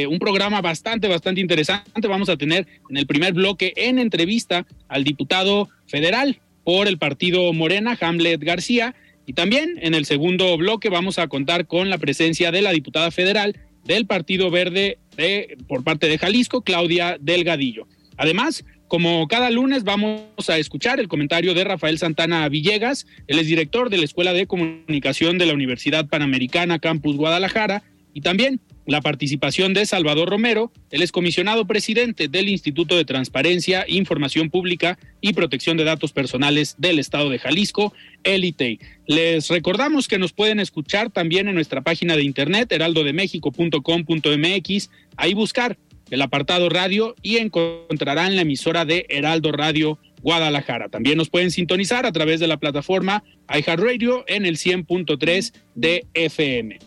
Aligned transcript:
Eh, 0.00 0.06
un 0.06 0.20
programa 0.20 0.60
bastante, 0.60 1.08
bastante 1.08 1.40
interesante. 1.40 2.06
Vamos 2.06 2.28
a 2.28 2.36
tener 2.36 2.68
en 2.88 2.96
el 2.96 3.04
primer 3.08 3.32
bloque 3.32 3.72
en 3.74 3.98
entrevista 3.98 4.64
al 4.86 5.02
diputado 5.02 5.68
federal 5.88 6.38
por 6.62 6.86
el 6.86 6.98
partido 6.98 7.52
Morena, 7.52 7.98
Hamlet 8.00 8.40
García. 8.40 8.94
Y 9.26 9.32
también 9.32 9.76
en 9.82 9.94
el 9.94 10.04
segundo 10.04 10.56
bloque 10.56 10.88
vamos 10.88 11.18
a 11.18 11.26
contar 11.26 11.66
con 11.66 11.90
la 11.90 11.98
presencia 11.98 12.52
de 12.52 12.62
la 12.62 12.70
diputada 12.70 13.10
federal 13.10 13.56
del 13.84 14.06
Partido 14.06 14.52
Verde 14.52 14.98
de, 15.16 15.58
por 15.66 15.82
parte 15.82 16.06
de 16.06 16.16
Jalisco, 16.16 16.62
Claudia 16.62 17.16
Delgadillo. 17.20 17.88
Además, 18.16 18.64
como 18.86 19.26
cada 19.26 19.50
lunes 19.50 19.82
vamos 19.82 20.48
a 20.48 20.58
escuchar 20.58 21.00
el 21.00 21.08
comentario 21.08 21.54
de 21.54 21.64
Rafael 21.64 21.98
Santana 21.98 22.48
Villegas, 22.48 23.08
él 23.26 23.40
es 23.40 23.48
director 23.48 23.90
de 23.90 23.98
la 23.98 24.04
Escuela 24.04 24.32
de 24.32 24.46
Comunicación 24.46 25.38
de 25.38 25.46
la 25.46 25.54
Universidad 25.54 26.06
Panamericana 26.06 26.78
Campus 26.78 27.16
Guadalajara, 27.16 27.82
y 28.14 28.20
también 28.20 28.60
la 28.88 29.00
participación 29.02 29.74
de 29.74 29.86
Salvador 29.86 30.30
Romero, 30.30 30.72
el 30.90 31.02
excomisionado 31.02 31.66
presidente 31.66 32.26
del 32.26 32.48
Instituto 32.48 32.96
de 32.96 33.04
Transparencia, 33.04 33.84
Información 33.86 34.48
Pública 34.48 34.98
y 35.20 35.34
Protección 35.34 35.76
de 35.76 35.84
Datos 35.84 36.12
Personales 36.12 36.74
del 36.78 36.98
Estado 36.98 37.28
de 37.28 37.38
Jalisco, 37.38 37.92
el 38.24 38.46
ITEI. 38.46 38.80
Les 39.06 39.48
recordamos 39.48 40.08
que 40.08 40.18
nos 40.18 40.32
pueden 40.32 40.58
escuchar 40.58 41.10
también 41.10 41.48
en 41.48 41.54
nuestra 41.54 41.82
página 41.82 42.16
de 42.16 42.22
internet, 42.22 42.72
heraldodemexico.com.mx, 42.72 44.90
ahí 45.18 45.34
buscar 45.34 45.76
el 46.10 46.22
apartado 46.22 46.70
radio 46.70 47.14
y 47.20 47.36
encontrarán 47.36 48.36
la 48.36 48.42
emisora 48.42 48.86
de 48.86 49.04
Heraldo 49.10 49.52
Radio 49.52 49.98
Guadalajara. 50.22 50.88
También 50.88 51.18
nos 51.18 51.28
pueden 51.28 51.50
sintonizar 51.50 52.06
a 52.06 52.12
través 52.12 52.40
de 52.40 52.46
la 52.46 52.56
plataforma 52.56 53.22
iHeartRadio 53.54 54.24
en 54.28 54.46
el 54.46 54.56
100.3 54.56 55.52
de 55.74 56.06
FM. 56.14 56.78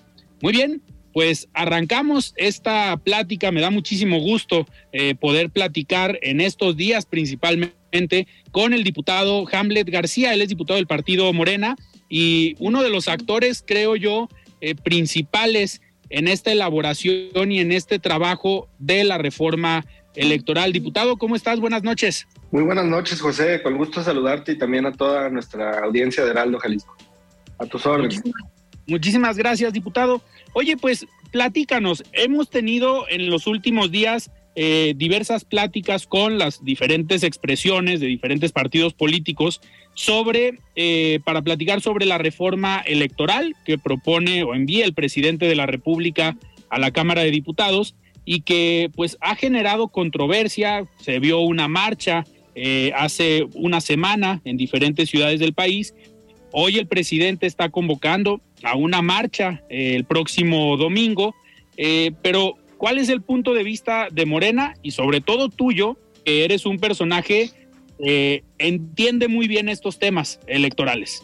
Muy 0.41 0.53
bien, 0.53 0.81
pues 1.13 1.49
arrancamos 1.53 2.33
esta 2.37 2.97
plática. 2.97 3.51
Me 3.51 3.61
da 3.61 3.69
muchísimo 3.69 4.19
gusto 4.19 4.65
eh, 4.91 5.15
poder 5.15 5.49
platicar 5.49 6.19
en 6.21 6.41
estos 6.41 6.77
días 6.77 7.05
principalmente 7.05 8.27
con 8.51 8.73
el 8.73 8.83
diputado 8.83 9.45
Hamlet 9.51 9.89
García. 9.89 10.33
Él 10.33 10.41
es 10.41 10.49
diputado 10.49 10.77
del 10.77 10.87
partido 10.87 11.31
Morena 11.33 11.75
y 12.09 12.55
uno 12.59 12.83
de 12.83 12.89
los 12.89 13.07
actores, 13.07 13.63
creo 13.65 13.95
yo, 13.95 14.29
eh, 14.61 14.75
principales 14.75 15.81
en 16.09 16.27
esta 16.27 16.51
elaboración 16.51 17.51
y 17.51 17.59
en 17.59 17.71
este 17.71 17.99
trabajo 17.99 18.67
de 18.79 19.03
la 19.03 19.17
reforma 19.17 19.85
electoral. 20.15 20.73
Diputado, 20.73 21.17
¿cómo 21.17 21.35
estás? 21.35 21.59
Buenas 21.59 21.83
noches. 21.83 22.27
Muy 22.51 22.63
buenas 22.63 22.85
noches, 22.85 23.21
José. 23.21 23.61
Con 23.63 23.77
gusto 23.77 24.03
saludarte 24.03 24.51
y 24.51 24.57
también 24.57 24.85
a 24.85 24.91
toda 24.91 25.29
nuestra 25.29 25.79
audiencia 25.79 26.25
de 26.25 26.31
Heraldo 26.31 26.59
Jalisco. 26.59 26.95
A 27.57 27.65
tus 27.65 27.85
órdenes. 27.85 28.17
Muchísimas, 28.17 28.51
muchísimas 28.87 29.37
gracias, 29.37 29.71
diputado. 29.71 30.21
Oye, 30.53 30.77
pues 30.77 31.07
platícanos, 31.31 32.03
hemos 32.11 32.49
tenido 32.49 33.07
en 33.09 33.29
los 33.29 33.47
últimos 33.47 33.91
días 33.91 34.31
eh, 34.55 34.93
diversas 34.97 35.45
pláticas 35.45 36.05
con 36.05 36.37
las 36.37 36.63
diferentes 36.65 37.23
expresiones 37.23 38.01
de 38.01 38.07
diferentes 38.07 38.51
partidos 38.51 38.93
políticos 38.93 39.61
sobre, 39.93 40.59
eh, 40.75 41.19
para 41.23 41.41
platicar 41.41 41.79
sobre 41.79 42.05
la 42.05 42.17
reforma 42.17 42.83
electoral 42.85 43.55
que 43.65 43.77
propone 43.77 44.43
o 44.43 44.53
envía 44.53 44.83
el 44.83 44.93
presidente 44.93 45.45
de 45.45 45.55
la 45.55 45.67
República 45.67 46.35
a 46.69 46.79
la 46.79 46.91
Cámara 46.91 47.21
de 47.23 47.31
Diputados 47.31 47.95
y 48.25 48.41
que 48.41 48.91
pues 48.93 49.17
ha 49.21 49.35
generado 49.35 49.87
controversia, 49.87 50.85
se 50.99 51.19
vio 51.19 51.39
una 51.39 51.69
marcha 51.69 52.25
eh, 52.53 52.91
hace 52.95 53.47
una 53.53 53.79
semana 53.79 54.41
en 54.43 54.57
diferentes 54.57 55.09
ciudades 55.09 55.39
del 55.39 55.53
país 55.53 55.93
Hoy 56.51 56.77
el 56.77 56.87
presidente 56.87 57.47
está 57.47 57.69
convocando 57.69 58.41
a 58.63 58.75
una 58.75 59.01
marcha 59.01 59.61
eh, 59.69 59.95
el 59.95 60.05
próximo 60.05 60.77
domingo, 60.77 61.33
eh, 61.77 62.11
pero 62.21 62.57
¿cuál 62.77 62.97
es 62.97 63.09
el 63.09 63.21
punto 63.21 63.53
de 63.53 63.63
vista 63.63 64.07
de 64.11 64.25
Morena 64.25 64.75
y 64.81 64.91
sobre 64.91 65.21
todo 65.21 65.49
tuyo, 65.49 65.97
que 66.25 66.43
eres 66.43 66.65
un 66.65 66.79
personaje 66.79 67.51
que 67.97 68.43
entiende 68.57 69.27
muy 69.27 69.47
bien 69.47 69.69
estos 69.69 69.99
temas 69.99 70.39
electorales? 70.47 71.23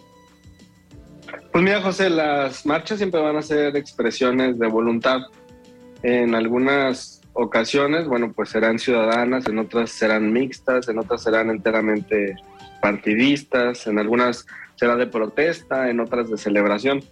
Pues 1.51 1.63
mira, 1.63 1.81
José, 1.81 2.09
las 2.09 2.65
marchas 2.65 2.99
siempre 2.99 3.19
van 3.19 3.35
a 3.35 3.41
ser 3.41 3.75
expresiones 3.75 4.59
de 4.59 4.67
voluntad. 4.67 5.21
En 6.03 6.35
algunas 6.35 7.21
ocasiones, 7.33 8.07
bueno, 8.07 8.31
pues 8.33 8.49
serán 8.49 8.79
ciudadanas, 8.79 9.47
en 9.47 9.59
otras 9.59 9.91
serán 9.91 10.31
mixtas, 10.31 10.87
en 10.87 10.99
otras 10.99 11.23
serán 11.23 11.49
enteramente 11.49 12.35
partidistas, 12.81 13.87
en 13.87 13.99
algunas 13.99 14.45
será 14.77 14.95
de 14.95 15.07
protesta, 15.07 15.89
en 15.89 15.99
otras 15.99 16.29
de 16.29 16.37
celebración. 16.37 17.03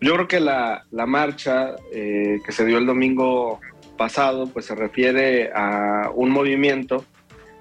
Yo 0.00 0.14
creo 0.14 0.28
que 0.28 0.40
la, 0.40 0.84
la 0.90 1.06
marcha 1.06 1.74
eh, 1.92 2.38
que 2.44 2.52
se 2.52 2.64
dio 2.64 2.78
el 2.78 2.86
domingo 2.86 3.60
pasado, 3.96 4.46
pues 4.46 4.66
se 4.66 4.74
refiere 4.74 5.50
a 5.54 6.10
un 6.14 6.30
movimiento 6.30 7.04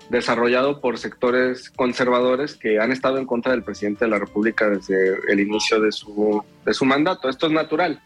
desarrollado 0.09 0.81
por 0.81 0.99
sectores 0.99 1.71
conservadores 1.71 2.55
que 2.55 2.79
han 2.79 2.91
estado 2.91 3.17
en 3.17 3.25
contra 3.25 3.53
del 3.53 3.63
presidente 3.63 4.05
de 4.05 4.11
la 4.11 4.19
República 4.19 4.69
desde 4.69 5.17
el 5.29 5.39
inicio 5.39 5.79
de 5.79 5.91
su, 5.91 6.43
de 6.65 6.73
su 6.73 6.85
mandato. 6.85 7.29
Esto 7.29 7.47
es 7.47 7.53
natural. 7.53 8.01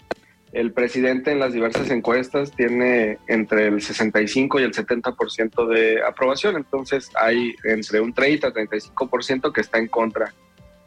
El 0.51 0.71
presidente 0.71 1.31
en 1.31 1.39
las 1.39 1.53
diversas 1.53 1.91
encuestas 1.91 2.51
tiene 2.51 3.19
entre 3.27 3.67
el 3.67 3.81
65 3.81 4.59
y 4.59 4.63
el 4.63 4.73
70% 4.73 5.67
de 5.67 6.03
aprobación, 6.03 6.55
entonces 6.55 7.11
hay 7.15 7.53
entre 7.63 7.99
un 7.99 8.13
30 8.13 8.47
y 8.47 8.51
35% 8.51 9.51
que 9.51 9.61
está 9.61 9.77
en 9.77 9.87
contra 9.87 10.33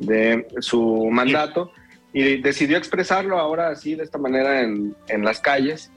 de 0.06 0.46
su 0.60 1.08
mandato 1.10 1.72
y 2.12 2.40
decidió 2.42 2.76
expresarlo 2.76 3.38
ahora 3.38 3.68
así, 3.68 3.94
de 3.94 4.04
esta 4.04 4.18
manera, 4.18 4.60
en, 4.60 4.94
en 5.08 5.24
las 5.24 5.40
calles. 5.40 5.90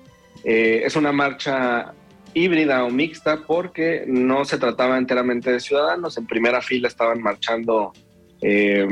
Eh, 0.43 0.83
es 0.85 0.95
una 0.95 1.11
marcha 1.11 1.93
híbrida 2.33 2.83
o 2.83 2.89
mixta 2.89 3.41
porque 3.47 4.05
no 4.07 4.45
se 4.45 4.57
trataba 4.57 4.97
enteramente 4.97 5.51
de 5.51 5.59
ciudadanos. 5.59 6.17
En 6.17 6.27
primera 6.27 6.61
fila 6.61 6.87
estaban 6.87 7.21
marchando 7.21 7.93
eh, 8.41 8.87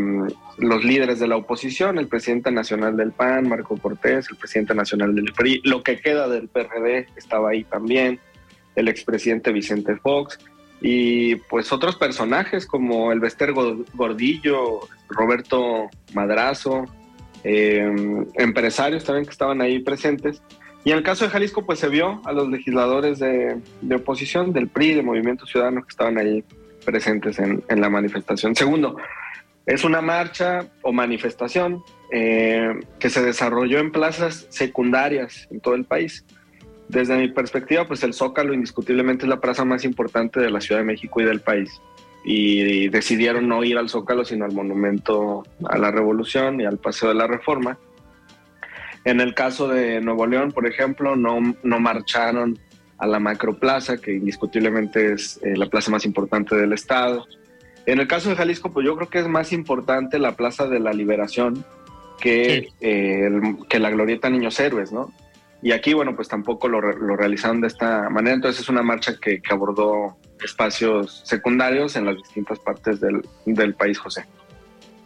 los 0.57 0.83
líderes 0.83 1.19
de 1.19 1.27
la 1.27 1.37
oposición, 1.37 1.97
el 1.97 2.07
presidente 2.07 2.51
nacional 2.51 2.95
del 2.95 3.11
PAN, 3.11 3.49
Marco 3.49 3.77
Cortés, 3.77 4.27
el 4.29 4.37
presidente 4.37 4.73
nacional 4.73 5.13
del 5.13 5.33
PRI, 5.33 5.61
lo 5.63 5.83
que 5.83 5.99
queda 5.99 6.27
del 6.27 6.47
PRD 6.47 7.07
estaba 7.15 7.51
ahí 7.51 7.63
también, 7.65 8.19
el 8.75 8.87
expresidente 8.87 9.51
Vicente 9.51 9.95
Fox 9.97 10.39
y 10.85 11.35
pues 11.35 11.71
otros 11.71 11.95
personajes 11.95 12.67
como 12.67 13.13
el 13.13 13.21
Bester 13.21 13.53
Gordillo, 13.53 14.81
Roberto 15.07 15.89
Madrazo, 16.13 16.83
em, 17.45 18.27
empresarios 18.35 19.05
también 19.05 19.23
que 19.23 19.31
estaban 19.31 19.61
ahí 19.61 19.79
presentes. 19.79 20.43
Y 20.83 20.91
en 20.91 20.97
el 20.97 21.03
caso 21.03 21.23
de 21.23 21.31
Jalisco, 21.31 21.65
pues 21.65 21.79
se 21.79 21.87
vio 21.87 22.21
a 22.25 22.33
los 22.33 22.49
legisladores 22.49 23.19
de, 23.19 23.61
oposición, 23.95 24.51
del 24.51 24.67
PRI, 24.67 24.95
de 24.95 25.03
Movimiento 25.03 25.45
Ciudadano, 25.45 25.83
que 25.83 25.89
estaban 25.89 26.17
ahí 26.17 26.43
presentes 26.83 27.39
en, 27.39 27.63
la 27.69 27.89
manifestación. 27.89 28.53
Segundo, 28.53 28.97
es 29.65 29.85
una 29.85 30.01
marcha 30.01 30.67
o 30.81 30.91
manifestación 30.91 31.81
eh, 32.11 32.77
que 32.99 33.09
se 33.09 33.23
desarrolló 33.23 33.79
en 33.79 33.93
plazas 33.93 34.47
secundarias 34.49 35.47
en 35.49 35.61
todo 35.61 35.75
el 35.75 35.85
país. 35.85 36.25
Desde 36.89 37.17
mi 37.17 37.29
perspectiva, 37.29 37.87
pues 37.87 38.03
el 38.03 38.13
Zócalo 38.13 38.53
indiscutiblemente 38.53 39.25
es 39.25 39.29
la 39.29 39.39
plaza 39.39 39.65
más 39.65 39.85
importante 39.85 40.39
de 40.39 40.51
la 40.51 40.61
Ciudad 40.61 40.81
de 40.81 40.85
México 40.85 41.21
y 41.21 41.25
del 41.25 41.41
país. 41.41 41.81
Y 42.25 42.87
decidieron 42.89 43.47
no 43.47 43.63
ir 43.63 43.77
al 43.77 43.89
Zócalo, 43.89 44.23
sino 44.23 44.45
al 44.45 44.53
Monumento 44.53 45.43
a 45.65 45.77
la 45.77 45.91
Revolución 45.91 46.61
y 46.61 46.65
al 46.65 46.77
Paseo 46.77 47.09
de 47.09 47.15
la 47.15 47.27
Reforma. 47.27 47.77
En 49.05 49.19
el 49.19 49.33
caso 49.33 49.67
de 49.67 49.99
Nuevo 50.01 50.25
León, 50.25 50.51
por 50.51 50.65
ejemplo, 50.65 51.15
no, 51.15 51.55
no 51.63 51.79
marcharon 51.79 52.57
a 52.97 53.07
la 53.07 53.19
Macroplaza, 53.19 53.97
que 53.97 54.13
indiscutiblemente 54.13 55.13
es 55.13 55.39
eh, 55.43 55.57
la 55.57 55.65
plaza 55.65 55.91
más 55.91 56.05
importante 56.05 56.55
del 56.55 56.71
estado. 56.71 57.25
En 57.85 57.99
el 57.99 58.07
caso 58.07 58.29
de 58.29 58.35
Jalisco, 58.35 58.71
pues 58.71 58.85
yo 58.85 58.95
creo 58.95 59.09
que 59.09 59.19
es 59.19 59.27
más 59.27 59.51
importante 59.51 60.19
la 60.19 60.37
Plaza 60.37 60.67
de 60.67 60.79
la 60.79 60.93
Liberación 60.93 61.65
que, 62.21 62.69
eh, 62.79 63.29
que 63.67 63.79
la 63.79 63.89
Glorieta 63.89 64.29
Niños 64.29 64.57
Héroes, 64.59 64.93
¿no? 64.93 65.11
Y 65.63 65.71
aquí, 65.71 65.93
bueno, 65.93 66.13
pues 66.15 66.27
tampoco 66.27 66.67
lo, 66.67 66.81
lo 66.81 67.15
realizaron 67.15 67.61
de 67.61 67.67
esta 67.67 68.09
manera. 68.09 68.35
Entonces 68.35 68.61
es 68.61 68.69
una 68.69 68.83
marcha 68.83 69.15
que, 69.19 69.41
abordó 69.49 70.17
espacios 70.43 71.21
secundarios 71.23 71.95
en 71.95 72.05
las 72.05 72.17
distintas 72.17 72.59
partes 72.59 72.99
del, 72.99 73.21
del 73.45 73.73
país, 73.73 73.97
José. 73.97 74.25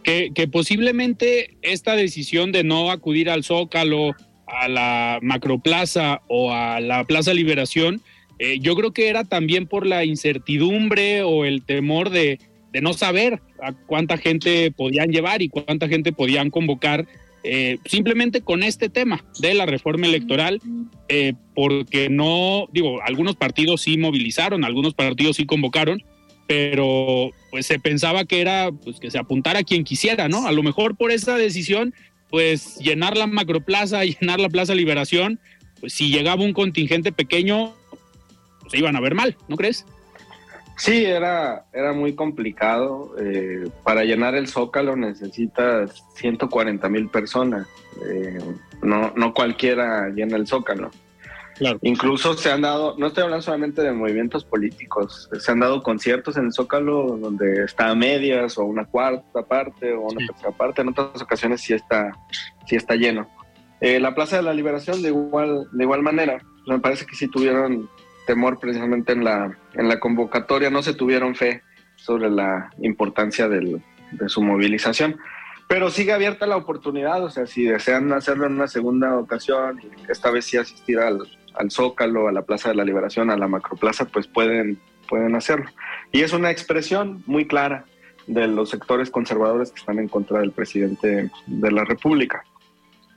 Que, 0.02 0.32
que, 0.34 0.48
posiblemente 0.48 1.56
esta 1.62 1.94
decisión 1.94 2.50
de 2.50 2.64
no 2.64 2.90
acudir 2.90 3.30
al 3.30 3.44
Zócalo 3.44 4.16
a 4.46 4.66
la 4.66 5.18
Macroplaza 5.22 6.22
o 6.26 6.52
a 6.52 6.80
la 6.80 7.04
Plaza 7.04 7.34
Liberación, 7.34 8.00
eh, 8.38 8.58
yo 8.60 8.74
creo 8.74 8.92
que 8.92 9.08
era 9.08 9.24
también 9.24 9.66
por 9.66 9.86
la 9.86 10.04
incertidumbre 10.04 11.22
o 11.22 11.44
el 11.44 11.62
temor 11.64 12.10
de, 12.10 12.40
de, 12.72 12.80
no 12.80 12.94
saber 12.94 13.40
a 13.62 13.72
cuánta 13.72 14.16
gente 14.16 14.70
podían 14.70 15.10
llevar 15.10 15.42
y 15.42 15.48
cuánta 15.48 15.88
gente 15.88 16.12
podían 16.12 16.50
convocar 16.50 17.06
eh, 17.44 17.78
simplemente 17.84 18.40
con 18.40 18.62
este 18.62 18.88
tema 18.88 19.24
de 19.38 19.54
la 19.54 19.66
reforma 19.66 20.06
electoral, 20.06 20.60
eh, 21.08 21.34
porque 21.54 22.08
no, 22.08 22.66
digo, 22.72 23.00
algunos 23.02 23.36
partidos 23.36 23.82
sí 23.82 23.96
movilizaron, 23.96 24.64
algunos 24.64 24.94
partidos 24.94 25.36
sí 25.36 25.46
convocaron, 25.46 26.02
pero 26.46 27.30
pues 27.50 27.66
se 27.66 27.78
pensaba 27.78 28.24
que 28.24 28.40
era 28.40 28.72
pues 28.72 28.98
que 28.98 29.10
se 29.10 29.18
apuntara 29.18 29.62
quien 29.62 29.84
quisiera, 29.84 30.28
¿no? 30.28 30.46
A 30.46 30.52
lo 30.52 30.62
mejor 30.62 30.96
por 30.96 31.12
esa 31.12 31.36
decisión, 31.36 31.94
pues 32.30 32.78
llenar 32.78 33.16
la 33.16 33.26
macroplaza, 33.26 34.04
llenar 34.04 34.40
la 34.40 34.48
Plaza 34.48 34.74
Liberación, 34.74 35.38
pues 35.80 35.92
si 35.92 36.10
llegaba 36.10 36.42
un 36.42 36.52
contingente 36.52 37.12
pequeño, 37.12 37.74
pues 38.60 38.72
se 38.72 38.78
iban 38.78 38.96
a 38.96 39.00
ver 39.00 39.14
mal, 39.14 39.36
¿no 39.48 39.56
crees? 39.56 39.84
Sí, 40.78 41.04
era, 41.04 41.66
era 41.72 41.92
muy 41.92 42.14
complicado. 42.14 43.14
Eh, 43.20 43.68
para 43.82 44.04
llenar 44.04 44.36
el 44.36 44.46
Zócalo 44.46 44.96
necesitas 44.96 46.04
140 46.14 46.88
mil 46.88 47.08
personas. 47.08 47.66
Eh, 48.08 48.38
no, 48.82 49.12
no 49.16 49.34
cualquiera 49.34 50.08
llena 50.10 50.36
el 50.36 50.46
Zócalo. 50.46 50.90
Claro. 51.56 51.80
Incluso 51.82 52.34
se 52.34 52.52
han 52.52 52.60
dado, 52.60 52.94
no 52.96 53.08
estoy 53.08 53.24
hablando 53.24 53.42
solamente 53.42 53.82
de 53.82 53.90
movimientos 53.90 54.44
políticos, 54.44 55.28
se 55.40 55.50
han 55.50 55.58
dado 55.58 55.82
conciertos 55.82 56.36
en 56.36 56.46
el 56.46 56.52
Zócalo 56.52 57.16
donde 57.16 57.64
está 57.64 57.88
a 57.88 57.96
medias 57.96 58.56
o 58.58 58.64
una 58.64 58.84
cuarta 58.84 59.42
parte 59.42 59.92
o 59.92 60.02
una 60.02 60.24
tercera 60.24 60.52
parte. 60.52 60.82
En 60.82 60.90
otras 60.90 61.20
ocasiones 61.20 61.60
sí 61.60 61.74
está, 61.74 62.12
sí 62.66 62.76
está 62.76 62.94
lleno. 62.94 63.28
Eh, 63.80 63.98
la 63.98 64.14
Plaza 64.14 64.36
de 64.36 64.42
la 64.42 64.54
Liberación 64.54 65.02
de 65.02 65.08
igual, 65.08 65.66
de 65.72 65.82
igual 65.82 66.02
manera, 66.02 66.40
me 66.68 66.78
parece 66.78 67.06
que 67.06 67.16
sí 67.16 67.26
tuvieron 67.26 67.88
temor 68.28 68.60
precisamente 68.60 69.14
en 69.14 69.24
la, 69.24 69.56
en 69.72 69.88
la 69.88 69.98
convocatoria, 69.98 70.68
no 70.68 70.82
se 70.82 70.92
tuvieron 70.92 71.34
fe 71.34 71.62
sobre 71.96 72.28
la 72.28 72.70
importancia 72.82 73.48
del, 73.48 73.82
de 74.12 74.28
su 74.28 74.42
movilización. 74.42 75.16
Pero 75.66 75.88
sigue 75.88 76.12
abierta 76.12 76.46
la 76.46 76.58
oportunidad, 76.58 77.24
o 77.24 77.30
sea, 77.30 77.46
si 77.46 77.64
desean 77.64 78.12
hacerlo 78.12 78.46
en 78.46 78.52
una 78.52 78.68
segunda 78.68 79.16
ocasión, 79.16 79.80
esta 80.10 80.30
vez 80.30 80.44
sí 80.44 80.58
asistir 80.58 80.98
al, 80.98 81.20
al 81.54 81.70
Zócalo, 81.70 82.28
a 82.28 82.32
la 82.32 82.42
Plaza 82.42 82.68
de 82.68 82.74
la 82.74 82.84
Liberación, 82.84 83.30
a 83.30 83.36
la 83.38 83.48
Macroplaza, 83.48 84.04
pues 84.04 84.26
pueden, 84.26 84.78
pueden 85.08 85.34
hacerlo. 85.34 85.70
Y 86.12 86.20
es 86.20 86.34
una 86.34 86.50
expresión 86.50 87.22
muy 87.24 87.46
clara 87.46 87.86
de 88.26 88.46
los 88.46 88.68
sectores 88.68 89.10
conservadores 89.10 89.72
que 89.72 89.80
están 89.80 89.98
en 89.98 90.08
contra 90.08 90.40
del 90.40 90.52
presidente 90.52 91.30
de 91.46 91.72
la 91.72 91.84
República. 91.84 92.44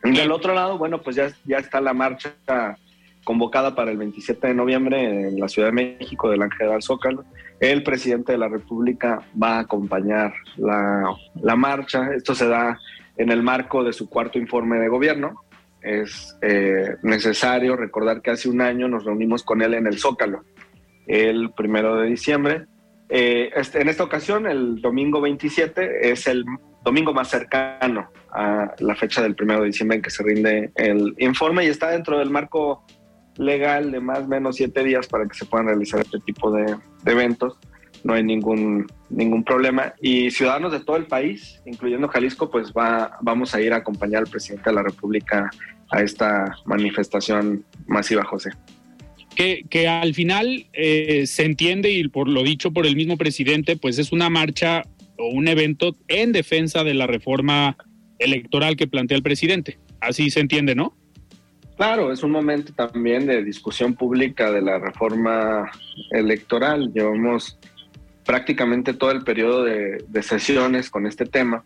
Del 0.04 0.32
otro 0.32 0.54
lado, 0.54 0.78
bueno, 0.78 1.02
pues 1.02 1.18
ya, 1.18 1.34
ya 1.44 1.58
está 1.58 1.82
la 1.82 1.94
marcha 1.94 2.78
convocada 3.24 3.76
para 3.76 3.92
el 3.92 3.98
27 3.98 4.48
de 4.48 4.54
noviembre 4.54 5.28
en 5.30 5.40
la 5.40 5.48
Ciudad 5.48 5.70
de 5.70 5.74
México 5.74 6.30
del 6.30 6.42
Ángel 6.42 6.70
del 6.70 6.82
Zócalo. 6.82 7.24
El 7.60 7.84
presidente 7.84 8.32
de 8.32 8.38
la 8.38 8.48
República 8.48 9.24
va 9.42 9.58
a 9.58 9.60
acompañar 9.60 10.34
la, 10.58 11.16
la, 11.42 11.56
marcha. 11.56 12.14
Esto 12.14 12.34
se 12.34 12.48
da 12.48 12.80
en 13.18 13.32
el 13.32 13.44
marco 13.44 13.84
de 13.84 13.94
su 13.94 14.10
cuarto 14.10 14.40
informe 14.40 14.80
de 14.80 14.88
gobierno. 14.88 15.44
Es 15.82 16.38
eh, 16.42 16.96
necesario 17.04 17.76
recordar 17.76 18.22
que 18.22 18.32
hace 18.32 18.50
un 18.50 18.62
año 18.62 18.88
nos 18.88 19.06
reunimos 19.06 19.44
con 19.44 19.62
él 19.62 19.74
en 19.76 19.88
el 19.88 20.00
Zócalo, 20.00 20.44
el 21.08 21.52
primero 21.52 21.96
de 21.98 22.08
diciembre. 22.08 22.66
Eh, 23.10 23.52
este, 23.56 23.82
en 23.82 23.90
esta 23.90 24.04
ocasión, 24.04 24.48
el 24.48 24.82
domingo 24.82 25.22
27 25.22 26.12
es 26.12 26.28
el 26.28 26.46
domingo 26.84 27.14
más 27.14 27.30
cercano 27.30 28.10
a 28.32 28.74
la 28.80 28.96
fecha 28.96 29.22
del 29.22 29.36
primero 29.36 29.62
de 29.62 29.68
diciembre 29.68 29.98
en 29.98 30.02
que 30.02 30.10
se 30.10 30.24
rinde 30.24 30.72
el 30.76 31.14
informe 31.20 31.66
y 31.66 31.68
está 31.68 31.90
dentro 31.90 32.18
del 32.18 32.30
marco 32.30 32.86
legal 33.38 33.92
de 33.92 34.00
más 34.00 34.20
o 34.20 34.28
menos 34.28 34.56
siete 34.56 34.84
días 34.84 35.08
para 35.08 35.28
que 35.28 35.34
se 35.36 35.46
puedan 35.46 35.68
realizar 35.68 36.02
este 36.02 36.20
tipo 36.20 36.52
de, 36.52 36.76
eventos. 37.06 37.58
No 38.04 38.14
hay 38.14 38.24
ningún, 38.24 38.88
ningún 39.10 39.44
problema. 39.44 39.94
Y 40.02 40.32
ciudadanos 40.32 40.72
de 40.72 40.80
todo 40.80 40.98
el 40.98 41.06
país, 41.06 41.62
incluyendo 41.66 42.08
Jalisco, 42.08 42.50
pues 42.50 42.72
va, 42.72 43.18
vamos 43.22 43.54
a 43.54 43.62
ir 43.62 43.74
a 43.74 43.78
acompañar 43.78 44.24
al 44.24 44.30
presidente 44.30 44.70
de 44.70 44.76
la 44.76 44.84
República 44.84 45.50
a 45.92 46.02
esta 46.02 46.56
manifestación 46.66 47.64
masiva, 47.88 48.24
José. 48.24 48.52
Que, 49.36 49.64
que 49.70 49.88
al 49.88 50.14
final 50.14 50.68
eh, 50.74 51.26
se 51.28 51.46
entiende, 51.46 51.92
y 51.92 52.08
por 52.08 52.28
lo 52.28 52.44
dicho 52.44 52.72
por 52.72 52.86
el 52.86 52.96
mismo 52.96 53.18
presidente, 53.18 53.78
pues 53.78 54.00
es 54.00 54.12
una 54.12 54.30
marcha 54.30 54.84
o 55.18 55.28
un 55.30 55.48
evento 55.48 55.96
en 56.08 56.32
defensa 56.32 56.84
de 56.84 56.96
la 56.96 57.08
reforma 57.08 57.78
electoral 58.20 58.76
que 58.76 58.88
plantea 58.88 59.18
el 59.18 59.24
presidente. 59.24 59.80
Así 60.00 60.32
se 60.32 60.40
entiende, 60.40 60.76
¿no? 60.76 60.98
Claro, 61.82 62.12
es 62.12 62.22
un 62.22 62.30
momento 62.30 62.72
también 62.76 63.26
de 63.26 63.44
discusión 63.44 63.96
pública 63.96 64.52
de 64.52 64.62
la 64.62 64.78
reforma 64.78 65.72
electoral. 66.12 66.94
Llevamos 66.94 67.58
prácticamente 68.24 68.94
todo 68.94 69.10
el 69.10 69.24
periodo 69.24 69.64
de, 69.64 70.22
sesiones 70.22 70.92
con 70.92 71.08
este 71.08 71.26
tema. 71.26 71.64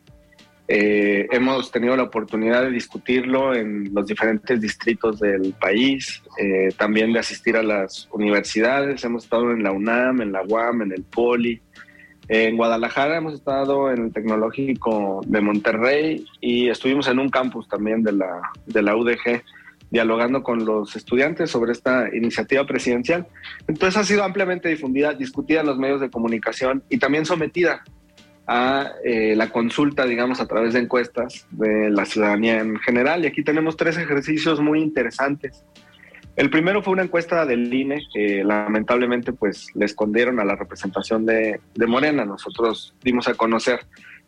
Eh, 0.70 1.28
hemos 1.32 1.70
tenido 1.70 1.98
la 1.98 2.04
oportunidad 2.04 2.62
de 2.62 2.72
discutirlo 2.72 3.54
en 3.54 3.94
los 3.94 4.08
diferentes 4.08 4.62
distritos 4.62 5.20
del 5.20 5.54
país, 5.60 6.24
eh, 6.38 6.70
también 6.78 7.12
de 7.12 7.20
asistir 7.20 7.58
a 7.58 7.62
las 7.62 8.08
universidades. 8.14 9.04
Hemos 9.04 9.26
estado 9.26 9.52
en 9.52 9.64
la 9.64 9.74
UNAM, 9.74 10.22
en 10.22 10.32
la 10.32 10.44
UAM, 10.44 10.84
en 10.84 10.94
el 10.94 11.04
POLI. 11.04 11.62
En 12.30 12.56
Guadalajara 12.56 13.18
hemos 13.18 13.34
estado 13.34 13.92
en 13.92 14.06
el 14.06 14.14
Tecnológico 14.14 15.20
de 15.28 15.42
Monterrey 15.42 16.26
y 16.40 16.70
estuvimos 16.70 17.10
en 17.10 17.20
un 17.20 17.28
campus 17.28 17.68
también 17.68 18.02
de 18.02 18.14
la, 18.14 18.42
de 18.66 18.82
la 18.82 18.96
UDG 18.96 19.44
dialogando 19.96 20.44
con 20.44 20.66
los 20.66 20.94
estudiantes 20.98 21.50
sobre 21.50 21.72
esta 21.72 22.14
iniciativa 22.14 22.66
presidencial. 22.66 23.28
Entonces 23.66 23.96
ha 23.98 24.04
sido 24.04 24.26
ampliamente 24.26 24.68
difundida, 24.68 25.14
discutida 25.14 25.62
en 25.62 25.68
los 25.68 25.78
medios 25.78 26.02
de 26.02 26.10
comunicación 26.10 26.84
y 26.90 26.98
también 26.98 27.26
sometida 27.26 27.82
a 28.46 28.92
eh, 29.06 29.36
la 29.38 29.52
consulta, 29.52 30.06
digamos, 30.06 30.42
a 30.42 30.48
través 30.48 30.74
de 30.74 30.82
encuestas 30.82 31.48
de 31.52 31.90
la 31.92 32.04
ciudadanía 32.04 32.60
en 32.60 32.78
general. 32.80 33.24
Y 33.24 33.28
aquí 33.28 33.42
tenemos 33.42 33.78
tres 33.78 33.98
ejercicios 33.98 34.60
muy 34.60 34.82
interesantes. 34.82 35.64
El 36.36 36.50
primero 36.50 36.84
fue 36.84 36.92
una 36.92 37.04
encuesta 37.04 37.46
del 37.46 37.74
INE 37.74 38.02
que 38.14 38.44
lamentablemente 38.44 39.32
pues 39.32 39.68
le 39.76 39.86
escondieron 39.86 40.42
a 40.42 40.44
la 40.44 40.58
representación 40.58 41.26
de, 41.26 41.62
de 41.74 41.88
Morena. 41.88 42.26
Nosotros 42.26 42.94
dimos 43.02 43.30
a 43.30 43.36
conocer 43.36 43.80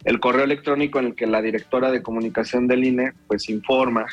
el 0.05 0.21
correo 0.21 0.45
electrónico 0.45 0.99
en 0.99 1.07
el 1.07 1.15
que 1.15 1.27
la 1.27 1.41
directora 1.41 1.91
de 1.91 2.01
comunicación 2.01 2.67
del 2.67 2.85
INE 2.85 3.11
pues 3.27 3.49
informa 3.49 4.05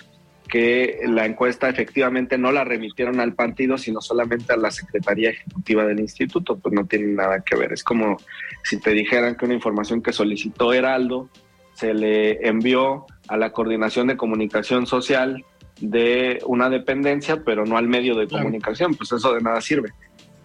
que 0.49 1.01
la 1.07 1.27
encuesta 1.27 1.69
efectivamente 1.69 2.39
no 2.39 2.53
la 2.53 2.65
remitieron 2.65 3.21
al 3.21 3.35
partido, 3.35 3.79
sino 3.79 4.01
solamente 4.01 4.53
a 4.53 4.57
la 4.57 4.71
Secretaría 4.71 5.31
Ejecutiva 5.31 5.85
del 5.85 6.01
Instituto, 6.01 6.59
pues 6.59 6.75
no 6.75 6.87
tiene 6.87 7.07
nada 7.13 7.41
que 7.41 7.57
ver. 7.57 7.73
Es 7.73 7.83
como 7.83 8.19
si 8.63 8.79
te 8.79 8.91
dijeran 8.91 9.37
que 9.37 9.47
una 9.47 9.55
información 9.55 10.03
que 10.03 10.13
solicitó 10.13 10.73
Heraldo 10.73 11.29
se 11.75 11.95
le 11.95 12.47
envió 12.47 13.07
a 13.29 13.37
la 13.37 13.53
Coordinación 13.53 14.07
de 14.07 14.17
Comunicación 14.17 14.87
Social 14.87 15.45
de 15.81 16.41
una 16.47 16.71
dependencia, 16.71 17.43
pero 17.45 17.65
no 17.65 17.77
al 17.77 17.89
medio 17.89 18.15
de 18.15 18.29
comunicación, 18.29 18.95
pues 18.95 19.13
eso 19.13 19.35
de 19.35 19.41
nada 19.41 19.61
sirve. 19.61 19.91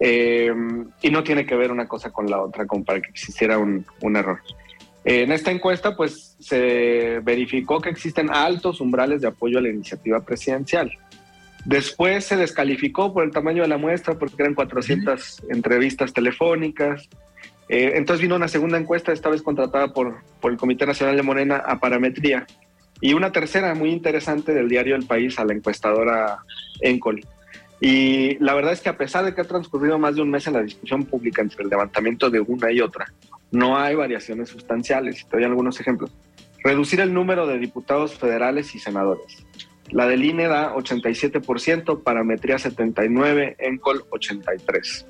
Eh, 0.00 0.52
y 1.02 1.10
no 1.10 1.22
tiene 1.22 1.44
que 1.44 1.54
ver 1.54 1.70
una 1.70 1.86
cosa 1.86 2.10
con 2.10 2.28
la 2.28 2.40
otra, 2.40 2.66
como 2.66 2.84
para 2.84 3.00
que 3.00 3.10
existiera 3.10 3.58
un, 3.58 3.84
un 4.00 4.16
error. 4.16 4.40
En 5.04 5.32
esta 5.32 5.50
encuesta, 5.50 5.96
pues 5.96 6.36
se 6.38 7.20
verificó 7.20 7.80
que 7.80 7.88
existen 7.88 8.30
altos 8.30 8.80
umbrales 8.80 9.22
de 9.22 9.28
apoyo 9.28 9.58
a 9.58 9.62
la 9.62 9.70
iniciativa 9.70 10.20
presidencial. 10.20 10.92
Después 11.64 12.24
se 12.24 12.36
descalificó 12.36 13.12
por 13.12 13.24
el 13.24 13.30
tamaño 13.30 13.62
de 13.62 13.68
la 13.68 13.78
muestra 13.78 14.14
porque 14.14 14.42
eran 14.42 14.54
400 14.54 15.42
entrevistas 15.50 16.12
telefónicas. 16.12 17.08
Eh, 17.68 17.92
entonces 17.94 18.22
vino 18.22 18.36
una 18.36 18.48
segunda 18.48 18.78
encuesta, 18.78 19.12
esta 19.12 19.28
vez 19.28 19.42
contratada 19.42 19.92
por, 19.92 20.22
por 20.40 20.52
el 20.52 20.58
Comité 20.58 20.86
Nacional 20.86 21.16
de 21.16 21.22
Morena 21.22 21.56
a 21.56 21.78
Parametría. 21.78 22.46
Y 23.00 23.14
una 23.14 23.32
tercera 23.32 23.74
muy 23.74 23.90
interesante 23.90 24.52
del 24.52 24.68
diario 24.68 24.96
El 24.96 25.06
País 25.06 25.38
a 25.38 25.44
la 25.44 25.54
encuestadora 25.54 26.38
Encol. 26.80 27.20
Y 27.80 28.36
la 28.38 28.54
verdad 28.54 28.72
es 28.72 28.80
que 28.82 28.90
a 28.90 28.98
pesar 28.98 29.24
de 29.24 29.34
que 29.34 29.40
ha 29.40 29.44
transcurrido 29.44 29.98
más 29.98 30.14
de 30.14 30.22
un 30.22 30.30
mes 30.30 30.46
en 30.46 30.52
la 30.52 30.62
discusión 30.62 31.04
pública 31.04 31.40
entre 31.40 31.64
el 31.64 31.70
levantamiento 31.70 32.28
de 32.28 32.40
una 32.40 32.70
y 32.70 32.80
otra, 32.80 33.12
no 33.50 33.78
hay 33.78 33.94
variaciones 33.94 34.50
sustanciales. 34.50 35.26
Te 35.26 35.38
doy 35.38 35.44
algunos 35.44 35.80
ejemplos. 35.80 36.10
Reducir 36.62 37.00
el 37.00 37.14
número 37.14 37.46
de 37.46 37.58
diputados 37.58 38.14
federales 38.16 38.74
y 38.74 38.78
senadores. 38.78 39.44
La 39.90 40.06
del 40.06 40.24
INE 40.24 40.46
da 40.46 40.74
87%, 40.74 42.02
parametría 42.02 42.56
79%, 42.56 43.56
ENCOL 43.58 44.04
83%. 44.10 45.06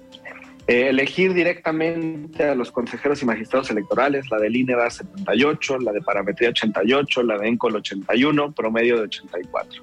Eh, 0.67 0.89
elegir 0.89 1.35
directamente 1.35 2.45
a 2.45 2.55
los 2.55 2.71
consejeros 2.71 3.21
y 3.23 3.27
magistrados 3.27 3.71
electorales, 3.71 4.31
la 4.31 4.39
del 4.39 4.55
INE 4.55 4.77
da 4.77 4.89
78, 4.89 5.79
la 5.81 5.91
de 5.91 6.01
parametría 6.01 6.51
88, 6.51 7.23
la 7.25 7.39
de 7.39 7.49
ENCOL 7.49 7.77
81, 7.77 8.53
promedio 8.53 8.97
de 8.97 9.03
84. 9.03 9.83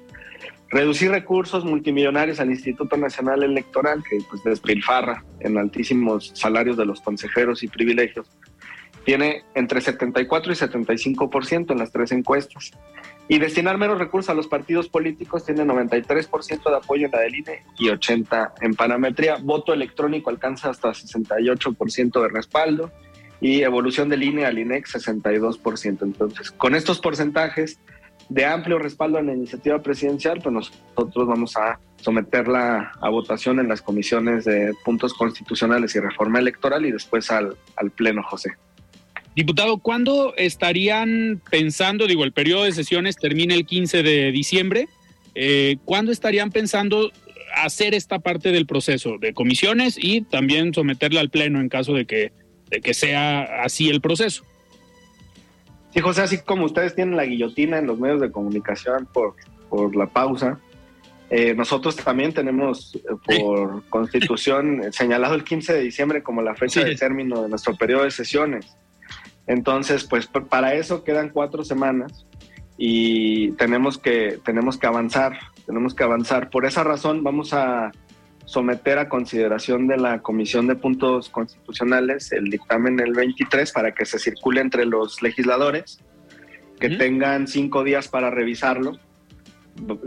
Reducir 0.70 1.10
recursos 1.10 1.64
multimillonarios 1.64 2.40
al 2.40 2.50
Instituto 2.50 2.96
Nacional 2.98 3.42
Electoral, 3.42 4.02
que 4.08 4.18
pues 4.28 4.44
despilfarra 4.44 5.24
en 5.40 5.56
altísimos 5.56 6.32
salarios 6.34 6.76
de 6.76 6.84
los 6.84 7.00
consejeros 7.00 7.62
y 7.62 7.68
privilegios, 7.68 8.26
tiene 9.04 9.44
entre 9.54 9.80
74 9.80 10.52
y 10.52 10.54
75% 10.54 11.70
en 11.70 11.78
las 11.78 11.90
tres 11.90 12.12
encuestas. 12.12 12.72
Y 13.26 13.38
destinar 13.38 13.78
menos 13.78 13.98
recursos 13.98 14.28
a 14.28 14.34
los 14.34 14.46
partidos 14.46 14.90
políticos 14.90 15.46
tiene 15.46 15.64
93% 15.64 16.70
de 16.70 16.76
apoyo 16.76 17.06
en 17.06 17.12
la 17.12 17.20
del 17.20 17.36
INE 17.36 17.62
y 17.78 17.88
80% 17.88 18.52
en 18.60 18.74
Panametría. 18.74 19.36
Voto 19.36 19.72
electrónico 19.72 20.28
alcanza 20.28 20.68
hasta 20.68 20.90
68% 20.90 22.22
de 22.22 22.28
respaldo 22.28 22.90
y 23.40 23.62
evolución 23.62 24.10
del 24.10 24.22
INE 24.22 24.44
al 24.44 24.58
INEX 24.58 24.96
62%. 24.96 26.02
Entonces, 26.02 26.50
con 26.50 26.74
estos 26.74 27.00
porcentajes 27.00 27.80
de 28.28 28.44
amplio 28.44 28.78
respaldo 28.78 29.18
en 29.18 29.26
la 29.26 29.34
iniciativa 29.34 29.80
presidencial, 29.82 30.40
pues 30.42 30.52
nosotros 30.52 31.26
vamos 31.26 31.56
a 31.56 31.78
someterla 31.96 32.92
a 33.00 33.08
votación 33.08 33.58
en 33.58 33.68
las 33.68 33.82
comisiones 33.82 34.44
de 34.44 34.74
puntos 34.84 35.14
constitucionales 35.14 35.94
y 35.94 36.00
reforma 36.00 36.38
electoral 36.38 36.84
y 36.86 36.92
después 36.92 37.30
al, 37.30 37.56
al 37.76 37.90
Pleno, 37.90 38.22
José. 38.22 38.52
Diputado, 39.34 39.78
¿cuándo 39.78 40.34
estarían 40.36 41.40
pensando, 41.50 42.06
digo, 42.06 42.24
el 42.24 42.32
periodo 42.32 42.64
de 42.64 42.72
sesiones 42.72 43.16
termina 43.16 43.54
el 43.54 43.66
15 43.66 44.02
de 44.02 44.32
diciembre, 44.32 44.88
eh, 45.34 45.76
¿cuándo 45.84 46.10
estarían 46.10 46.50
pensando 46.50 47.12
hacer 47.54 47.94
esta 47.94 48.18
parte 48.18 48.50
del 48.52 48.66
proceso 48.66 49.16
de 49.18 49.32
comisiones 49.32 49.96
y 49.96 50.22
también 50.22 50.74
someterla 50.74 51.20
al 51.20 51.30
Pleno 51.30 51.60
en 51.60 51.68
caso 51.68 51.94
de 51.94 52.04
que, 52.04 52.32
de 52.70 52.80
que 52.80 52.94
sea 52.94 53.62
así 53.62 53.88
el 53.88 54.00
proceso? 54.00 54.44
Sí, 55.92 56.00
José, 56.00 56.22
así 56.22 56.38
como 56.38 56.64
ustedes 56.64 56.94
tienen 56.94 57.16
la 57.16 57.24
guillotina 57.24 57.78
en 57.78 57.86
los 57.86 57.98
medios 57.98 58.20
de 58.20 58.30
comunicación 58.30 59.08
por, 59.12 59.34
por 59.68 59.96
la 59.96 60.06
pausa, 60.06 60.60
eh, 61.30 61.54
nosotros 61.54 61.96
también 61.96 62.32
tenemos 62.32 62.96
eh, 62.96 63.00
por 63.38 63.84
constitución 63.88 64.82
señalado 64.92 65.34
el 65.34 65.44
15 65.44 65.74
de 65.74 65.80
diciembre 65.80 66.22
como 66.22 66.40
la 66.40 66.54
fecha 66.54 66.82
de 66.82 66.96
término 66.96 67.42
de 67.42 67.48
nuestro 67.50 67.76
periodo 67.76 68.04
de 68.04 68.10
sesiones. 68.10 68.76
Entonces, 69.46 70.04
pues 70.04 70.26
para 70.26 70.74
eso 70.74 71.04
quedan 71.04 71.30
cuatro 71.30 71.64
semanas 71.64 72.26
y 72.78 73.52
tenemos 73.52 73.98
que, 73.98 74.38
tenemos 74.44 74.78
que 74.78 74.86
avanzar, 74.86 75.38
tenemos 75.66 75.94
que 75.94 76.04
avanzar. 76.04 76.48
Por 76.48 76.64
esa 76.64 76.84
razón 76.84 77.22
vamos 77.22 77.52
a 77.52 77.92
someter 78.48 78.98
a 78.98 79.10
consideración 79.10 79.86
de 79.86 79.98
la 79.98 80.20
Comisión 80.20 80.66
de 80.66 80.74
Puntos 80.74 81.28
Constitucionales 81.28 82.32
el 82.32 82.44
dictamen 82.44 82.98
el 82.98 83.12
23 83.12 83.70
para 83.72 83.92
que 83.92 84.06
se 84.06 84.18
circule 84.18 84.62
entre 84.62 84.86
los 84.86 85.20
legisladores, 85.20 86.00
que 86.80 86.88
tengan 86.88 87.46
cinco 87.46 87.84
días 87.84 88.08
para 88.08 88.30
revisarlo. 88.30 88.98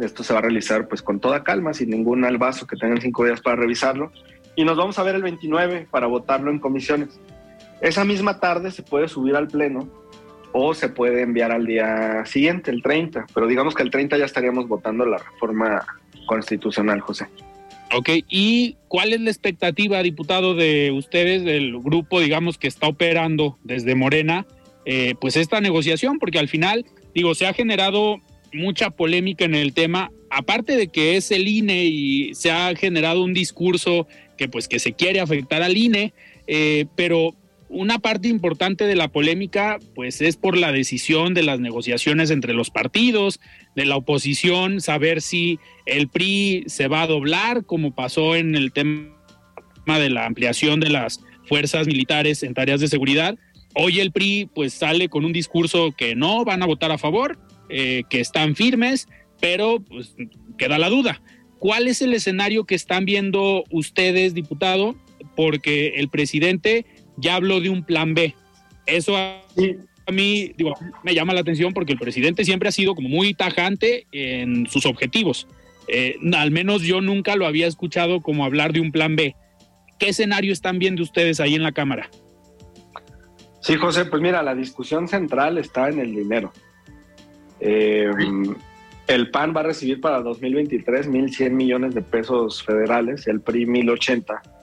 Esto 0.01 0.23
se 0.23 0.33
va 0.33 0.39
a 0.39 0.41
realizar 0.41 0.87
pues 0.87 1.03
con 1.03 1.19
toda 1.19 1.43
calma, 1.43 1.75
sin 1.75 1.91
ningún 1.91 2.25
albazo, 2.25 2.65
que 2.65 2.77
tengan 2.77 2.99
cinco 2.99 3.25
días 3.25 3.41
para 3.41 3.57
revisarlo. 3.57 4.11
Y 4.55 4.65
nos 4.65 4.75
vamos 4.75 4.97
a 4.97 5.03
ver 5.03 5.13
el 5.13 5.21
29 5.21 5.87
para 5.91 6.07
votarlo 6.07 6.49
en 6.49 6.57
comisiones. 6.57 7.19
Esa 7.79 8.05
misma 8.05 8.39
tarde 8.39 8.71
se 8.71 8.81
puede 8.81 9.07
subir 9.07 9.35
al 9.35 9.49
Pleno 9.49 9.87
o 10.51 10.73
se 10.73 10.89
puede 10.89 11.21
enviar 11.21 11.51
al 11.51 11.67
día 11.67 12.25
siguiente, 12.25 12.71
el 12.71 12.81
30, 12.81 13.27
pero 13.35 13.45
digamos 13.45 13.75
que 13.75 13.83
el 13.83 13.91
30 13.91 14.17
ya 14.17 14.25
estaríamos 14.25 14.67
votando 14.67 15.05
la 15.05 15.19
reforma 15.19 15.85
constitucional, 16.25 17.01
José. 17.01 17.27
Ok, 17.93 18.09
¿y 18.29 18.77
cuál 18.87 19.11
es 19.11 19.19
la 19.19 19.29
expectativa, 19.29 20.01
diputado, 20.01 20.55
de 20.55 20.91
ustedes, 20.91 21.43
del 21.43 21.77
grupo, 21.77 22.21
digamos, 22.21 22.57
que 22.57 22.67
está 22.67 22.87
operando 22.87 23.57
desde 23.63 23.95
Morena, 23.95 24.45
eh, 24.85 25.15
pues 25.19 25.35
esta 25.35 25.59
negociación? 25.59 26.17
Porque 26.17 26.39
al 26.39 26.47
final, 26.47 26.85
digo, 27.13 27.35
se 27.35 27.47
ha 27.47 27.53
generado 27.53 28.21
mucha 28.53 28.91
polémica 28.91 29.43
en 29.43 29.55
el 29.55 29.73
tema, 29.73 30.11
aparte 30.29 30.77
de 30.77 30.87
que 30.87 31.17
es 31.17 31.31
el 31.31 31.47
INE 31.47 31.85
y 31.85 32.33
se 32.33 32.51
ha 32.51 32.73
generado 32.75 33.23
un 33.23 33.33
discurso 33.33 34.07
que 34.37 34.47
pues 34.47 34.67
que 34.67 34.79
se 34.79 34.93
quiere 34.93 35.19
afectar 35.19 35.61
al 35.61 35.75
INE, 35.75 36.13
eh, 36.47 36.85
pero 36.95 37.35
una 37.71 37.99
parte 37.99 38.27
importante 38.27 38.85
de 38.85 38.95
la 38.95 39.07
polémica, 39.07 39.79
pues 39.95 40.21
es 40.21 40.35
por 40.35 40.57
la 40.57 40.71
decisión 40.71 41.33
de 41.33 41.43
las 41.43 41.59
negociaciones 41.59 42.29
entre 42.29 42.53
los 42.53 42.69
partidos, 42.69 43.39
de 43.75 43.85
la 43.85 43.95
oposición, 43.95 44.81
saber 44.81 45.21
si 45.21 45.57
el 45.85 46.09
PRI 46.09 46.65
se 46.67 46.87
va 46.87 47.03
a 47.03 47.07
doblar, 47.07 47.65
como 47.65 47.95
pasó 47.95 48.35
en 48.35 48.55
el 48.55 48.73
tema 48.73 49.09
de 49.87 50.09
la 50.09 50.25
ampliación 50.25 50.81
de 50.81 50.89
las 50.89 51.21
fuerzas 51.47 51.87
militares 51.87 52.43
en 52.43 52.53
tareas 52.53 52.81
de 52.81 52.89
seguridad. 52.89 53.37
Hoy 53.73 54.01
el 54.01 54.11
PRI 54.11 54.49
pues 54.53 54.73
sale 54.73 55.07
con 55.07 55.23
un 55.23 55.31
discurso 55.31 55.93
que 55.97 56.13
no 56.13 56.43
van 56.43 56.61
a 56.61 56.65
votar 56.65 56.91
a 56.91 56.97
favor, 56.97 57.39
eh, 57.69 58.03
que 58.09 58.19
están 58.19 58.55
firmes, 58.55 59.07
pero 59.39 59.79
pues 59.79 60.13
queda 60.57 60.77
la 60.77 60.89
duda. 60.89 61.21
¿Cuál 61.57 61.87
es 61.87 62.01
el 62.01 62.13
escenario 62.13 62.65
que 62.65 62.75
están 62.75 63.05
viendo 63.05 63.63
ustedes, 63.69 64.33
diputado? 64.33 64.95
Porque 65.35 65.93
el 65.97 66.09
presidente 66.09 66.85
ya 67.17 67.35
habló 67.35 67.59
de 67.59 67.69
un 67.69 67.83
plan 67.83 68.13
B. 68.13 68.35
Eso 68.85 69.15
a, 69.15 69.41
mí 70.11 70.53
digo, 70.57 70.73
me 71.03 71.13
llama 71.13 71.33
la 71.33 71.41
atención 71.41 71.73
porque 71.73 71.93
el 71.93 71.99
presidente 71.99 72.43
siempre 72.43 72.69
ha 72.69 72.71
sido 72.71 72.95
como 72.95 73.09
muy 73.09 73.33
tajante 73.33 74.07
en 74.11 74.67
sus 74.67 74.85
objetivos. 74.85 75.47
Eh, 75.87 76.15
al 76.33 76.51
menos 76.51 76.83
yo 76.83 77.01
nunca 77.01 77.35
lo 77.35 77.45
había 77.45 77.67
escuchado 77.67 78.21
como 78.21 78.45
hablar 78.45 78.73
de 78.73 78.81
un 78.81 78.91
plan 78.91 79.15
B. 79.15 79.35
¿Qué 79.99 80.09
escenario 80.09 80.53
están 80.53 80.79
viendo 80.79 81.03
ustedes 81.03 81.39
ahí 81.39 81.55
en 81.55 81.63
la 81.63 81.71
Cámara? 81.71 82.09
Sí, 83.61 83.75
José, 83.75 84.05
pues 84.05 84.21
mira, 84.21 84.41
la 84.41 84.55
discusión 84.55 85.07
central 85.07 85.57
está 85.57 85.89
en 85.89 85.99
el 85.99 86.15
dinero. 86.15 86.51
Eh, 87.59 88.09
el 89.07 89.29
PAN 89.29 89.53
va 89.55 89.59
a 89.59 89.65
recibir 89.65 90.01
para 90.01 90.21
2023 90.21 91.09
1.100 91.09 91.51
millones 91.51 91.93
de 91.93 92.01
pesos 92.01 92.63
federales, 92.63 93.27
el 93.27 93.41
PRI 93.41 93.65
1.080 93.65 94.60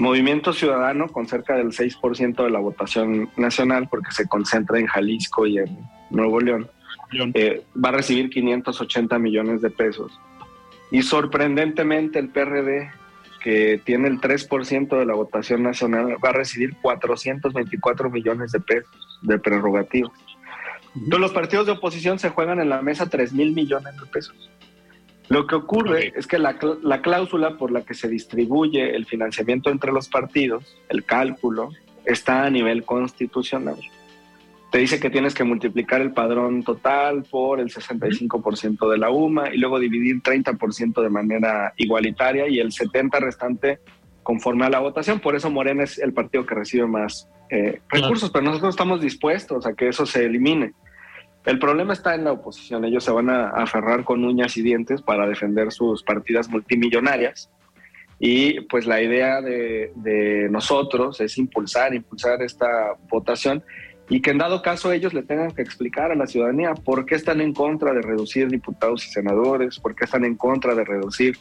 Movimiento 0.00 0.54
Ciudadano 0.54 1.08
con 1.08 1.26
cerca 1.26 1.56
del 1.56 1.72
6% 1.72 2.42
de 2.42 2.50
la 2.50 2.58
votación 2.58 3.30
nacional, 3.36 3.86
porque 3.90 4.12
se 4.12 4.26
concentra 4.26 4.78
en 4.78 4.86
Jalisco 4.86 5.46
y 5.46 5.58
en 5.58 5.78
Nuevo 6.08 6.40
León, 6.40 6.70
eh, 7.34 7.62
va 7.82 7.90
a 7.90 7.92
recibir 7.92 8.30
580 8.30 9.18
millones 9.18 9.60
de 9.60 9.70
pesos. 9.70 10.18
Y 10.90 11.02
sorprendentemente 11.02 12.18
el 12.18 12.30
PRD, 12.30 12.90
que 13.42 13.80
tiene 13.84 14.08
el 14.08 14.20
3% 14.20 14.98
de 14.98 15.04
la 15.04 15.14
votación 15.14 15.62
nacional, 15.62 16.16
va 16.24 16.30
a 16.30 16.32
recibir 16.32 16.76
424 16.80 18.08
millones 18.10 18.52
de 18.52 18.60
pesos 18.60 19.20
de 19.20 19.38
prerrogativas. 19.38 20.12
Entonces 20.94 21.20
los 21.20 21.32
partidos 21.32 21.66
de 21.66 21.72
oposición 21.72 22.18
se 22.18 22.30
juegan 22.30 22.58
en 22.58 22.70
la 22.70 22.80
mesa 22.80 23.08
3 23.08 23.34
mil 23.34 23.52
millones 23.52 23.94
de 24.00 24.06
pesos. 24.06 24.50
Lo 25.30 25.46
que 25.46 25.54
ocurre 25.54 26.12
es 26.16 26.26
que 26.26 26.40
la, 26.40 26.58
cláusula 26.58 27.56
por 27.56 27.70
la 27.70 27.82
que 27.82 27.94
se 27.94 28.08
distribuye 28.08 28.96
el 28.96 29.06
financiamiento 29.06 29.70
entre 29.70 29.92
los 29.92 30.08
partidos, 30.08 30.76
el 30.88 31.04
cálculo, 31.04 31.70
está 32.04 32.44
a 32.46 32.50
nivel 32.50 32.84
constitucional. 32.84 33.76
Te 34.72 34.78
dice 34.78 34.98
que 34.98 35.08
tienes 35.08 35.32
que 35.32 35.44
multiplicar 35.44 36.00
el 36.00 36.12
padrón 36.12 36.64
total 36.64 37.22
por 37.30 37.60
el 37.60 37.68
65% 37.68 38.90
de 38.90 38.98
la 38.98 39.10
UMA 39.10 39.54
y 39.54 39.58
luego 39.58 39.78
dividir 39.78 40.20
30% 40.20 41.00
de 41.00 41.10
manera 41.10 41.74
igualitaria 41.76 42.48
y 42.48 42.58
el 42.58 42.72
70% 42.72 43.20
restante 43.20 43.78
conforme 44.24 44.66
a 44.66 44.70
la 44.70 44.80
votación. 44.80 45.20
Por 45.20 45.36
eso 45.36 45.48
Morena 45.48 45.84
es 45.84 46.00
el 46.00 46.12
partido 46.12 46.44
que 46.44 46.56
recibe 46.56 46.88
más 46.88 47.28
eh, 47.50 47.80
recursos, 47.88 48.30
pero 48.30 48.44
nosotros 48.44 48.74
estamos 48.74 49.00
dispuestos 49.00 49.64
a 49.64 49.74
que 49.74 49.86
eso 49.86 50.06
se 50.06 50.24
elimine. 50.24 50.72
El 51.44 51.58
problema 51.58 51.94
está 51.94 52.14
en 52.14 52.24
la 52.24 52.32
oposición. 52.32 52.84
Ellos 52.84 53.04
se 53.04 53.10
van 53.10 53.30
a 53.30 53.48
aferrar 53.50 54.04
con 54.04 54.24
uñas 54.24 54.56
y 54.56 54.62
dientes 54.62 55.00
para 55.00 55.26
defender 55.26 55.72
sus 55.72 56.02
partidas 56.02 56.48
multimillonarias. 56.48 57.50
Y 58.18 58.60
pues 58.62 58.86
la 58.86 59.00
idea 59.00 59.40
de, 59.40 60.48
nosotros 60.50 61.20
es 61.22 61.38
impulsar, 61.38 61.94
impulsar 61.94 62.42
esta 62.42 62.92
votación 63.08 63.64
y 64.10 64.20
que 64.20 64.30
en 64.30 64.38
dado 64.38 64.60
caso 64.60 64.92
ellos 64.92 65.14
le 65.14 65.22
tengan 65.22 65.52
que 65.52 65.62
explicar 65.62 66.12
a 66.12 66.14
la 66.16 66.26
ciudadanía 66.26 66.74
por 66.74 67.06
qué 67.06 67.14
están 67.14 67.40
en 67.40 67.54
contra 67.54 67.94
de 67.94 68.02
reducir 68.02 68.48
diputados 68.48 69.06
y 69.06 69.10
senadores, 69.10 69.78
por 69.78 69.94
qué 69.94 70.04
están 70.04 70.24
en 70.24 70.36
contra 70.36 70.74
de 70.74 70.84
reducir 70.84 71.38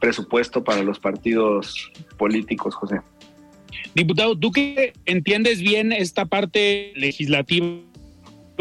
presupuesto 0.00 0.62
para 0.62 0.82
los 0.82 0.98
partidos 0.98 1.90
políticos, 2.18 2.74
José. 2.74 3.00
Diputado, 3.94 4.38
tú 4.38 4.50
que 4.50 4.92
entiendes 5.06 5.60
bien 5.60 5.92
esta 5.92 6.26
parte 6.26 6.92
legislativa 6.94 7.87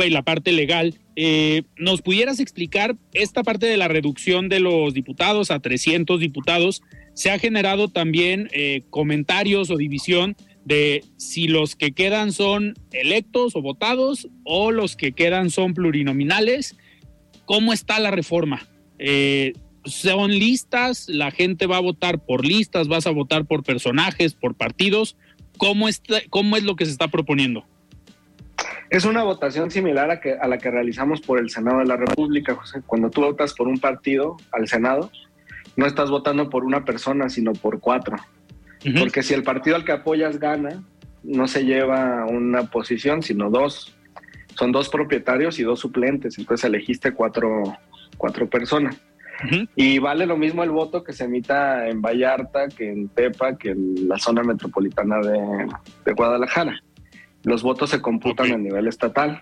y 0.05 0.09
la 0.09 0.23
parte 0.23 0.51
legal. 0.51 0.95
Eh, 1.15 1.63
¿Nos 1.77 2.01
pudieras 2.01 2.39
explicar 2.39 2.95
esta 3.13 3.43
parte 3.43 3.65
de 3.65 3.77
la 3.77 3.87
reducción 3.87 4.49
de 4.49 4.59
los 4.59 4.93
diputados 4.93 5.51
a 5.51 5.59
300 5.59 6.19
diputados? 6.19 6.81
Se 7.13 7.31
ha 7.31 7.39
generado 7.39 7.87
también 7.87 8.49
eh, 8.51 8.83
comentarios 8.89 9.71
o 9.71 9.77
división 9.77 10.35
de 10.65 11.03
si 11.15 11.47
los 11.47 11.75
que 11.75 11.93
quedan 11.93 12.33
son 12.33 12.75
electos 12.91 13.55
o 13.55 13.61
votados 13.61 14.27
o 14.43 14.71
los 14.71 14.95
que 14.95 15.13
quedan 15.13 15.49
son 15.49 15.73
plurinominales. 15.73 16.75
¿Cómo 17.45 17.73
está 17.73 17.99
la 17.99 18.11
reforma? 18.11 18.67
Eh, 18.99 19.53
¿Son 19.85 20.31
listas? 20.31 21.07
¿La 21.07 21.31
gente 21.31 21.65
va 21.65 21.77
a 21.77 21.81
votar 21.81 22.23
por 22.23 22.45
listas? 22.45 22.89
¿Vas 22.89 23.07
a 23.07 23.11
votar 23.11 23.45
por 23.45 23.63
personajes, 23.63 24.33
por 24.33 24.55
partidos? 24.55 25.15
¿Cómo, 25.57 25.87
está, 25.87 26.21
cómo 26.29 26.57
es 26.57 26.63
lo 26.63 26.75
que 26.75 26.85
se 26.85 26.91
está 26.91 27.07
proponiendo? 27.07 27.65
Es 28.89 29.05
una 29.05 29.23
votación 29.23 29.69
similar 29.69 30.09
a, 30.11 30.19
que, 30.19 30.33
a 30.33 30.47
la 30.47 30.57
que 30.57 30.71
realizamos 30.71 31.21
por 31.21 31.39
el 31.39 31.49
Senado 31.49 31.79
de 31.79 31.85
la 31.85 31.97
República, 31.97 32.55
José. 32.55 32.81
Cuando 32.85 33.09
tú 33.09 33.21
votas 33.21 33.53
por 33.53 33.67
un 33.67 33.79
partido 33.79 34.37
al 34.51 34.67
Senado, 34.67 35.11
no 35.75 35.85
estás 35.85 36.09
votando 36.09 36.49
por 36.49 36.63
una 36.63 36.85
persona, 36.85 37.29
sino 37.29 37.53
por 37.53 37.79
cuatro. 37.79 38.17
Porque 38.97 39.23
si 39.23 39.33
el 39.33 39.43
partido 39.43 39.75
al 39.75 39.83
que 39.83 39.91
apoyas 39.91 40.39
gana, 40.39 40.83
no 41.23 41.47
se 41.47 41.65
lleva 41.65 42.25
una 42.25 42.63
posición, 42.63 43.21
sino 43.21 43.49
dos. 43.49 43.93
Son 44.55 44.71
dos 44.71 44.89
propietarios 44.89 45.59
y 45.59 45.63
dos 45.63 45.79
suplentes, 45.79 46.37
entonces 46.39 46.63
elegiste 46.65 47.13
cuatro, 47.13 47.63
cuatro 48.17 48.49
personas. 48.49 48.97
Y 49.75 49.99
vale 49.99 50.25
lo 50.25 50.35
mismo 50.35 50.63
el 50.63 50.71
voto 50.71 51.03
que 51.03 51.13
se 51.13 51.25
emita 51.25 51.87
en 51.87 52.01
Vallarta, 52.01 52.67
que 52.69 52.89
en 52.89 53.09
Tepa, 53.09 53.55
que 53.55 53.69
en 53.69 54.07
la 54.07 54.17
zona 54.17 54.41
metropolitana 54.41 55.19
de, 55.19 56.13
Guadalajara. 56.13 56.81
Los 57.47 57.63
votos 57.63 57.91
se 57.91 58.01
computan 58.01 58.51
a 58.51 58.57
nivel 58.57 58.89
estatal. 58.89 59.41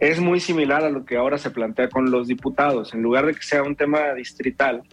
Es 0.00 0.20
muy 0.20 0.40
similar 0.40 0.84
a 0.84 0.88
lo 0.88 1.04
que 1.04 1.18
ahora 1.18 1.36
se 1.36 1.50
plantea 1.50 1.90
con 1.90 2.10
los 2.10 2.28
diputados. 2.28 2.94
En 2.94 3.02
lugar 3.02 3.26
de 3.26 3.34
que 3.34 3.42
sea 3.42 3.62
un 3.62 3.76
tema 3.76 4.14
distrital, 4.14 4.84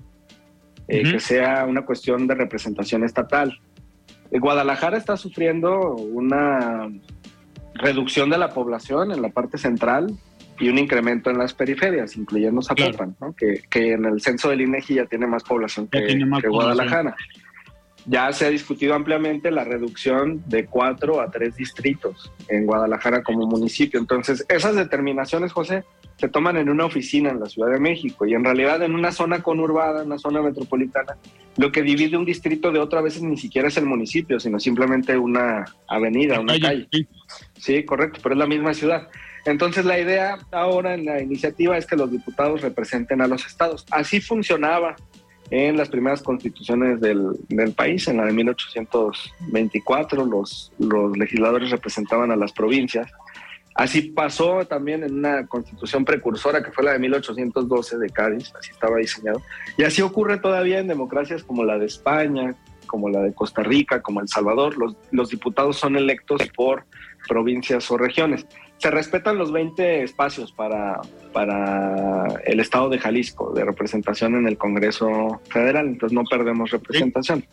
eh, 0.89 1.03
que 1.09 1.21
sea 1.21 1.63
una 1.65 1.85
cuestión 1.85 2.27
de 2.27 2.35
representación 2.35 3.05
estatal. 3.05 3.57
Eh, 4.29 4.39
Guadalajara 4.39 4.97
está 4.97 5.15
sufriendo 5.15 5.95
una 5.95 6.91
reducción 7.75 8.29
de 8.29 8.38
la 8.38 8.50
población 8.50 9.13
en 9.13 9.21
la 9.21 9.29
parte 9.29 9.57
central 9.57 10.13
y 10.59 10.67
un 10.67 10.77
incremento 10.79 11.29
en 11.29 11.38
las 11.38 11.53
periferias, 11.53 12.17
incluyendo 12.17 12.62
Zapopan, 12.62 13.15
que, 13.38 13.93
en 13.93 14.03
el 14.03 14.19
censo 14.19 14.50
del 14.50 14.59
INEGI 14.59 14.95
ya 14.95 15.05
tiene 15.05 15.27
más 15.27 15.43
población 15.43 15.88
que, 15.88 16.19
Guadalajara. 16.50 17.15
Ya 18.05 18.31
se 18.33 18.45
ha 18.45 18.50
discutido 18.50 18.95
ampliamente 18.95 19.50
la 19.50 19.63
reducción 19.63 20.43
de 20.48 20.65
cuatro 20.65 21.22
a 21.22 21.31
tres 21.31 21.55
distritos 21.55 22.31
en 22.50 22.65
Guadalajara 22.65 23.24
como 23.24 23.48
municipio. 23.48 24.00
Entonces, 24.00 24.45
esas 24.50 24.75
determinaciones, 24.75 25.53
José, 25.53 25.83
se 26.17 26.27
toman 26.27 26.57
en 26.57 26.69
una 26.69 26.86
oficina 26.86 27.31
en 27.31 27.39
la 27.39 27.48
Ciudad 27.48 27.72
de 27.72 27.79
México 27.79 28.25
y 28.25 28.33
en 28.33 28.43
realidad 28.43 28.81
en 28.83 28.93
una 28.93 29.12
zona 29.12 29.41
conurbada, 29.41 30.01
en 30.01 30.07
una 30.07 30.17
zona 30.17 30.41
metropolitana, 30.41 31.17
lo 31.57 31.72
que 31.72 31.81
divide 31.81 32.17
un 32.17 32.25
distrito 32.25 32.72
de 32.72 32.79
otro 32.79 33.00
a 33.00 33.01
veces 33.01 33.24
ni 33.24 33.38
siquiera 33.38 33.67
es 33.67 33.77
el 33.77 33.86
municipio, 33.86 34.39
sino 34.39 34.60
simplemente 34.60 35.17
una 35.17 35.65
avenida, 35.88 36.39
una 36.39 36.60
calle. 36.60 36.88
Sí, 37.57 37.83
correcto, 37.83 38.19
pero 38.22 38.36
es 38.36 38.39
la 38.39 38.48
misma 38.48 38.74
ciudad. 38.74 39.07
Entonces 39.45 39.86
la 39.86 40.00
idea 40.00 40.38
ahora 40.51 40.93
en 40.93 41.05
la 41.05 41.22
iniciativa 41.22 41.77
es 41.77 41.86
que 41.86 41.95
los 41.95 42.12
diputados 42.12 42.62
representen 42.62 43.22
a 43.22 43.27
los 43.27 43.45
estados. 43.45 43.86
Así 43.91 44.22
funcionaba 44.22 44.95
en 45.50 45.77
las 45.77 45.89
primeras 45.89 46.21
constituciones 46.21 47.00
del, 47.01 47.38
país, 47.75 48.07
en 48.07 48.17
la 48.17 48.25
de 48.25 48.33
1824 48.33 50.25
los, 50.25 50.71
legisladores 51.15 51.69
representaban 51.69 52.31
a 52.31 52.35
las 52.35 52.51
provincias. 52.51 53.12
Así 53.75 54.03
pasó 54.03 54.65
también 54.65 55.03
en 55.03 55.15
una 55.15 55.47
constitución 55.47 56.05
precursora 56.05 56.63
que 56.63 56.71
fue 56.71 56.83
la 56.83 56.93
de 56.93 57.00
1812 57.00 57.97
de 57.97 58.09
Cádiz, 58.09 58.53
así 58.57 58.71
estaba 58.71 58.97
diseñado. 58.97 59.41
Y 59.77 59.83
así 59.83 60.01
ocurre 60.01 60.38
todavía 60.38 60.79
en 60.79 60.88
democracias 60.88 61.43
como 61.43 61.63
la 61.63 61.79
de 61.79 61.88
España, 61.88 62.55
como 62.85 63.09
la 63.09 63.21
de 63.21 63.33
Costa 63.33 63.63
Rica, 63.63 64.01
como 64.01 64.21
El 64.21 64.27
Salvador. 64.27 64.75
Los 65.12 65.29
diputados 65.29 65.77
son 65.77 65.95
electos 65.95 66.41
por 66.55 66.85
provincias 67.27 67.89
o 67.89 67.97
regiones 67.97 68.45
se 68.84 68.92
respetan 68.92 69.38
los 69.38 69.54
20 69.54 70.04
espacios 70.04 70.52
para, 70.52 71.00
para 71.32 72.28
el 72.44 72.60
estado 72.60 72.90
de 72.90 73.00
Jalisco 73.00 73.54
de 73.54 73.63
representación 73.63 74.36
en 74.36 74.46
el 74.46 74.58
Congreso 74.58 75.40
Federal, 75.48 75.88
entonces 75.88 76.13
no 76.13 76.25
perdemos 76.25 76.70
representación. 76.70 77.46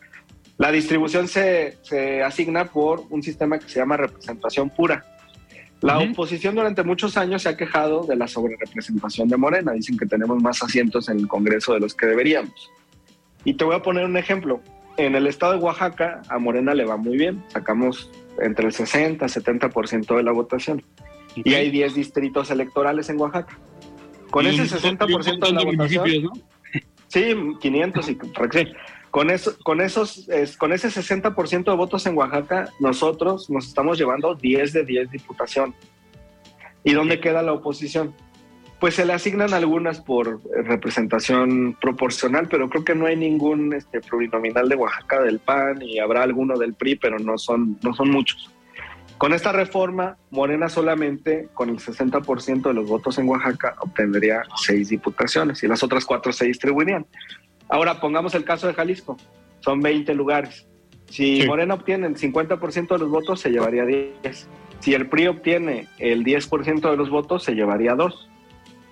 La 0.59 0.73
distribución 0.73 1.29
se, 1.29 1.79
se, 1.83 2.25
asigna 2.25 2.65
por 2.65 3.05
un 3.11 3.23
sistema 3.23 3.61
que 3.61 3.69
se 3.69 3.79
llama 3.79 3.97
representación 3.97 4.71
pura. 4.71 5.07
La 5.83 6.01
oposición 6.01 6.57
durante 6.57 6.83
muchos 6.83 7.17
años 7.17 7.43
se 7.43 7.51
ha 7.51 7.57
quejado 7.57 8.03
de 8.03 8.17
la 8.17 8.27
sobrerepresentación 8.27 9.29
de 9.29 9.37
Morena. 9.37 9.71
Dicen 9.71 9.97
que 9.97 10.07
tenemos 10.07 10.43
más 10.43 10.61
asientos 10.65 11.09
en 11.11 11.21
el 11.21 11.29
Congreso 11.29 11.75
de 11.75 11.79
los 11.79 11.95
que 11.95 12.07
deberíamos. 12.07 12.73
Y 13.45 13.55
te 13.55 13.65
voy 13.65 13.77
a 13.77 13.83
poner 13.83 14.05
un 14.05 14.17
ejemplo. 14.17 14.63
En 14.97 15.15
el 15.15 15.29
estado 15.29 15.53
de 15.53 15.61
Oaxaca 15.61 16.23
a 16.29 16.41
Morena 16.41 16.75
le 16.75 16.85
va 16.85 16.97
muy 16.97 17.17
bien. 17.17 17.45
Sacamos 17.53 18.11
entre 18.41 18.67
el 18.67 18.73
60 18.73 19.25
y 19.25 19.29
70% 19.29 20.17
de 20.17 20.23
la 20.25 20.33
votación 20.33 20.83
y 21.37 21.55
hay 21.55 21.71
10 21.71 21.95
distritos 21.95 22.51
electorales 22.51 23.09
en 23.11 23.21
Oaxaca. 23.21 23.59
Con 24.31 24.47
ese 24.47 24.63
60% 24.65 25.47
de 25.47 25.53
la 25.53 25.65
votación, 25.65 26.23
¿no? 26.23 26.33
sí, 27.09 27.35
500 27.61 28.09
y 28.09 28.19
con 29.11 29.31
eso, 29.31 29.57
con 29.65 29.81
esos, 29.81 30.29
con 30.59 30.73
ese 30.73 30.89
60% 30.89 31.65
de 31.65 31.77
votos 31.77 32.07
en 32.07 32.17
Oaxaca, 32.17 32.69
nosotros 32.79 33.51
nos 33.51 33.67
estamos 33.67 33.99
llevando 33.99 34.35
10 34.37 34.73
de 34.73 34.85
10 34.85 35.11
diputación. 35.11 35.75
¿Y 36.85 36.93
dónde 36.93 37.21
queda 37.21 37.43
la 37.43 37.53
oposición? 37.53 38.15
Pues 38.79 38.95
se 38.95 39.05
le 39.05 39.13
asignan 39.13 39.53
algunas 39.53 40.01
por 40.01 40.41
representación 40.65 41.77
proporcional, 41.81 42.49
pero 42.49 42.71
creo 42.71 42.85
que 42.85 42.95
no 42.95 43.07
hay 43.07 43.17
ningún 43.17 43.75
este, 43.75 44.01
plurinominal 44.01 44.69
de 44.69 44.77
Oaxaca 44.77 45.21
del 45.21 45.41
PAN 45.41 45.83
y 45.83 45.99
habrá 45.99 46.23
alguno 46.23 46.57
del 46.57 46.75
PRI, 46.75 46.97
pero 46.97 47.19
no 47.19 47.37
son, 47.37 47.79
no 47.83 47.93
son 47.93 48.11
muchos. 48.11 48.51
Con 49.21 49.35
esta 49.35 49.53
reforma, 49.53 50.17
Morena 50.31 50.71
solamente 50.71 51.51
con 51.53 51.69
el 51.69 51.77
60% 51.77 52.63
de 52.63 52.73
los 52.73 52.89
votos 52.89 53.19
en 53.19 53.29
Oaxaca 53.29 53.77
obtendría 53.81 54.45
seis 54.57 54.89
diputaciones 54.89 55.63
y 55.63 55.69
las 55.69 55.83
otras 55.83 56.07
cuatro 56.07 56.33
se 56.33 56.47
distribuirían. 56.47 57.05
Ahora 57.69 58.01
pongamos 58.01 58.35
el 58.35 58.45
caso 58.45 58.67
de 58.67 58.73
Jalisco, 58.73 59.19
son 59.61 59.83
20 59.83 60.15
lugares. 60.15 60.67
Si 61.11 61.45
Morena 61.47 61.75
obtiene 61.75 62.07
el 62.07 62.17
50% 62.17 62.89
de 62.89 62.99
los 62.99 63.11
votos, 63.11 63.41
se 63.41 63.51
llevaría 63.51 63.85
10. 63.85 64.49
Si 64.79 64.95
el 64.95 65.07
PRI 65.07 65.27
obtiene 65.27 65.87
el 65.99 66.25
10% 66.25 66.91
de 66.91 66.97
los 66.97 67.11
votos, 67.11 67.45
se 67.45 67.53
llevaría 67.53 67.95
2. 67.95 68.31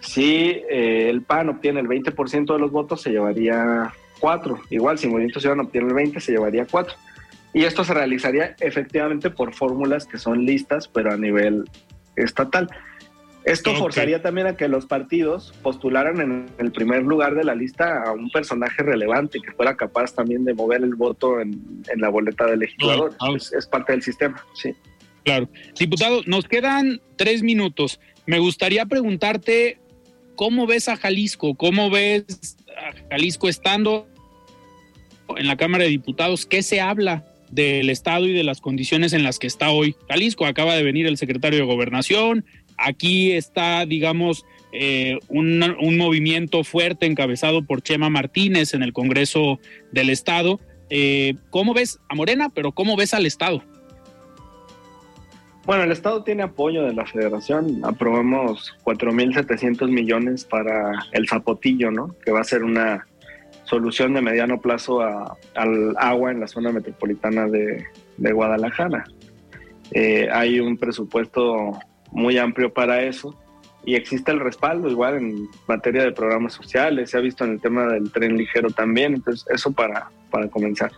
Si 0.00 0.62
eh, 0.68 1.08
el 1.08 1.22
PAN 1.22 1.48
obtiene 1.48 1.80
el 1.80 1.88
20% 1.88 2.52
de 2.52 2.58
los 2.58 2.70
votos, 2.70 3.00
se 3.00 3.12
llevaría 3.12 3.94
4. 4.20 4.60
Igual, 4.68 4.98
si 4.98 5.08
Movimiento 5.08 5.40
Ciudadano 5.40 5.62
obtiene 5.62 5.88
el 5.88 5.94
20, 5.94 6.20
se 6.20 6.32
llevaría 6.32 6.66
4. 6.70 6.94
Y 7.58 7.64
esto 7.64 7.82
se 7.82 7.92
realizaría 7.92 8.54
efectivamente 8.60 9.30
por 9.30 9.52
fórmulas 9.52 10.06
que 10.06 10.16
son 10.16 10.46
listas, 10.46 10.86
pero 10.86 11.12
a 11.12 11.16
nivel 11.16 11.64
estatal. 12.14 12.70
Esto 13.44 13.74
forzaría 13.74 14.22
también 14.22 14.46
a 14.46 14.56
que 14.56 14.68
los 14.68 14.86
partidos 14.86 15.52
postularan 15.60 16.20
en 16.20 16.46
el 16.58 16.70
primer 16.70 17.02
lugar 17.02 17.34
de 17.34 17.42
la 17.42 17.56
lista 17.56 18.04
a 18.04 18.12
un 18.12 18.30
personaje 18.30 18.84
relevante 18.84 19.40
que 19.44 19.50
fuera 19.50 19.76
capaz 19.76 20.14
también 20.14 20.44
de 20.44 20.54
mover 20.54 20.84
el 20.84 20.94
voto 20.94 21.40
en, 21.40 21.82
la 21.96 22.10
boleta 22.10 22.46
del 22.46 22.60
legislador. 22.60 23.16
es, 23.34 23.66
parte 23.66 23.90
del 23.90 24.02
sistema, 24.02 24.40
sí. 24.54 24.76
Claro. 25.24 25.48
Diputado, 25.76 26.20
nos 26.26 26.46
quedan 26.46 27.00
tres 27.16 27.42
minutos. 27.42 27.98
Me 28.24 28.38
gustaría 28.38 28.86
preguntarte 28.86 29.80
cómo 30.36 30.68
ves 30.68 30.88
a 30.88 30.96
Jalisco, 30.96 31.56
cómo 31.56 31.90
ves 31.90 32.56
a 32.68 33.08
Jalisco 33.10 33.48
estando 33.48 34.06
en 35.36 35.48
la 35.48 35.56
Cámara 35.56 35.82
de 35.82 35.90
Diputados, 35.90 36.46
¿qué 36.46 36.62
se 36.62 36.80
habla 36.80 37.24
del 37.50 37.90
estado 37.90 38.26
y 38.26 38.32
de 38.32 38.44
las 38.44 38.60
condiciones 38.60 39.12
en 39.12 39.22
las 39.22 39.38
que 39.38 39.46
está 39.46 39.70
hoy 39.70 39.96
Jalisco. 40.08 40.46
Acaba 40.46 40.74
de 40.74 40.82
venir 40.82 41.06
el 41.06 41.16
secretario 41.16 41.58
de 41.58 41.64
Gobernación, 41.64 42.44
aquí 42.78 43.32
está, 43.32 43.84
digamos, 43.86 44.44
eh, 44.72 45.18
un, 45.28 45.58
movimiento 45.96 46.62
fuerte 46.64 47.06
encabezado 47.06 47.64
por 47.64 47.82
Chema 47.82 48.10
Martínez 48.10 48.74
en 48.74 48.82
el 48.82 48.92
Congreso 48.92 49.58
del 49.92 50.10
Estado. 50.10 50.60
Eh, 50.90 51.34
¿Cómo 51.50 51.74
ves 51.74 51.98
a 52.08 52.14
Morena, 52.14 52.50
pero 52.50 52.72
cómo 52.72 52.96
ves 52.96 53.14
al 53.14 53.26
Estado? 53.26 53.62
Bueno, 55.64 55.82
el 55.82 55.92
Estado 55.92 56.22
tiene 56.22 56.44
apoyo 56.44 56.82
de 56.82 56.94
la 56.94 57.04
Federación. 57.04 57.84
Aprobamos 57.84 58.74
4.700 58.84 59.90
millones 59.90 60.44
para 60.44 60.92
el 61.12 61.28
Zapotillo, 61.28 61.90
¿no? 61.90 62.16
Que 62.24 62.30
va 62.30 62.40
a 62.40 62.44
ser 62.44 62.62
una 62.62 63.06
solución 63.68 64.14
de 64.14 64.22
mediano 64.22 64.60
plazo 64.60 65.00
al 65.02 65.94
agua 65.98 66.30
en 66.30 66.40
la 66.40 66.48
zona 66.48 66.72
metropolitana 66.72 67.46
de, 67.46 67.84
Guadalajara. 68.16 69.04
Eh, 69.92 70.28
hay 70.32 70.60
un 70.60 70.76
presupuesto 70.76 71.78
muy 72.10 72.38
amplio 72.38 72.72
para 72.72 73.02
eso 73.02 73.38
y 73.84 73.94
existe 73.94 74.32
el 74.32 74.40
respaldo 74.40 74.88
igual 74.88 75.16
en 75.16 75.48
materia 75.66 76.02
de 76.02 76.12
programas 76.12 76.52
sociales, 76.52 77.10
se 77.10 77.18
ha 77.18 77.20
visto 77.20 77.44
en 77.44 77.52
el 77.52 77.60
tema 77.60 77.86
del 77.86 78.10
tren 78.10 78.36
ligero 78.36 78.70
también, 78.70 79.14
entonces 79.14 79.46
eso 79.50 79.72
para, 79.72 80.10
para 80.30 80.48
comenzar. 80.48 80.90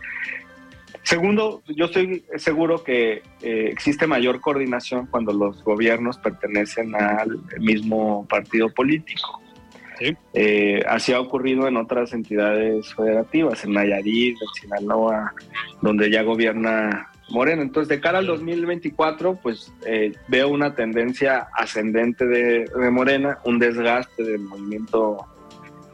Segundo, 1.03 1.61
yo 1.67 1.85
estoy 1.85 2.23
seguro 2.35 2.83
que 2.83 3.23
eh, 3.41 3.69
existe 3.71 4.07
mayor 4.07 4.39
coordinación 4.39 5.07
cuando 5.07 5.33
los 5.33 5.63
gobiernos 5.63 6.17
pertenecen 6.17 6.95
al 6.95 7.39
mismo 7.59 8.25
partido 8.27 8.69
político. 8.69 9.41
Eh, 10.33 10.83
así 10.87 11.13
ha 11.13 11.19
ocurrido 11.19 11.67
en 11.67 11.77
otras 11.77 12.13
entidades 12.13 12.93
federativas, 12.93 13.63
en 13.63 13.73
Nayarit, 13.73 14.37
en 14.41 14.61
Sinaloa, 14.61 15.33
donde 15.81 16.09
ya 16.09 16.23
gobierna 16.23 17.09
Morena. 17.29 17.61
Entonces, 17.61 17.89
de 17.89 18.01
cara 18.01 18.19
al 18.19 18.27
2024, 18.27 19.35
pues 19.35 19.73
eh, 19.85 20.13
veo 20.27 20.49
una 20.49 20.75
tendencia 20.75 21.47
ascendente 21.53 22.25
de, 22.25 22.69
Morena, 22.91 23.39
un 23.45 23.59
desgaste 23.59 24.23
del 24.23 24.41
movimiento 24.41 25.25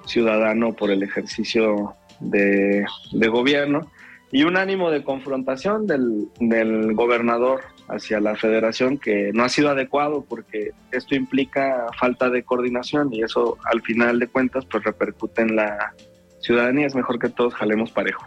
ciudadano 0.05 0.73
por 0.73 0.89
el 0.89 1.03
ejercicio 1.03 1.95
de, 2.19 2.85
gobierno 3.29 3.91
y 4.31 4.43
un 4.43 4.57
ánimo 4.57 4.89
de 4.89 5.03
confrontación 5.03 5.85
del 5.87 6.93
gobernador 6.93 7.61
hacia 7.89 8.19
la 8.19 8.35
federación 8.35 8.97
que 8.97 9.31
no 9.33 9.43
ha 9.43 9.49
sido 9.49 9.69
adecuado 9.69 10.25
porque 10.27 10.71
esto 10.91 11.15
implica 11.15 11.87
falta 11.97 12.29
de 12.29 12.43
coordinación 12.43 13.13
y 13.13 13.21
eso 13.21 13.57
al 13.71 13.81
final 13.81 14.19
de 14.19 14.27
cuentas 14.27 14.65
pues 14.65 14.83
repercute 14.83 15.41
en 15.41 15.55
la 15.55 15.93
ciudadanía. 16.41 16.87
Es 16.87 16.95
mejor 16.95 17.19
que 17.19 17.29
todos 17.29 17.53
jalemos 17.53 17.91
parejo. 17.91 18.25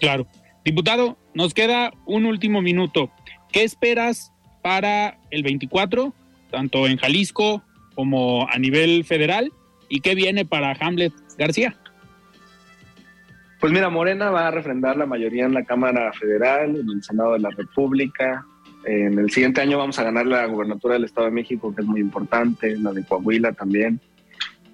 Claro. 0.00 0.26
Diputado, 0.64 1.16
nos 1.32 1.54
queda 1.54 1.92
un 2.06 2.26
último 2.26 2.60
minuto. 2.60 3.10
¿Qué 3.52 3.62
esperas 3.62 4.32
para 4.62 5.16
el 5.30 5.44
24, 5.44 6.12
tanto 6.50 6.88
en 6.88 6.96
Jalisco 6.96 7.62
como 7.94 8.48
a 8.50 8.58
nivel 8.58 9.04
federal? 9.04 9.52
¿Y 9.88 10.00
qué 10.00 10.16
viene 10.16 10.44
para 10.44 10.72
Hamlet 10.72 11.12
García? 11.38 11.76
Pues 13.60 13.72
mira, 13.72 13.88
Morena 13.88 14.30
va 14.30 14.48
a 14.48 14.50
refrendar 14.50 14.96
la 14.96 15.06
mayoría 15.06 15.44
en 15.44 15.54
la 15.54 15.64
Cámara 15.64 16.12
Federal, 16.12 16.76
en 16.76 16.90
el 16.90 17.02
Senado 17.02 17.34
de 17.34 17.38
la 17.38 17.50
República. 17.50 18.44
En 18.86 19.18
el 19.18 19.30
siguiente 19.32 19.60
año 19.60 19.78
vamos 19.78 19.98
a 19.98 20.04
ganar 20.04 20.26
la 20.26 20.46
gubernatura 20.46 20.94
del 20.94 21.04
Estado 21.04 21.26
de 21.26 21.32
México, 21.32 21.74
que 21.74 21.82
es 21.82 21.88
muy 21.88 22.00
importante, 22.00 22.76
la 22.76 22.92
de 22.92 23.04
Coahuila 23.04 23.52
también. 23.52 24.00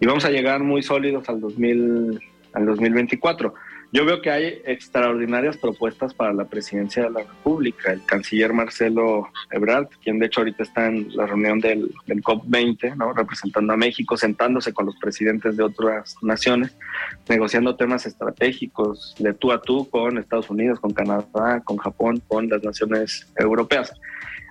Y 0.01 0.07
vamos 0.07 0.27
a 0.27 0.31
llegar 0.31 0.62
muy 0.62 0.83
sólidos 0.83 1.27
al, 1.31 1.40
2000, 1.40 2.20
al 2.53 2.66
2024. 2.66 3.55
Yo 3.94 4.07
veo 4.07 4.22
que 4.22 4.31
hay 4.31 4.62
extraordinarias 4.64 5.59
propuestas 5.59 6.14
para 6.14 6.33
la 6.33 6.46
presidencia 6.46 7.02
de 7.02 7.11
la 7.11 7.20
República. 7.20 7.92
El 7.92 8.02
canciller 8.07 8.55
Marcelo 8.55 9.28
Ebrard, 9.50 9.88
quien 10.02 10.18
de 10.18 10.26
hecho 10.26 10.40
ahorita 10.40 10.62
está 10.62 10.87
en 10.87 11.14
la 11.14 11.26
reunión 11.26 11.61
del, 11.61 11.92
COP20, 12.07 12.96
¿no? 12.96 13.12
representando 13.12 13.74
a 13.74 13.76
México, 13.76 14.16
sentándose 14.16 14.72
con 14.72 14.87
los 14.87 14.96
presidentes 14.96 15.59
de 15.59 15.64
otras 15.64 16.16
naciones, 16.22 16.74
negociando 17.28 17.76
temas 17.76 18.07
estratégicos 18.07 19.14
de 19.18 19.35
tú 19.35 19.52
a 19.52 19.61
tú 19.61 19.87
con 19.90 20.16
Estados 20.16 20.48
Unidos, 20.48 20.81
con 20.81 20.94
Canadá, 20.94 21.61
con 21.62 21.76
Japón, 21.76 22.22
con 22.26 22.48
las 22.48 22.64
naciones 22.64 23.31
europeas. 23.37 23.92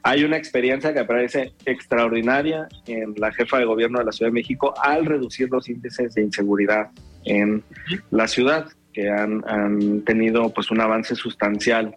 Hay 0.04 0.24
una 0.24 0.38
experiencia 0.38 0.94
que 0.94 1.04
parece 1.04 1.54
extraordinaria 1.66 2.68
en 2.86 3.16
la 3.18 3.32
jefa 3.32 3.58
de 3.58 3.66
gobierno 3.66 3.98
de 3.98 4.06
la 4.06 4.12
Ciudad 4.12 4.30
de 4.30 4.36
México 4.36 4.76
al 4.84 5.08
reducir 5.08 5.50
los 5.50 5.68
índices 5.68 6.14
de 6.14 6.22
inseguridad 6.22 6.92
en 7.26 7.64
la 8.12 8.28
ciudad 8.28 8.68
que 8.94 9.10
han, 9.10 9.44
han, 9.48 10.02
tenido 10.02 10.50
pues 10.54 10.72
un 10.72 10.82
avance 10.82 11.16
sustancial, 11.16 11.96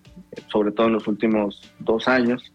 sobre 0.49 0.73
todo 0.73 0.87
en 0.87 0.95
los 0.95 1.07
últimos 1.07 1.73
dos 1.79 2.09
años, 2.09 2.53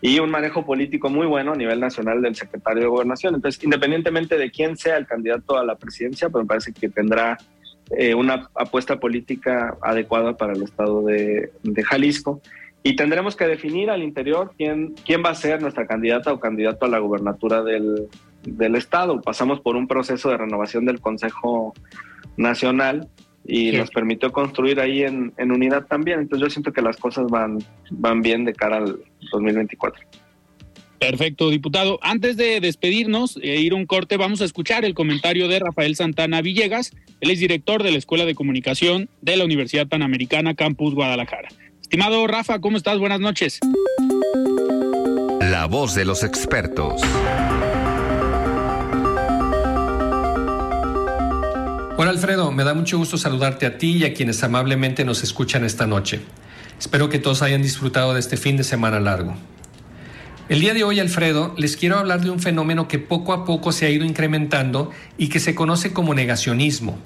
y 0.00 0.18
un 0.18 0.30
manejo 0.30 0.64
político 0.64 1.08
muy 1.08 1.26
bueno 1.26 1.52
a 1.52 1.56
nivel 1.56 1.80
nacional 1.80 2.20
del 2.22 2.34
secretario 2.34 2.82
de 2.82 2.88
Gobernación. 2.88 3.34
Entonces, 3.34 3.62
independientemente 3.64 4.36
de 4.36 4.50
quién 4.50 4.76
sea 4.76 4.96
el 4.96 5.06
candidato 5.06 5.56
a 5.56 5.64
la 5.64 5.76
presidencia, 5.76 6.28
pues 6.28 6.44
me 6.44 6.48
parece 6.48 6.72
que 6.72 6.88
tendrá 6.88 7.38
eh, 7.90 8.14
una 8.14 8.48
apuesta 8.54 8.98
política 8.98 9.76
adecuada 9.80 10.36
para 10.36 10.52
el 10.52 10.62
estado 10.62 11.02
de, 11.02 11.50
de, 11.62 11.82
Jalisco. 11.82 12.40
Y 12.82 12.94
tendremos 12.94 13.36
que 13.36 13.46
definir 13.46 13.90
al 13.90 14.02
interior 14.02 14.52
quién, 14.56 14.94
quién 15.04 15.24
va 15.24 15.30
a 15.30 15.34
ser 15.34 15.60
nuestra 15.62 15.86
candidata 15.86 16.32
o 16.32 16.40
candidato 16.40 16.84
a 16.84 16.88
la 16.88 16.98
gubernatura 16.98 17.62
del, 17.62 18.08
del 18.42 18.76
estado. 18.76 19.20
Pasamos 19.20 19.60
por 19.60 19.76
un 19.76 19.88
proceso 19.88 20.30
de 20.30 20.36
renovación 20.36 20.84
del 20.84 21.00
Consejo 21.00 21.74
Nacional 22.36 23.08
y 23.46 23.72
nos 23.72 23.90
permitió 23.90 24.32
construir 24.32 24.80
ahí 24.80 25.02
en, 25.02 25.32
en, 25.36 25.52
unidad 25.52 25.86
también. 25.86 26.20
Entonces 26.20 26.46
yo 26.46 26.50
siento 26.50 26.72
que 26.72 26.82
las 26.82 26.96
cosas 26.96 27.26
van, 27.28 27.58
van 27.90 28.22
bien 28.22 28.44
de 28.44 28.52
cara 28.52 28.78
al 28.78 28.98
2024. 29.32 30.02
Perfecto, 30.98 31.50
diputado. 31.50 31.98
Antes 32.02 32.36
de 32.36 32.60
despedirnos 32.60 33.38
e 33.42 33.60
ir 33.60 33.74
un 33.74 33.86
corte, 33.86 34.16
vamos 34.16 34.40
a 34.40 34.44
escuchar 34.44 34.84
el 34.84 34.94
comentario 34.94 35.46
de 35.48 35.58
Rafael 35.58 35.94
Santana 35.94 36.40
Villegas. 36.40 36.92
Él 37.20 37.30
es 37.30 37.38
director 37.38 37.82
de 37.82 37.90
la 37.90 37.98
Escuela 37.98 38.24
de 38.24 38.34
Comunicación 38.34 39.08
de 39.20 39.36
la 39.36 39.44
Universidad 39.44 39.86
Panamericana 39.86 40.54
Campus 40.54 40.94
Guadalajara. 40.94 41.48
Estimado 41.80 42.26
Rafa, 42.26 42.60
¿cómo 42.60 42.76
estás? 42.76 42.98
Buenas 42.98 43.20
noches. 43.20 43.60
La 45.40 45.66
voz 45.66 45.94
de 45.94 46.04
los 46.04 46.24
expertos. 46.24 47.00
Hola 51.98 52.10
Alfredo, 52.10 52.52
me 52.52 52.62
da 52.62 52.74
mucho 52.74 52.98
gusto 52.98 53.16
saludarte 53.16 53.64
a 53.64 53.78
ti 53.78 53.96
y 53.96 54.04
a 54.04 54.12
quienes 54.12 54.44
amablemente 54.44 55.02
nos 55.06 55.22
escuchan 55.22 55.64
esta 55.64 55.86
noche. 55.86 56.20
Espero 56.78 57.08
que 57.08 57.18
todos 57.18 57.40
hayan 57.40 57.62
disfrutado 57.62 58.12
de 58.12 58.20
este 58.20 58.36
fin 58.36 58.58
de 58.58 58.64
semana 58.64 59.00
largo. 59.00 59.34
El 60.50 60.60
día 60.60 60.74
de 60.74 60.84
hoy, 60.84 61.00
Alfredo, 61.00 61.54
les 61.56 61.78
quiero 61.78 61.96
hablar 61.96 62.20
de 62.20 62.28
un 62.28 62.38
fenómeno 62.38 62.86
que 62.86 62.98
poco 62.98 63.32
a 63.32 63.46
poco 63.46 63.72
se 63.72 63.86
ha 63.86 63.90
ido 63.90 64.04
incrementando 64.04 64.90
y 65.16 65.28
que 65.28 65.40
se 65.40 65.54
conoce 65.54 65.94
como 65.94 66.12
negacionismo, 66.12 66.98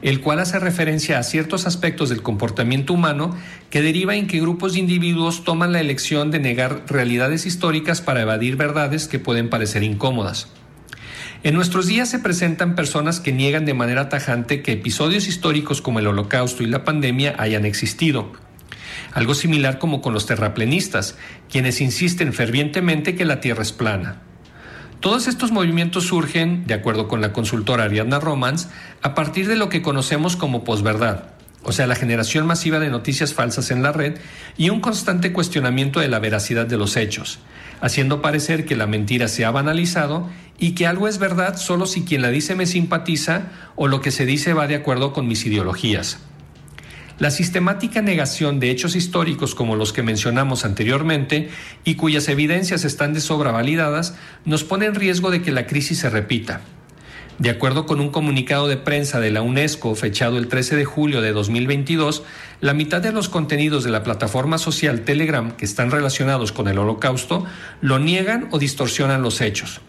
el 0.00 0.20
cual 0.20 0.38
hace 0.38 0.60
referencia 0.60 1.18
a 1.18 1.24
ciertos 1.24 1.66
aspectos 1.66 2.08
del 2.08 2.22
comportamiento 2.22 2.92
humano 2.92 3.36
que 3.68 3.82
deriva 3.82 4.14
en 4.14 4.28
que 4.28 4.40
grupos 4.40 4.74
de 4.74 4.78
individuos 4.78 5.42
toman 5.42 5.72
la 5.72 5.80
elección 5.80 6.30
de 6.30 6.38
negar 6.38 6.84
realidades 6.86 7.46
históricas 7.46 8.00
para 8.00 8.22
evadir 8.22 8.54
verdades 8.54 9.08
que 9.08 9.18
pueden 9.18 9.50
parecer 9.50 9.82
incómodas. 9.82 10.46
En 11.46 11.54
nuestros 11.54 11.86
días 11.86 12.10
se 12.10 12.18
presentan 12.18 12.74
personas 12.74 13.20
que 13.20 13.30
niegan 13.30 13.66
de 13.66 13.72
manera 13.72 14.08
tajante 14.08 14.62
que 14.62 14.72
episodios 14.72 15.28
históricos 15.28 15.80
como 15.80 16.00
el 16.00 16.08
holocausto 16.08 16.64
y 16.64 16.66
la 16.66 16.82
pandemia 16.82 17.36
hayan 17.38 17.64
existido. 17.64 18.32
Algo 19.12 19.32
similar 19.32 19.78
como 19.78 20.02
con 20.02 20.12
los 20.12 20.26
terraplenistas, 20.26 21.16
quienes 21.48 21.80
insisten 21.80 22.32
fervientemente 22.32 23.14
que 23.14 23.24
la 23.24 23.38
Tierra 23.38 23.62
es 23.62 23.70
plana. 23.70 24.22
Todos 24.98 25.28
estos 25.28 25.52
movimientos 25.52 26.08
surgen, 26.08 26.66
de 26.66 26.74
acuerdo 26.74 27.06
con 27.06 27.20
la 27.20 27.32
consultora 27.32 27.84
Ariadna 27.84 28.18
Romans, 28.18 28.68
a 29.02 29.14
partir 29.14 29.46
de 29.46 29.54
lo 29.54 29.68
que 29.68 29.82
conocemos 29.82 30.34
como 30.34 30.64
posverdad, 30.64 31.36
o 31.62 31.70
sea, 31.70 31.86
la 31.86 31.94
generación 31.94 32.44
masiva 32.46 32.80
de 32.80 32.90
noticias 32.90 33.34
falsas 33.34 33.70
en 33.70 33.84
la 33.84 33.92
red 33.92 34.18
y 34.56 34.70
un 34.70 34.80
constante 34.80 35.32
cuestionamiento 35.32 36.00
de 36.00 36.08
la 36.08 36.18
veracidad 36.18 36.66
de 36.66 36.76
los 36.76 36.96
hechos, 36.96 37.38
haciendo 37.80 38.22
parecer 38.22 38.64
que 38.64 38.76
la 38.76 38.86
mentira 38.86 39.28
se 39.28 39.44
ha 39.44 39.50
banalizado 39.50 40.28
y 40.58 40.72
que 40.72 40.86
algo 40.86 41.08
es 41.08 41.18
verdad 41.18 41.56
solo 41.56 41.86
si 41.86 42.04
quien 42.04 42.22
la 42.22 42.30
dice 42.30 42.54
me 42.54 42.66
simpatiza 42.66 43.52
o 43.74 43.88
lo 43.88 44.00
que 44.00 44.10
se 44.10 44.26
dice 44.26 44.54
va 44.54 44.66
de 44.66 44.76
acuerdo 44.76 45.12
con 45.12 45.28
mis 45.28 45.44
ideologías. 45.46 46.18
La 47.18 47.30
sistemática 47.30 48.02
negación 48.02 48.60
de 48.60 48.70
hechos 48.70 48.94
históricos 48.94 49.54
como 49.54 49.74
los 49.74 49.94
que 49.94 50.02
mencionamos 50.02 50.66
anteriormente 50.66 51.48
y 51.82 51.94
cuyas 51.94 52.28
evidencias 52.28 52.84
están 52.84 53.14
de 53.14 53.20
sobra 53.20 53.52
validadas 53.52 54.14
nos 54.44 54.64
pone 54.64 54.84
en 54.84 54.94
riesgo 54.94 55.30
de 55.30 55.40
que 55.40 55.50
la 55.50 55.66
crisis 55.66 56.00
se 56.00 56.10
repita. 56.10 56.60
De 57.38 57.50
acuerdo 57.50 57.84
con 57.84 58.00
un 58.00 58.08
comunicado 58.08 58.66
de 58.66 58.78
prensa 58.78 59.20
de 59.20 59.30
la 59.30 59.42
UNESCO 59.42 59.94
fechado 59.94 60.38
el 60.38 60.48
13 60.48 60.74
de 60.74 60.86
julio 60.86 61.20
de 61.20 61.32
2022, 61.32 62.22
la 62.62 62.72
mitad 62.72 63.02
de 63.02 63.12
los 63.12 63.28
contenidos 63.28 63.84
de 63.84 63.90
la 63.90 64.02
plataforma 64.02 64.56
social 64.56 65.02
Telegram 65.02 65.50
que 65.52 65.66
están 65.66 65.90
relacionados 65.90 66.50
con 66.52 66.66
el 66.66 66.78
holocausto 66.78 67.44
lo 67.82 67.98
niegan 67.98 68.48
o 68.52 68.58
distorsionan 68.58 69.20
los 69.20 69.42
hechos. 69.42 69.82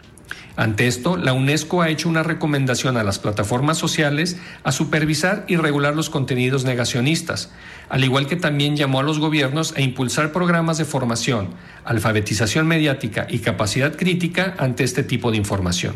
Ante 0.57 0.87
esto, 0.87 1.15
la 1.15 1.31
UNESCO 1.31 1.81
ha 1.81 1.89
hecho 1.89 2.09
una 2.09 2.23
recomendación 2.23 2.97
a 2.97 3.03
las 3.03 3.17
plataformas 3.17 3.77
sociales 3.77 4.37
a 4.65 4.73
supervisar 4.73 5.45
y 5.47 5.55
regular 5.55 5.95
los 5.95 6.09
contenidos 6.09 6.65
negacionistas, 6.65 7.53
al 7.87 8.03
igual 8.03 8.27
que 8.27 8.35
también 8.35 8.75
llamó 8.75 8.99
a 8.99 9.03
los 9.03 9.19
gobiernos 9.19 9.73
a 9.77 9.81
impulsar 9.81 10.33
programas 10.33 10.79
de 10.79 10.85
formación, 10.85 11.51
alfabetización 11.85 12.67
mediática 12.67 13.25
y 13.29 13.39
capacidad 13.39 13.95
crítica 13.95 14.55
ante 14.57 14.83
este 14.83 15.03
tipo 15.03 15.31
de 15.31 15.37
información. 15.37 15.95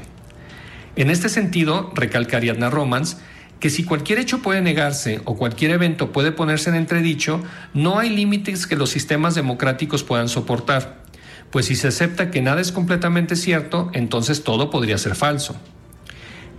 En 0.96 1.10
este 1.10 1.30
sentido, 1.30 1.92
recalca 1.96 2.38
Ariadna 2.38 2.70
Romans, 2.70 3.18
que 3.62 3.70
si 3.70 3.84
cualquier 3.84 4.20
hecho 4.20 4.42
puede 4.42 4.62
negarse 4.62 5.22
o 5.24 5.38
cualquier 5.38 5.72
evento 5.72 6.12
puede 6.12 6.32
ponerse 6.32 6.70
en 6.70 6.76
entredicho, 6.76 7.42
no 7.74 8.00
hay 8.00 8.10
límites 8.10 8.68
que 8.68 8.76
los 8.76 8.90
sistemas 8.90 9.36
democráticos 9.36 10.04
puedan 10.04 10.28
soportar, 10.28 11.04
pues 11.52 11.68
si 11.68 11.76
se 11.76 11.88
acepta 11.88 12.32
que 12.32 12.42
nada 12.42 12.60
es 12.60 12.72
completamente 12.72 13.36
cierto, 13.36 13.90
entonces 13.94 14.44
todo 14.44 14.70
podría 14.70 14.98
ser 14.98 15.16
falso. 15.16 15.56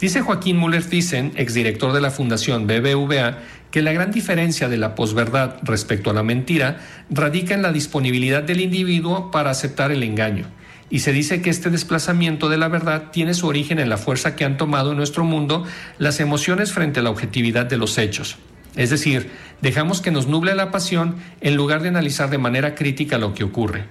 Dice 0.01 0.23
Joaquín 0.23 0.59
Müller-Thyssen, 0.59 1.33
exdirector 1.37 1.93
de 1.93 2.01
la 2.01 2.11
Fundación 2.11 2.67
BBVA, 2.67 3.39
que 3.71 3.83
la 3.83 3.93
gran 3.93 4.13
diferencia 4.13 4.69
de 4.69 4.79
la 4.79 4.95
posverdad 4.95 5.57
respecto 5.63 6.11
a 6.11 6.15
la 6.15 6.23
mentira 6.23 6.81
radica 7.11 7.55
en 7.55 7.63
la 7.63 7.73
disponibilidad 7.73 8.43
del 8.43 8.61
individuo 8.61 9.31
para 9.31 9.51
aceptar 9.51 9.93
el 9.93 10.03
engaño 10.03 10.47
y 10.93 10.99
se 10.99 11.15
dice 11.15 11.41
que 11.41 11.49
este 11.49 11.71
desplazamiento 11.71 12.51
de 12.51 12.59
la 12.59 12.69
verdad 12.69 13.05
tiene 13.13 13.33
su 13.33 13.47
origen 13.47 13.79
en 13.79 13.89
la 13.89 13.97
fuerza 13.97 14.37
que 14.37 14.45
han 14.45 14.59
tomado 14.59 14.91
en 14.91 14.99
nuestro 14.99 15.25
mundo 15.25 15.65
las 15.97 16.21
emociones 16.21 16.71
frente 16.71 17.01
a 17.01 17.03
la 17.03 17.09
objetividad 17.09 17.65
de 17.65 17.79
los 17.79 17.97
hechos. 17.97 18.37
Es 18.77 18.91
decir, 18.91 19.31
dejamos 19.63 20.03
que 20.03 20.11
nos 20.11 20.27
nuble 20.27 20.55
la 20.55 20.71
pasión 20.71 21.17
en 21.41 21.57
lugar 21.57 21.81
de 21.81 21.89
analizar 21.89 22.29
de 22.29 22.37
manera 22.37 22.75
crítica 22.75 23.17
lo 23.17 23.33
que 23.33 23.43
ocurre. 23.43 23.87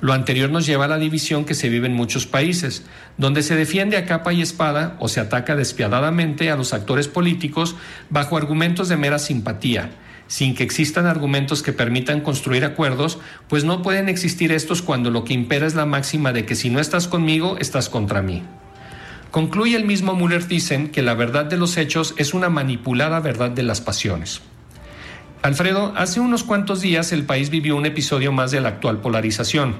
Lo 0.00 0.14
anterior 0.14 0.48
nos 0.48 0.64
lleva 0.64 0.86
a 0.86 0.88
la 0.88 0.96
división 0.96 1.44
que 1.44 1.52
se 1.52 1.68
vive 1.68 1.88
en 1.88 1.94
muchos 1.94 2.26
países, 2.26 2.86
donde 3.18 3.42
se 3.42 3.54
defiende 3.54 3.98
a 3.98 4.06
capa 4.06 4.32
y 4.32 4.40
espada 4.40 4.96
o 4.98 5.08
se 5.08 5.20
ataca 5.20 5.56
despiadadamente 5.56 6.50
a 6.50 6.56
los 6.56 6.72
actores 6.72 7.06
políticos 7.06 7.76
bajo 8.08 8.38
argumentos 8.38 8.88
de 8.88 8.96
mera 8.96 9.18
simpatía, 9.18 9.90
sin 10.30 10.54
que 10.54 10.62
existan 10.62 11.06
argumentos 11.06 11.60
que 11.60 11.72
permitan 11.72 12.20
construir 12.20 12.64
acuerdos, 12.64 13.18
pues 13.48 13.64
no 13.64 13.82
pueden 13.82 14.08
existir 14.08 14.52
estos 14.52 14.80
cuando 14.80 15.10
lo 15.10 15.24
que 15.24 15.34
impera 15.34 15.66
es 15.66 15.74
la 15.74 15.86
máxima 15.86 16.32
de 16.32 16.46
que 16.46 16.54
si 16.54 16.70
no 16.70 16.78
estás 16.78 17.08
conmigo, 17.08 17.56
estás 17.58 17.88
contra 17.88 18.22
mí. 18.22 18.44
Concluye 19.32 19.76
el 19.76 19.84
mismo 19.84 20.14
Müller 20.14 20.46
dicen 20.46 20.90
que 20.90 21.02
la 21.02 21.14
verdad 21.14 21.46
de 21.46 21.56
los 21.56 21.76
hechos 21.76 22.14
es 22.16 22.32
una 22.32 22.48
manipulada 22.48 23.18
verdad 23.18 23.50
de 23.50 23.64
las 23.64 23.80
pasiones. 23.80 24.40
Alfredo, 25.42 25.94
hace 25.96 26.20
unos 26.20 26.44
cuantos 26.44 26.80
días 26.80 27.10
el 27.10 27.24
país 27.24 27.50
vivió 27.50 27.74
un 27.74 27.86
episodio 27.86 28.30
más 28.30 28.52
de 28.52 28.60
la 28.60 28.68
actual 28.68 29.00
polarización. 29.00 29.74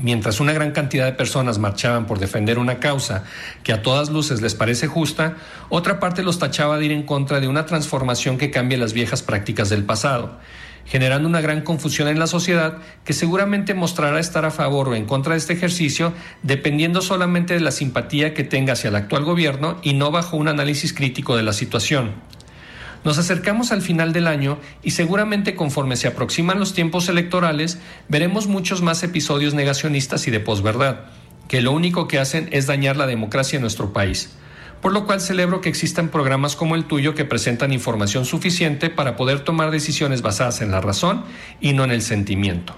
Mientras 0.00 0.40
una 0.40 0.52
gran 0.52 0.72
cantidad 0.72 1.04
de 1.04 1.12
personas 1.12 1.58
marchaban 1.58 2.06
por 2.06 2.18
defender 2.18 2.58
una 2.58 2.80
causa 2.80 3.22
que 3.62 3.72
a 3.72 3.82
todas 3.82 4.10
luces 4.10 4.40
les 4.40 4.56
parece 4.56 4.88
justa, 4.88 5.36
otra 5.68 6.00
parte 6.00 6.24
los 6.24 6.40
tachaba 6.40 6.78
de 6.78 6.86
ir 6.86 6.92
en 6.92 7.04
contra 7.04 7.38
de 7.38 7.46
una 7.46 7.64
transformación 7.64 8.36
que 8.36 8.50
cambie 8.50 8.76
las 8.76 8.92
viejas 8.92 9.22
prácticas 9.22 9.70
del 9.70 9.84
pasado, 9.84 10.40
generando 10.84 11.28
una 11.28 11.40
gran 11.40 11.62
confusión 11.62 12.08
en 12.08 12.18
la 12.18 12.26
sociedad 12.26 12.78
que 13.04 13.12
seguramente 13.12 13.72
mostrará 13.72 14.18
estar 14.18 14.44
a 14.44 14.50
favor 14.50 14.88
o 14.88 14.94
en 14.96 15.06
contra 15.06 15.34
de 15.34 15.38
este 15.38 15.52
ejercicio 15.52 16.12
dependiendo 16.42 17.00
solamente 17.00 17.54
de 17.54 17.60
la 17.60 17.70
simpatía 17.70 18.34
que 18.34 18.42
tenga 18.42 18.72
hacia 18.72 18.88
el 18.88 18.96
actual 18.96 19.22
gobierno 19.22 19.78
y 19.84 19.94
no 19.94 20.10
bajo 20.10 20.36
un 20.36 20.48
análisis 20.48 20.92
crítico 20.92 21.36
de 21.36 21.44
la 21.44 21.52
situación. 21.52 22.14
Nos 23.04 23.18
acercamos 23.18 23.70
al 23.70 23.82
final 23.82 24.14
del 24.14 24.26
año 24.26 24.58
y 24.82 24.92
seguramente 24.92 25.54
conforme 25.54 25.96
se 25.96 26.08
aproximan 26.08 26.58
los 26.58 26.72
tiempos 26.72 27.10
electorales 27.10 27.78
veremos 28.08 28.46
muchos 28.46 28.80
más 28.80 29.02
episodios 29.02 29.52
negacionistas 29.52 30.26
y 30.26 30.30
de 30.30 30.40
posverdad, 30.40 31.00
que 31.46 31.60
lo 31.60 31.72
único 31.72 32.08
que 32.08 32.18
hacen 32.18 32.48
es 32.50 32.66
dañar 32.66 32.96
la 32.96 33.06
democracia 33.06 33.58
en 33.58 33.60
nuestro 33.60 33.92
país. 33.92 34.30
Por 34.80 34.92
lo 34.92 35.04
cual 35.04 35.20
celebro 35.20 35.60
que 35.60 35.68
existan 35.68 36.08
programas 36.08 36.56
como 36.56 36.74
el 36.74 36.86
tuyo 36.86 37.14
que 37.14 37.26
presentan 37.26 37.72
información 37.72 38.24
suficiente 38.24 38.88
para 38.88 39.16
poder 39.16 39.40
tomar 39.40 39.70
decisiones 39.70 40.22
basadas 40.22 40.62
en 40.62 40.70
la 40.70 40.80
razón 40.80 41.24
y 41.60 41.74
no 41.74 41.84
en 41.84 41.90
el 41.90 42.00
sentimiento. 42.00 42.74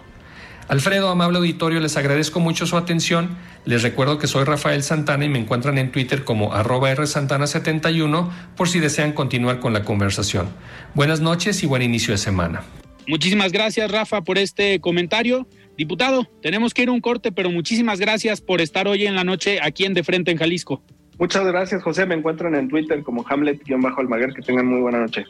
Alfredo, 0.69 1.11
amable 1.11 1.39
auditorio, 1.39 1.79
les 1.79 1.97
agradezco 1.97 2.41
mucho 2.41 2.67
su 2.67 2.77
atención. 2.77 3.37
Les 3.65 3.83
recuerdo 3.85 4.19
que 4.19 4.27
soy 4.27 4.45
Rafael 4.45 4.83
Santana 4.83 5.25
y 5.25 5.29
me 5.29 5.39
encuentran 5.39 5.79
en 5.79 5.93
Twitter 5.93 6.25
como 6.25 6.55
arroba 6.55 6.93
rsantana71 6.93 8.31
por 8.57 8.69
si 8.69 8.81
desean 8.81 9.13
continuar 9.13 9.61
con 9.61 9.73
la 9.73 9.85
conversación. 9.85 10.49
Buenas 10.95 11.21
noches 11.21 11.63
y 11.63 11.67
buen 11.67 11.83
inicio 11.83 12.13
de 12.13 12.19
semana. 12.19 12.65
Muchísimas 13.07 13.53
gracias, 13.53 13.89
Rafa, 13.91 14.23
por 14.23 14.39
este 14.39 14.81
comentario. 14.81 15.47
Diputado, 15.77 16.29
tenemos 16.43 16.75
que 16.75 16.83
ir 16.83 16.89
a 16.89 16.93
un 16.93 17.01
corte, 17.01 17.31
pero 17.31 17.51
muchísimas 17.51 18.01
gracias 18.01 18.41
por 18.41 18.61
estar 18.61 18.89
hoy 18.89 19.07
en 19.07 19.15
la 19.15 19.23
noche 19.23 19.61
aquí 19.63 19.85
en 19.85 19.95
De 19.95 20.03
Frente 20.03 20.33
en 20.33 20.39
Jalisco. 20.39 20.83
Muchas 21.19 21.47
gracias, 21.47 21.83
José. 21.83 22.07
Me 22.07 22.17
encuentran 22.17 22.57
en 22.57 22.69
Twitter 22.69 23.03
como 23.05 23.25
Hamlet-Almaguer. 23.25 24.35
Que 24.35 24.43
tengan 24.43 24.67
muy 24.67 24.81
buena 24.81 24.99
noche. 24.99 25.25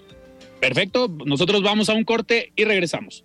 Perfecto. 0.61 1.15
Nosotros 1.27 1.63
vamos 1.63 1.91
a 1.91 1.95
un 1.95 2.05
corte 2.05 2.53
y 2.57 2.65
regresamos. 2.65 3.25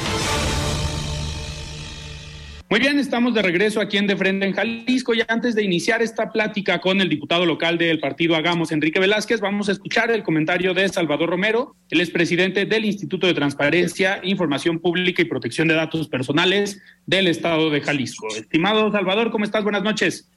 Muy 2.71 2.79
bien, 2.79 2.97
estamos 2.99 3.33
de 3.33 3.41
regreso 3.41 3.81
aquí 3.81 3.97
en 3.97 4.07
De 4.07 4.15
Frente 4.15 4.45
en 4.45 4.53
Jalisco 4.53 5.13
y 5.13 5.21
antes 5.27 5.55
de 5.55 5.61
iniciar 5.61 6.01
esta 6.01 6.31
plática 6.31 6.79
con 6.79 7.01
el 7.01 7.09
diputado 7.09 7.45
local 7.45 7.77
del 7.77 7.99
partido 7.99 8.33
Hagamos, 8.37 8.71
Enrique 8.71 8.97
Velázquez, 8.97 9.41
vamos 9.41 9.67
a 9.67 9.73
escuchar 9.73 10.09
el 10.09 10.23
comentario 10.23 10.73
de 10.73 10.87
Salvador 10.87 11.31
Romero, 11.31 11.75
el 11.89 11.99
expresidente 11.99 12.65
del 12.65 12.85
Instituto 12.85 13.27
de 13.27 13.33
Transparencia, 13.33 14.21
Información 14.23 14.79
Pública 14.79 15.21
y 15.21 15.25
Protección 15.25 15.67
de 15.67 15.73
Datos 15.73 16.07
Personales 16.07 16.81
del 17.05 17.27
Estado 17.27 17.69
de 17.71 17.81
Jalisco. 17.81 18.29
Estimado 18.29 18.89
Salvador, 18.89 19.31
¿cómo 19.31 19.43
estás? 19.43 19.63
Buenas 19.63 19.83
noches. 19.83 20.31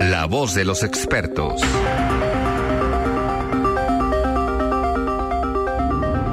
La 0.00 0.26
voz 0.26 0.56
de 0.56 0.64
los 0.64 0.82
expertos. 0.82 1.60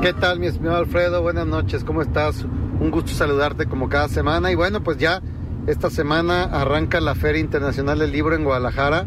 ¿Qué 0.02 0.14
tal, 0.20 0.40
mi 0.40 0.48
estimado 0.48 0.78
Alfredo? 0.78 1.22
Buenas 1.22 1.46
noches, 1.46 1.84
¿cómo 1.84 2.02
estás? 2.02 2.48
Un 2.80 2.92
gusto 2.92 3.12
saludarte 3.12 3.66
como 3.66 3.90
cada 3.90 4.08
semana. 4.08 4.52
Y 4.52 4.56
bueno, 4.56 4.84
pues 4.84 4.98
ya 4.98 5.22
esta 5.68 5.90
semana 5.90 6.44
arranca 6.44 7.02
la 7.02 7.16
Feria 7.16 7.42
Internacional 7.42 8.00
del 8.00 8.12
Libro 8.12 8.36
en 8.36 8.44
Guadalajara. 8.44 9.06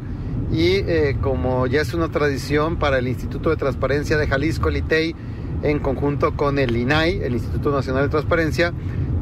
Y 0.52 0.76
eh, 0.78 1.16
como 1.20 1.66
ya 1.66 1.80
es 1.80 1.94
una 1.94 2.10
tradición 2.10 2.76
para 2.76 2.98
el 2.98 3.06
Instituto 3.06 3.50
de 3.50 3.56
Transparencia 3.56 4.16
de 4.16 4.26
Jalisco, 4.26 4.68
el 4.68 4.78
ITEI, 4.78 5.14
en 5.62 5.78
conjunto 5.78 6.36
con 6.36 6.58
el 6.58 6.76
INAI, 6.76 7.22
el 7.22 7.34
Instituto 7.34 7.70
Nacional 7.70 8.04
de 8.04 8.08
Transparencia, 8.08 8.72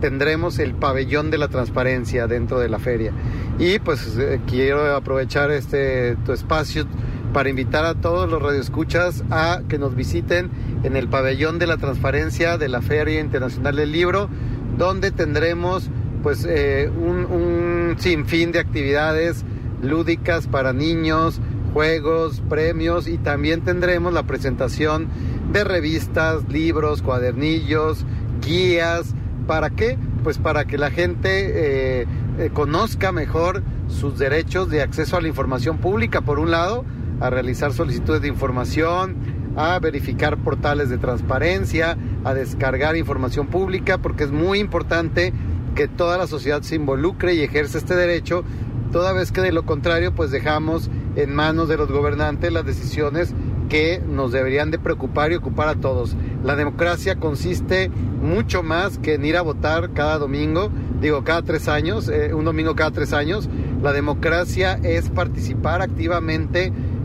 tendremos 0.00 0.58
el 0.58 0.74
pabellón 0.74 1.30
de 1.30 1.38
la 1.38 1.48
transparencia 1.48 2.26
dentro 2.26 2.58
de 2.58 2.68
la 2.68 2.78
feria. 2.78 3.12
Y 3.58 3.78
pues 3.80 4.16
eh, 4.16 4.40
quiero 4.46 4.94
aprovechar 4.94 5.50
este 5.50 6.16
tu 6.24 6.32
espacio 6.32 6.86
para 7.32 7.48
invitar 7.50 7.84
a 7.84 7.94
todos 7.94 8.28
los 8.30 8.42
radioescuchas 8.42 9.24
a 9.30 9.60
que 9.68 9.78
nos 9.78 9.94
visiten 9.94 10.50
en 10.82 10.96
el 10.96 11.08
pabellón 11.08 11.58
de 11.58 11.66
la 11.66 11.76
transparencia 11.76 12.58
de 12.58 12.68
la 12.68 12.82
Feria 12.82 13.20
Internacional 13.20 13.76
del 13.76 13.92
Libro, 13.92 14.28
donde 14.76 15.10
tendremos 15.10 15.90
pues 16.22 16.46
eh, 16.48 16.90
un, 16.96 17.26
un 17.26 17.96
sinfín 17.98 18.52
de 18.52 18.58
actividades 18.58 19.44
lúdicas 19.82 20.46
para 20.46 20.72
niños, 20.72 21.40
juegos, 21.72 22.42
premios 22.48 23.06
y 23.06 23.18
también 23.18 23.60
tendremos 23.62 24.12
la 24.12 24.24
presentación 24.24 25.08
de 25.52 25.64
revistas, 25.64 26.48
libros, 26.48 27.02
cuadernillos, 27.02 28.04
guías. 28.44 29.14
¿Para 29.46 29.70
qué? 29.70 29.96
Pues 30.24 30.38
para 30.38 30.64
que 30.64 30.76
la 30.76 30.90
gente 30.90 32.00
eh, 32.02 32.06
eh, 32.38 32.50
conozca 32.52 33.12
mejor 33.12 33.62
sus 33.88 34.18
derechos 34.18 34.68
de 34.68 34.82
acceso 34.82 35.16
a 35.16 35.20
la 35.20 35.28
información 35.28 35.78
pública, 35.78 36.20
por 36.20 36.38
un 36.38 36.50
lado, 36.50 36.84
a 37.20 37.30
realizar 37.30 37.72
solicitudes 37.72 38.22
de 38.22 38.28
información, 38.28 39.16
a 39.56 39.78
verificar 39.78 40.36
portales 40.38 40.88
de 40.88 40.98
transparencia, 40.98 41.96
a 42.24 42.34
descargar 42.34 42.96
información 42.96 43.48
pública, 43.48 43.98
porque 43.98 44.24
es 44.24 44.30
muy 44.30 44.60
importante 44.60 45.32
que 45.74 45.88
toda 45.88 46.18
la 46.18 46.26
sociedad 46.26 46.62
se 46.62 46.76
involucre 46.76 47.34
y 47.34 47.42
ejerce 47.42 47.78
este 47.78 47.94
derecho, 47.94 48.44
toda 48.92 49.12
vez 49.12 49.32
que 49.32 49.40
de 49.40 49.52
lo 49.52 49.64
contrario 49.64 50.14
pues 50.14 50.30
dejamos 50.30 50.90
en 51.16 51.34
manos 51.34 51.68
de 51.68 51.76
los 51.76 51.90
gobernantes 51.90 52.52
las 52.52 52.64
decisiones 52.64 53.34
que 53.68 54.02
nos 54.06 54.32
deberían 54.32 54.70
de 54.70 54.78
preocupar 54.78 55.30
y 55.32 55.36
ocupar 55.36 55.68
a 55.68 55.74
todos. 55.74 56.16
La 56.42 56.56
democracia 56.56 57.16
consiste 57.16 57.90
mucho 57.90 58.62
más 58.62 58.98
que 58.98 59.14
en 59.14 59.24
ir 59.24 59.36
a 59.36 59.42
votar 59.42 59.92
cada 59.92 60.18
domingo, 60.18 60.70
digo 61.00 61.22
cada 61.22 61.42
tres 61.42 61.68
años, 61.68 62.08
eh, 62.08 62.32
un 62.34 62.44
domingo 62.44 62.74
cada 62.74 62.90
tres 62.90 63.12
años. 63.12 63.48
La 63.82 63.92
democracia 63.92 64.80
es 64.82 65.10
participar 65.10 65.82
activamente, 65.82 66.72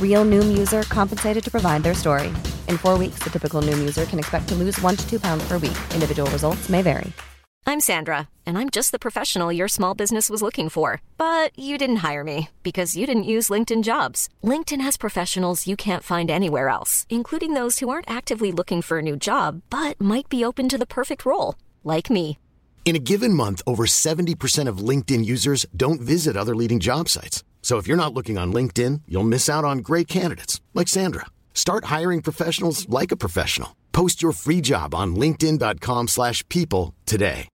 Real 0.00 0.24
Noom 0.24 0.56
user 0.56 0.82
compensated 0.84 1.44
to 1.44 1.50
provide 1.50 1.82
their 1.82 1.92
story. 1.92 2.28
In 2.68 2.78
four 2.78 2.96
weeks, 2.96 3.18
the 3.22 3.28
typical 3.30 3.60
Noom 3.60 3.78
user 3.78 4.06
can 4.06 4.18
expect 4.18 4.48
to 4.48 4.54
lose 4.54 4.80
one 4.80 4.96
to 4.96 5.06
two 5.06 5.20
pounds 5.20 5.46
per 5.46 5.58
week. 5.58 5.76
Individual 5.92 6.30
results 6.30 6.70
may 6.70 6.80
vary. 6.80 7.12
I'm 7.68 7.80
Sandra, 7.80 8.28
and 8.46 8.56
I'm 8.56 8.70
just 8.70 8.92
the 8.92 8.98
professional 8.98 9.52
your 9.52 9.66
small 9.66 9.94
business 9.94 10.30
was 10.30 10.40
looking 10.40 10.68
for. 10.68 11.02
But 11.18 11.50
you 11.58 11.76
didn't 11.78 12.04
hire 12.08 12.22
me 12.22 12.50
because 12.62 12.96
you 12.96 13.06
didn't 13.06 13.32
use 13.34 13.48
LinkedIn 13.48 13.82
jobs. 13.82 14.28
LinkedIn 14.44 14.80
has 14.82 14.96
professionals 14.96 15.66
you 15.66 15.74
can't 15.74 16.04
find 16.04 16.30
anywhere 16.30 16.68
else, 16.68 17.06
including 17.10 17.54
those 17.54 17.80
who 17.80 17.88
aren't 17.88 18.08
actively 18.08 18.52
looking 18.52 18.82
for 18.82 18.98
a 18.98 19.02
new 19.02 19.16
job 19.16 19.62
but 19.68 20.00
might 20.00 20.28
be 20.28 20.44
open 20.44 20.68
to 20.68 20.78
the 20.78 20.86
perfect 20.86 21.26
role, 21.26 21.56
like 21.82 22.08
me. 22.08 22.38
In 22.84 22.94
a 22.94 23.00
given 23.00 23.34
month, 23.34 23.62
over 23.66 23.84
70% 23.84 24.68
of 24.68 24.78
LinkedIn 24.78 25.24
users 25.24 25.66
don't 25.76 26.00
visit 26.00 26.36
other 26.36 26.54
leading 26.54 26.78
job 26.78 27.08
sites. 27.08 27.42
So 27.66 27.78
if 27.78 27.88
you're 27.88 27.96
not 27.96 28.14
looking 28.14 28.38
on 28.38 28.52
LinkedIn, 28.52 29.02
you'll 29.08 29.24
miss 29.24 29.48
out 29.48 29.64
on 29.64 29.78
great 29.78 30.06
candidates 30.06 30.60
like 30.72 30.86
Sandra. 30.86 31.26
Start 31.52 31.86
hiring 31.86 32.22
professionals 32.22 32.88
like 32.88 33.10
a 33.10 33.16
professional. 33.16 33.74
Post 33.90 34.22
your 34.22 34.30
free 34.30 34.60
job 34.60 34.94
on 34.94 35.16
linkedin.com/people 35.16 36.94
today. 37.04 37.48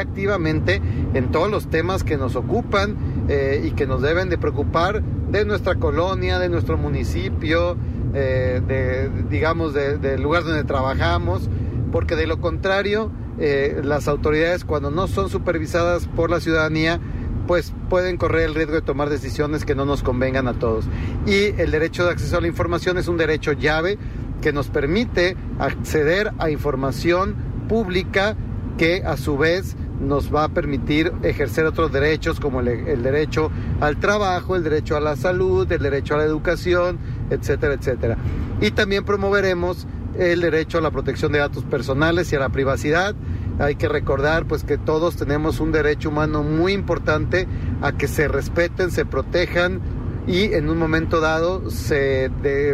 activamente 0.00 0.80
en 1.14 1.32
todos 1.32 1.50
los 1.50 1.68
temas 1.70 2.04
que 2.04 2.16
nos 2.16 2.36
ocupan 2.36 3.26
eh, 3.28 3.62
y 3.64 3.72
que 3.72 3.84
nos 3.84 4.00
deben 4.00 4.28
de 4.28 4.38
preocupar 4.38 5.02
de 5.02 5.44
nuestra 5.44 5.74
colonia, 5.74 6.38
de 6.38 6.48
nuestro 6.48 6.78
municipio, 6.78 7.76
eh, 8.14 8.62
de, 8.64 9.10
digamos, 9.28 9.74
del 9.74 10.00
de 10.00 10.16
lugar 10.16 10.44
donde 10.44 10.62
trabajamos, 10.62 11.50
porque 11.90 12.14
de 12.14 12.28
lo 12.28 12.40
contrario, 12.40 13.10
eh, 13.40 13.80
las 13.82 14.06
autoridades 14.06 14.64
cuando 14.64 14.92
no 14.92 15.08
son 15.08 15.30
supervisadas 15.30 16.06
por 16.06 16.30
la 16.30 16.38
ciudadanía, 16.38 17.00
pues 17.48 17.72
pueden 17.88 18.18
correr 18.18 18.42
el 18.42 18.54
riesgo 18.54 18.74
de 18.74 18.82
tomar 18.82 19.08
decisiones 19.08 19.64
que 19.64 19.74
no 19.74 19.86
nos 19.86 20.02
convengan 20.02 20.46
a 20.46 20.52
todos. 20.52 20.84
Y 21.26 21.58
el 21.60 21.70
derecho 21.70 22.04
de 22.04 22.12
acceso 22.12 22.36
a 22.36 22.40
la 22.42 22.46
información 22.46 22.98
es 22.98 23.08
un 23.08 23.16
derecho 23.16 23.52
llave 23.52 23.98
que 24.42 24.52
nos 24.52 24.68
permite 24.68 25.34
acceder 25.58 26.30
a 26.38 26.50
información 26.50 27.34
pública 27.66 28.36
que 28.76 29.02
a 29.04 29.16
su 29.16 29.38
vez 29.38 29.76
nos 29.98 30.32
va 30.32 30.44
a 30.44 30.48
permitir 30.50 31.10
ejercer 31.22 31.64
otros 31.64 31.90
derechos 31.90 32.38
como 32.38 32.60
el, 32.60 32.68
el, 32.68 33.02
derecho 33.02 33.50
al 33.80 33.98
trabajo, 33.98 34.54
el 34.54 34.62
derecho 34.62 34.96
a 34.96 35.00
la 35.00 35.16
salud, 35.16 35.70
el 35.72 35.82
derecho 35.82 36.14
a 36.14 36.18
la 36.18 36.24
educación, 36.24 36.98
etcétera, 37.30 37.74
etcétera. 37.74 38.18
Y 38.60 38.72
también 38.72 39.04
promoveremos 39.04 39.86
el 40.18 40.42
derecho 40.42 40.78
a 40.78 40.80
la 40.82 40.90
protección 40.90 41.32
de 41.32 41.38
datos 41.38 41.64
personales 41.64 42.30
y 42.30 42.36
a 42.36 42.40
la 42.40 42.50
privacidad. 42.50 43.16
Hay 43.58 43.74
que 43.74 43.88
recordar 43.88 44.46
pues 44.46 44.64
que 44.64 44.78
todos 44.78 45.16
tenemos 45.16 45.60
un 45.60 45.72
derecho 45.72 46.10
humano 46.10 46.42
muy 46.42 46.72
importante 46.72 47.48
a 47.82 47.92
que 47.92 48.06
se 48.06 48.28
respeten, 48.28 48.90
se 48.90 49.04
protejan 49.04 49.80
y 50.26 50.52
en 50.52 50.68
un 50.68 50.78
momento 50.78 51.20
dado 51.20 51.70
se 51.70 52.30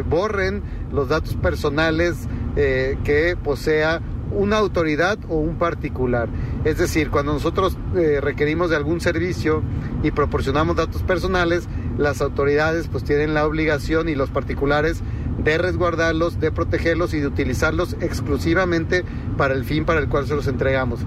borren 0.08 0.62
los 0.92 1.08
datos 1.08 1.36
personales 1.36 2.28
eh, 2.56 2.98
que 3.04 3.36
posea 3.42 4.02
una 4.30 4.58
autoridad 4.58 5.18
o 5.28 5.36
un 5.36 5.56
particular. 5.56 6.28
Es 6.64 6.78
decir, 6.78 7.10
cuando 7.10 7.32
nosotros 7.32 7.78
eh, 7.96 8.20
requerimos 8.20 8.70
de 8.70 8.76
algún 8.76 9.00
servicio 9.00 9.62
y 10.02 10.10
proporcionamos 10.10 10.76
datos 10.76 11.02
personales, 11.02 11.68
las 11.96 12.20
autoridades 12.20 12.88
pues 12.88 13.04
tienen 13.04 13.34
la 13.34 13.46
obligación 13.46 14.08
y 14.08 14.14
los 14.14 14.30
particulares 14.30 15.02
de 15.44 15.58
resguardarlos, 15.58 16.40
de 16.40 16.50
protegerlos 16.50 17.14
y 17.14 17.20
de 17.20 17.26
utilizarlos 17.26 17.96
exclusivamente 18.00 19.04
para 19.36 19.54
el 19.54 19.64
fin 19.64 19.84
para 19.84 20.00
el 20.00 20.08
cual 20.08 20.26
se 20.26 20.34
los 20.34 20.46
entregamos. 20.46 21.00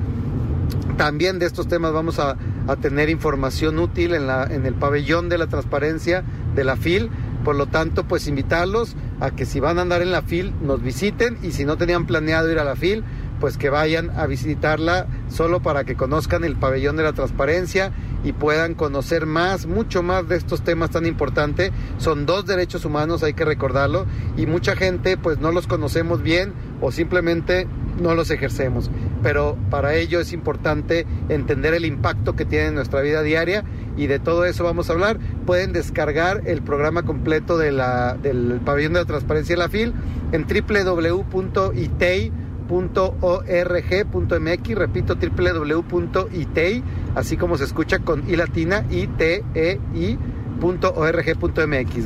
También 0.97 1.39
de 1.39 1.45
estos 1.45 1.67
temas 1.67 1.93
vamos 1.93 2.19
a, 2.19 2.37
a 2.67 2.75
tener 2.75 3.09
información 3.09 3.79
útil 3.79 4.13
en, 4.13 4.27
la, 4.27 4.43
en 4.43 4.65
el 4.65 4.73
pabellón 4.73 5.29
de 5.29 5.37
la 5.37 5.47
transparencia 5.47 6.23
de 6.55 6.63
la 6.63 6.75
FIL. 6.75 7.09
Por 7.43 7.55
lo 7.55 7.67
tanto, 7.67 8.03
pues 8.03 8.27
invitarlos 8.27 8.95
a 9.19 9.31
que 9.31 9.45
si 9.45 9.59
van 9.59 9.79
a 9.79 9.83
andar 9.83 10.01
en 10.01 10.11
la 10.11 10.21
FIL 10.21 10.53
nos 10.61 10.81
visiten 10.81 11.37
y 11.43 11.51
si 11.51 11.65
no 11.65 11.77
tenían 11.77 12.05
planeado 12.05 12.51
ir 12.51 12.59
a 12.59 12.63
la 12.63 12.75
FIL, 12.75 13.03
pues 13.39 13.57
que 13.57 13.69
vayan 13.69 14.11
a 14.17 14.27
visitarla 14.27 15.07
solo 15.29 15.61
para 15.61 15.83
que 15.83 15.95
conozcan 15.95 16.43
el 16.43 16.55
pabellón 16.55 16.97
de 16.97 17.03
la 17.03 17.13
transparencia 17.13 17.91
y 18.23 18.33
puedan 18.33 18.73
conocer 18.73 19.25
más, 19.25 19.65
mucho 19.65 20.03
más 20.03 20.27
de 20.27 20.35
estos 20.35 20.61
temas 20.61 20.89
tan 20.89 21.05
importantes. 21.05 21.71
Son 21.97 22.25
dos 22.25 22.45
derechos 22.45 22.85
humanos, 22.85 23.23
hay 23.23 23.33
que 23.33 23.45
recordarlo, 23.45 24.05
y 24.35 24.45
mucha 24.45 24.75
gente 24.75 25.17
pues 25.17 25.39
no 25.39 25.51
los 25.51 25.67
conocemos 25.67 26.21
bien 26.21 26.53
o 26.81 26.91
simplemente 26.91 27.67
no 28.01 28.15
los 28.15 28.31
ejercemos. 28.31 28.89
Pero 29.23 29.57
para 29.69 29.95
ello 29.95 30.19
es 30.19 30.33
importante 30.33 31.05
entender 31.29 31.73
el 31.73 31.85
impacto 31.85 32.35
que 32.35 32.45
tiene 32.45 32.67
en 32.67 32.75
nuestra 32.75 33.01
vida 33.01 33.23
diaria 33.23 33.63
y 33.95 34.07
de 34.07 34.19
todo 34.19 34.45
eso 34.45 34.63
vamos 34.63 34.89
a 34.89 34.93
hablar. 34.93 35.17
Pueden 35.45 35.73
descargar 35.73 36.43
el 36.45 36.61
programa 36.61 37.03
completo 37.03 37.57
de 37.57 37.67
del 37.67 38.61
pabellón 38.63 38.93
de 38.93 38.99
la 38.99 39.05
transparencia 39.05 39.55
de 39.55 39.59
la 39.59 39.69
FIL 39.69 39.93
en 40.31 40.45
www.itei.com 40.47 42.46
.org.mx, 42.69 44.75
repito, 44.75 45.15
www.itei, 45.15 46.83
así 47.15 47.37
como 47.37 47.57
se 47.57 47.63
escucha 47.63 47.99
con 47.99 48.29
i 48.29 48.35
latina, 48.35 48.85
i 48.89 49.07
t 49.07 49.43
e. 49.53 49.79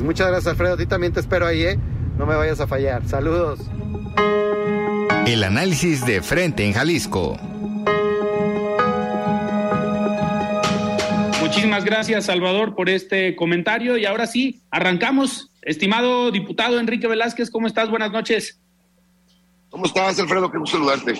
Muchas 0.02 0.28
gracias, 0.28 0.46
Alfredo. 0.46 0.74
A 0.74 0.76
ti 0.76 0.86
también 0.86 1.12
te 1.12 1.20
espero 1.20 1.46
ahí, 1.46 1.62
¿eh? 1.62 1.78
No 2.18 2.26
me 2.26 2.34
vayas 2.34 2.60
a 2.60 2.66
fallar. 2.66 3.06
Saludos. 3.08 3.60
El 5.26 5.44
análisis 5.44 6.04
de 6.04 6.20
frente 6.20 6.64
en 6.64 6.72
Jalisco. 6.72 7.38
Muchísimas 11.40 11.84
gracias, 11.84 12.26
Salvador, 12.26 12.74
por 12.74 12.88
este 12.88 13.36
comentario. 13.36 13.96
Y 13.96 14.04
ahora 14.04 14.26
sí, 14.26 14.62
arrancamos. 14.70 15.50
Estimado 15.62 16.30
diputado 16.30 16.80
Enrique 16.80 17.06
Velázquez, 17.06 17.50
¿cómo 17.50 17.66
estás? 17.66 17.88
Buenas 17.88 18.10
noches. 18.10 18.60
¿Cómo 19.72 19.86
estás, 19.86 20.20
Alfredo? 20.20 20.52
Qué 20.52 20.58
saludarte. 20.66 21.14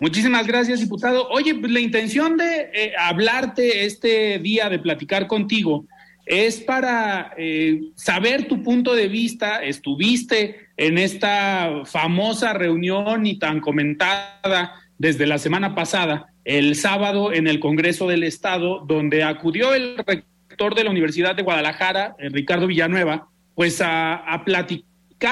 Muchísimas 0.00 0.46
gracias, 0.46 0.80
diputado. 0.80 1.28
Oye, 1.28 1.54
pues 1.54 1.70
la 1.70 1.80
intención 1.80 2.38
de 2.38 2.70
eh, 2.72 2.92
hablarte 2.98 3.84
este 3.84 4.38
día, 4.38 4.70
de 4.70 4.78
platicar 4.78 5.26
contigo, 5.26 5.84
es 6.24 6.60
para 6.60 7.34
eh, 7.36 7.82
saber 7.94 8.48
tu 8.48 8.62
punto 8.62 8.94
de 8.94 9.08
vista. 9.08 9.62
Estuviste 9.62 10.68
en 10.78 10.96
esta 10.96 11.82
famosa 11.84 12.54
reunión 12.54 13.26
y 13.26 13.38
tan 13.38 13.60
comentada 13.60 14.72
desde 14.96 15.26
la 15.26 15.36
semana 15.36 15.74
pasada, 15.74 16.32
el 16.46 16.74
sábado 16.74 17.34
en 17.34 17.46
el 17.46 17.60
Congreso 17.60 18.08
del 18.08 18.22
Estado, 18.22 18.82
donde 18.86 19.24
acudió 19.24 19.74
el 19.74 19.98
rector 19.98 20.74
de 20.74 20.84
la 20.84 20.90
Universidad 20.90 21.36
de 21.36 21.42
Guadalajara, 21.42 22.16
eh, 22.18 22.30
Ricardo 22.30 22.66
Villanueva, 22.66 23.28
pues 23.54 23.82
a 23.82 24.42
platicar 24.46 24.88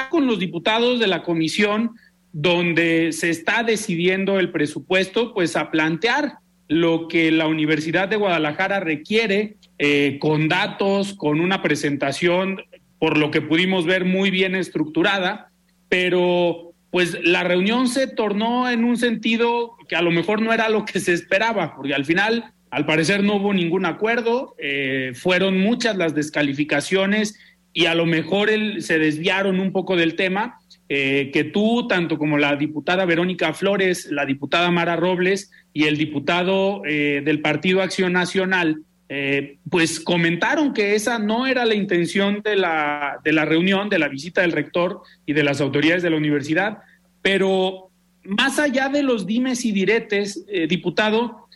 con 0.09 0.27
los 0.27 0.37
diputados 0.37 0.99
de 0.99 1.07
la 1.07 1.23
comisión 1.23 1.95
donde 2.39 3.13
se 3.13 3.31
está 3.31 3.63
decidiendo 3.63 4.39
el 4.39 4.51
presupuesto, 4.51 5.33
pues 5.33 5.55
a 5.55 5.71
plantear 5.71 6.33
lo 6.67 7.07
que 7.07 7.31
la 7.31 7.47
Universidad 7.47 8.09
de 8.09 8.15
Guadalajara 8.15 8.79
requiere 8.79 9.55
eh, 9.79 10.19
con 10.21 10.47
datos, 10.47 11.15
con 11.15 11.39
una 11.39 11.63
presentación, 11.63 12.61
por 12.99 13.17
lo 13.17 13.31
que 13.31 13.41
pudimos 13.41 13.87
ver 13.87 14.05
muy 14.05 14.29
bien 14.29 14.53
estructurada, 14.53 15.49
pero 15.89 16.73
pues 16.91 17.17
la 17.23 17.43
reunión 17.43 17.87
se 17.87 18.05
tornó 18.05 18.69
en 18.69 18.83
un 18.83 18.97
sentido 18.97 19.75
que 19.89 19.95
a 19.95 20.03
lo 20.03 20.11
mejor 20.11 20.39
no 20.39 20.53
era 20.53 20.69
lo 20.69 20.85
que 20.85 20.99
se 20.99 21.13
esperaba, 21.13 21.75
porque 21.75 21.95
al 21.95 22.05
final, 22.05 22.53
al 22.69 22.85
parecer, 22.85 23.23
no 23.23 23.37
hubo 23.37 23.51
ningún 23.51 23.87
acuerdo, 23.87 24.53
eh, 24.59 25.13
fueron 25.15 25.59
muchas 25.59 25.97
las 25.97 26.13
descalificaciones 26.13 27.39
y 27.73 27.87
a 27.87 27.95
lo 27.95 28.05
mejor 28.05 28.51
se 28.77 28.99
desviaron 28.99 29.59
un 29.59 29.71
poco 29.71 29.95
del 29.95 30.13
tema 30.13 30.56
eh, 30.89 31.31
que 31.33 31.43
tú, 31.43 31.85
tanto 31.87 32.17
como 32.17 32.37
la 32.37 32.55
diputada 32.55 33.03
Verónica 33.03 33.53
Flores, 33.53 34.07
la 34.09 34.25
diputada 34.25 34.71
Mara 34.71 34.95
Robles 34.95 35.51
y 35.73 35.83
el 35.83 35.97
diputado 35.97 36.81
eh, 36.85 37.21
del 37.25 37.41
Partido 37.41 37.81
Acción 37.81 38.13
Nacional, 38.13 38.83
eh, 39.09 39.57
pues 39.69 39.99
comentaron 39.99 40.73
que 40.73 40.95
esa 40.95 41.19
no 41.19 41.45
era 41.45 41.65
la 41.65 41.75
intención 41.75 42.41
de 42.41 42.55
la, 42.55 43.19
de 43.23 43.33
la 43.33 43.43
reunión, 43.43 43.89
de 43.89 43.99
la 43.99 44.07
visita 44.07 44.41
del 44.41 44.53
rector 44.53 45.01
y 45.25 45.33
de 45.33 45.43
las 45.43 45.59
autoridades 45.59 46.03
de 46.03 46.09
la 46.09 46.17
universidad, 46.17 46.77
pero 47.21 47.89
más 48.23 48.57
allá 48.57 48.87
de 48.87 49.03
los 49.03 49.27
dimes 49.27 49.65
y 49.65 49.73
diretes, 49.73 50.45
diputado, 50.69 51.47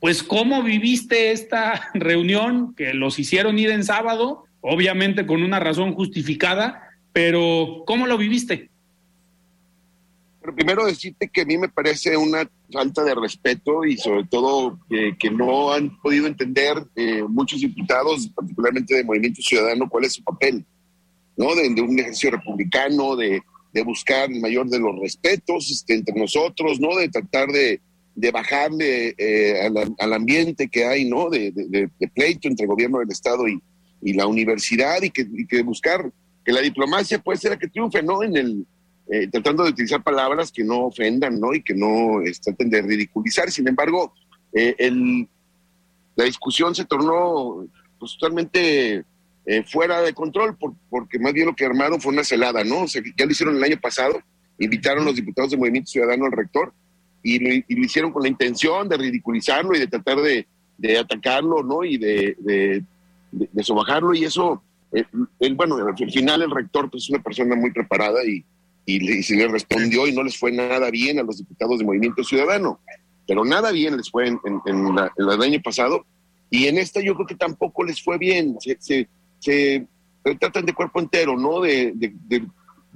pues 0.00 0.22
cómo 0.22 0.62
viviste 0.62 1.30
esta 1.32 1.90
reunión 1.94 2.74
que 2.74 2.94
los 2.94 3.18
hicieron 3.18 3.58
ir 3.58 3.70
en 3.70 3.84
sábado, 3.84 4.44
obviamente 4.62 5.26
con 5.26 5.42
una 5.42 5.60
razón 5.60 5.92
justificada, 5.92 6.82
pero 7.12 7.82
¿cómo 7.86 8.06
lo 8.06 8.16
viviste? 8.16 8.70
Primero 10.54 10.86
decirte 10.86 11.28
que 11.28 11.42
a 11.42 11.44
mí 11.44 11.56
me 11.58 11.68
parece 11.68 12.16
una 12.16 12.48
falta 12.72 13.02
de 13.04 13.14
respeto 13.14 13.84
y 13.84 13.96
sobre 13.96 14.24
todo 14.24 14.78
que 14.88 15.30
no 15.30 15.72
han 15.72 16.00
podido 16.00 16.26
entender 16.26 16.76
eh, 16.96 17.22
muchos 17.28 17.60
diputados, 17.60 18.28
particularmente 18.28 18.94
de 18.94 19.04
Movimiento 19.04 19.42
Ciudadano, 19.42 19.88
cuál 19.88 20.04
es 20.04 20.14
su 20.14 20.24
papel, 20.24 20.64
¿no? 21.36 21.54
De, 21.54 21.80
un 21.80 21.98
ejercicio 21.98 22.30
republicano, 22.32 23.16
de, 23.16 23.42
de, 23.72 23.82
buscar 23.82 24.30
el 24.30 24.40
mayor 24.40 24.68
de 24.68 24.78
los 24.78 24.98
respetos 25.00 25.70
este, 25.70 25.94
entre 25.94 26.14
nosotros, 26.14 26.78
¿no? 26.80 26.96
De 26.96 27.08
tratar 27.08 27.48
de, 27.48 27.80
de 28.14 28.30
bajarle 28.30 29.14
eh, 29.16 29.62
al, 29.62 29.94
al, 29.98 30.12
ambiente 30.12 30.68
que 30.68 30.84
hay, 30.84 31.04
¿no? 31.08 31.30
De, 31.30 31.52
de, 31.52 32.08
pleito 32.08 32.48
entre 32.48 32.64
el 32.64 32.70
gobierno 32.70 32.98
del 32.98 33.10
Estado 33.10 33.48
y, 33.48 33.60
y 34.02 34.12
la 34.12 34.26
universidad 34.26 35.02
y 35.02 35.10
que, 35.10 35.26
y 35.30 35.46
que 35.46 35.62
buscar 35.62 36.12
que 36.44 36.52
la 36.52 36.60
diplomacia 36.60 37.18
puede 37.18 37.38
ser 37.38 37.52
la 37.52 37.58
que 37.58 37.68
triunfe, 37.68 38.02
¿no? 38.02 38.22
En 38.22 38.36
el 38.36 38.66
eh, 39.10 39.26
tratando 39.28 39.64
de 39.64 39.70
utilizar 39.70 40.02
palabras 40.02 40.52
que 40.52 40.62
no 40.62 40.86
ofendan, 40.86 41.40
¿no? 41.40 41.54
Y 41.54 41.62
que 41.62 41.74
no 41.74 42.20
este, 42.20 42.52
traten 42.52 42.68
de 42.68 42.82
ridiculizar. 42.82 43.50
Sin 43.50 43.66
embargo, 43.66 44.12
eh, 44.52 44.74
el, 44.78 45.26
la 46.14 46.24
discusión 46.24 46.74
se 46.74 46.84
tornó 46.84 47.66
pues, 47.98 48.18
totalmente 48.18 49.04
eh, 49.46 49.62
fuera 49.66 50.02
de 50.02 50.12
control, 50.12 50.58
porque 50.90 51.18
más 51.18 51.32
bien 51.32 51.46
lo 51.46 51.56
que 51.56 51.64
armaron 51.64 52.00
fue 52.02 52.12
una 52.12 52.22
celada, 52.22 52.64
¿no? 52.64 52.82
O 52.82 52.88
sea, 52.88 53.02
ya 53.16 53.24
lo 53.24 53.32
hicieron 53.32 53.56
el 53.56 53.64
año 53.64 53.80
pasado, 53.80 54.20
invitaron 54.58 55.06
los 55.06 55.16
diputados 55.16 55.50
del 55.50 55.60
Movimiento 55.60 55.90
Ciudadano 55.90 56.26
al 56.26 56.32
rector 56.32 56.74
y 57.22 57.38
lo, 57.38 57.64
hicieron 57.82 58.12
con 58.12 58.22
la 58.22 58.28
intención 58.28 58.90
de 58.90 58.98
ridiculizarlo 58.98 59.74
y 59.74 59.78
de 59.78 59.86
tratar 59.86 60.20
de, 60.20 60.46
de 60.76 60.98
atacarlo, 60.98 61.62
¿no? 61.62 61.82
Y 61.82 61.96
de, 61.96 62.36
de, 62.40 62.84
de, 63.32 63.64
sobajarlo 63.64 64.12
y 64.12 64.24
eso, 64.24 64.62
el, 64.92 65.54
bueno, 65.54 65.76
al 65.76 65.96
final 65.96 66.42
el 66.42 66.50
rector 66.50 66.90
pues, 66.90 67.04
es 67.04 67.10
una 67.10 67.22
persona 67.22 67.56
muy 67.56 67.72
preparada 67.72 68.22
y, 68.26 68.44
y, 68.88 69.22
se 69.22 69.36
le 69.36 69.46
respondió 69.48 70.06
y 70.06 70.12
no 70.12 70.22
les 70.22 70.38
fue 70.38 70.50
nada 70.50 70.90
bien 70.90 71.18
a 71.18 71.22
los 71.22 71.36
diputados 71.36 71.78
de 71.78 71.84
Movimiento 71.84 72.24
Ciudadano, 72.24 72.80
pero 73.26 73.44
nada 73.44 73.70
bien 73.70 73.98
les 73.98 74.10
fue 74.10 74.28
en, 74.28 74.40
el 74.64 75.42
año 75.42 75.60
pasado. 75.62 76.06
Y 76.48 76.66
en 76.68 76.78
esta 76.78 77.02
yo 77.02 77.14
creo 77.14 77.26
que 77.26 77.34
tampoco 77.34 77.84
les 77.84 78.02
fue 78.02 78.16
bien, 78.16 78.56
se, 78.60 79.06
se, 79.38 79.86
tratan 80.40 80.64
de 80.64 80.72
cuerpo 80.72 81.00
entero, 81.00 81.36
¿no? 81.36 81.60
De, 81.60 81.92
de, 81.94 82.46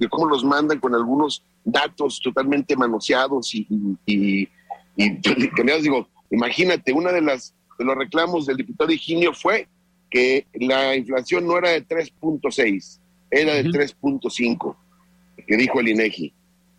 cómo 0.09 0.25
los 0.25 0.43
mandan 0.43 0.79
con 0.79 0.95
algunos 0.95 1.43
datos 1.63 2.19
totalmente 2.21 2.75
manoseados 2.75 3.53
y, 3.53 3.67
y, 4.05 4.49
y, 4.97 5.09
digo, 5.81 6.07
imagínate, 6.31 6.91
una 6.91 7.11
de 7.11 7.21
las 7.21 7.53
de 7.77 7.85
los 7.85 7.95
reclamos 7.95 8.47
del 8.47 8.57
diputado 8.57 8.91
Higinio 8.91 9.33
fue 9.33 9.67
que 10.09 10.47
la 10.53 10.95
inflación 10.95 11.45
no 11.45 11.57
era 11.57 11.69
de 11.69 11.87
3.6, 11.87 12.99
era 13.31 13.53
de 13.53 13.65
3.5 13.65 14.75
que 15.45 15.57
dijo 15.57 15.79
el 15.79 15.89
INEGI. 15.89 16.33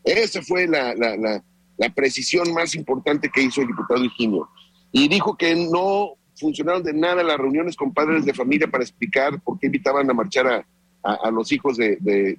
Esa 0.05 0.43
fue 0.43 0.67
la, 0.67 0.95
la, 0.95 1.43
la, 1.77 1.89
precisión 1.91 2.53
más 2.53 2.75
importante 2.75 3.31
que 3.31 3.43
hizo 3.43 3.63
el 3.63 3.69
diputado 3.69 4.05
Higinio. 4.05 4.49
Y 4.93 5.09
dijo 5.09 5.37
que 5.37 5.55
no 5.55 6.15
funcionaron 6.37 6.83
de 6.83 6.93
nada 6.93 7.23
las 7.23 7.39
reuniones 7.39 7.77
con 7.77 7.93
padres 7.93 8.25
de 8.25 8.35
familia 8.35 8.69
para 8.69 8.85
explicar 8.85 9.41
por 9.41 9.59
qué 9.59 9.67
invitaban 9.67 10.09
a 10.11 10.15
marchar 10.15 10.47
a, 10.47 10.67
a, 11.03 11.31
los 11.31 11.51
hijos 11.53 11.77
de, 11.77 11.97
de, 12.01 12.39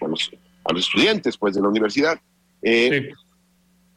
a, 0.00 0.08
los, 0.08 0.30
a, 0.64 0.72
los, 0.72 0.86
estudiantes 0.86 1.36
pues 1.36 1.54
de 1.54 1.62
la 1.62 1.68
universidad. 1.68 2.18
Eh, 2.62 3.12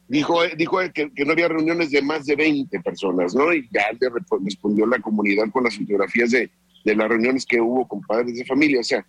dijo, 0.06 0.40
dijo 0.56 0.78
que, 0.92 1.10
que, 1.12 1.24
no 1.24 1.32
había 1.32 1.48
reuniones 1.48 1.90
de 1.90 2.02
más 2.02 2.26
de 2.26 2.36
20 2.36 2.80
personas, 2.80 3.34
¿no? 3.34 3.52
Y 3.52 3.68
ya 3.72 3.86
le 3.98 4.08
respondió 4.44 4.86
la 4.86 5.00
comunidad 5.00 5.50
con 5.50 5.64
las 5.64 5.76
fotografías 5.76 6.30
de, 6.30 6.50
de 6.84 6.96
las 6.96 7.08
reuniones 7.08 7.46
que 7.46 7.60
hubo 7.60 7.86
con 7.86 8.00
padres 8.02 8.36
de 8.36 8.44
familia. 8.44 8.80
O 8.80 8.84
sea, 8.84 9.06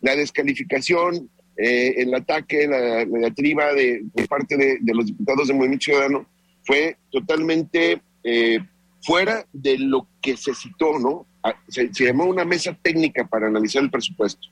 la 0.00 0.16
descalificación, 0.16 1.30
eh, 1.62 2.02
el 2.02 2.14
ataque, 2.14 2.66
la 2.66 3.04
negativa 3.04 3.74
de, 3.74 4.00
de 4.14 4.26
parte 4.26 4.56
de, 4.56 4.78
los 4.94 5.04
diputados 5.04 5.46
del 5.46 5.58
Movimiento 5.58 5.84
Ciudadano 5.84 6.26
fue 6.64 6.96
totalmente 7.10 8.00
eh, 8.24 8.60
fuera 9.02 9.44
de 9.52 9.76
lo 9.78 10.06
que 10.22 10.38
se 10.38 10.54
citó, 10.54 10.98
¿no? 10.98 11.26
Se, 11.68 11.90
llamó 11.92 12.24
una 12.24 12.46
mesa 12.46 12.74
técnica 12.80 13.26
para 13.26 13.48
analizar 13.48 13.82
el 13.82 13.90
presupuesto. 13.90 14.48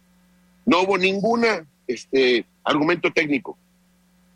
No 0.67 0.83
hubo 0.83 0.99
ningún 0.99 1.47
este, 1.87 2.45
argumento 2.63 3.11
técnico. 3.11 3.57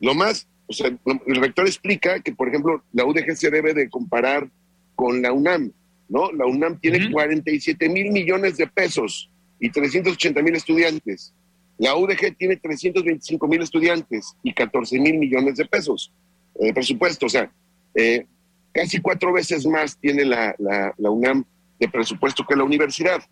Lo 0.01 0.15
más, 0.15 0.49
o 0.67 0.73
sea, 0.73 0.91
el 1.27 1.37
rector 1.37 1.67
explica 1.67 2.21
que, 2.21 2.33
por 2.33 2.49
ejemplo, 2.49 2.83
la 2.95 3.05
UDG 3.05 3.37
se 3.37 3.51
debe 3.51 3.75
de 3.75 3.91
comparar 3.91 4.49
con 4.97 5.21
la 5.21 5.31
UNAM, 5.31 5.73
¿no? 6.09 6.33
La 6.33 6.47
UNAM 6.47 6.81
tiene 6.81 7.11
47 7.13 7.87
mil 7.91 8.13
millones 8.13 8.57
de 8.57 8.67
pesos 8.67 9.31
y 9.61 9.69
380 9.69 10.41
mil 10.41 10.55
estudiantes. 10.55 11.35
La 11.79 11.97
UDG 11.97 12.37
tiene 12.37 12.57
325 12.57 13.49
mil 13.49 13.63
estudiantes 13.63 14.37
y 14.43 14.53
14 14.53 14.99
mil 15.01 15.19
millones 15.19 15.57
de 15.57 15.65
pesos 15.65 16.13
de 16.55 16.73
presupuesto. 16.73 17.27
O 17.27 17.29
sea, 17.29 17.51
eh, 17.95 18.27
casi 18.73 19.01
cuatro 19.01 19.33
veces 19.33 19.67
más 19.67 19.99
tiene 19.99 20.25
la, 20.25 20.55
la, 20.59 21.11
UNAM 21.11 21.45
de 21.79 21.89
presupuesto 21.89 22.45
que 22.47 22.57
la 22.57 22.65
universidad. 22.65 23.23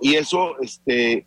Y 0.00 0.14
eso, 0.14 0.58
este, 0.60 1.26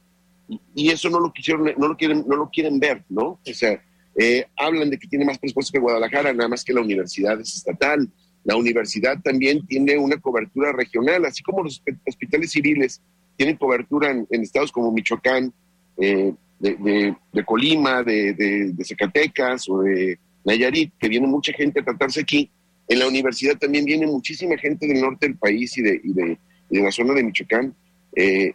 y 0.73 0.89
eso 0.89 1.09
no 1.09 1.19
lo 1.19 1.31
quisieron, 1.31 1.71
no 1.77 1.87
lo 1.87 1.95
quieren, 1.95 2.25
no 2.27 2.35
lo 2.35 2.49
quieren 2.49 2.79
ver, 2.79 3.03
¿no? 3.07 3.39
O 3.47 3.53
sea, 3.53 3.79
eh, 4.17 4.45
hablan 4.55 4.89
de 4.89 4.97
que 4.97 5.07
tiene 5.07 5.25
más 5.25 5.37
presupuesto 5.37 5.73
que 5.73 5.79
Guadalajara, 5.79 6.33
nada 6.33 6.49
más 6.49 6.63
que 6.63 6.73
la 6.73 6.81
universidad 6.81 7.39
es 7.39 7.55
estatal. 7.55 8.09
La 8.43 8.55
universidad 8.55 9.19
también 9.21 9.65
tiene 9.65 9.97
una 9.97 10.17
cobertura 10.17 10.71
regional, 10.71 11.25
así 11.25 11.43
como 11.43 11.63
los 11.63 11.81
hospitales 12.07 12.51
civiles 12.51 13.01
tienen 13.35 13.57
cobertura 13.57 14.11
en, 14.11 14.27
estados 14.41 14.71
como 14.71 14.91
Michoacán, 14.91 15.53
eh, 15.97 16.33
de, 16.59 17.15
de, 17.31 17.45
Colima, 17.45 18.03
de, 18.03 18.33
de, 18.33 18.85
Zacatecas 18.85 19.69
o 19.69 19.81
de 19.81 20.17
Nayarit, 20.43 20.93
que 20.99 21.09
viene 21.09 21.27
mucha 21.27 21.53
gente 21.53 21.79
a 21.79 21.83
tratarse 21.83 22.21
aquí. 22.21 22.49
En 22.87 22.99
la 22.99 23.07
universidad 23.07 23.57
también 23.57 23.85
viene 23.85 24.05
muchísima 24.07 24.57
gente 24.57 24.87
del 24.87 25.01
norte 25.01 25.27
del 25.27 25.37
país 25.37 25.77
y 25.77 25.81
de, 25.81 26.01
y 26.03 26.13
de, 26.13 26.37
la 26.69 26.91
zona 26.91 27.13
de 27.13 27.23
Michoacán 27.23 27.75
eh, 28.15 28.53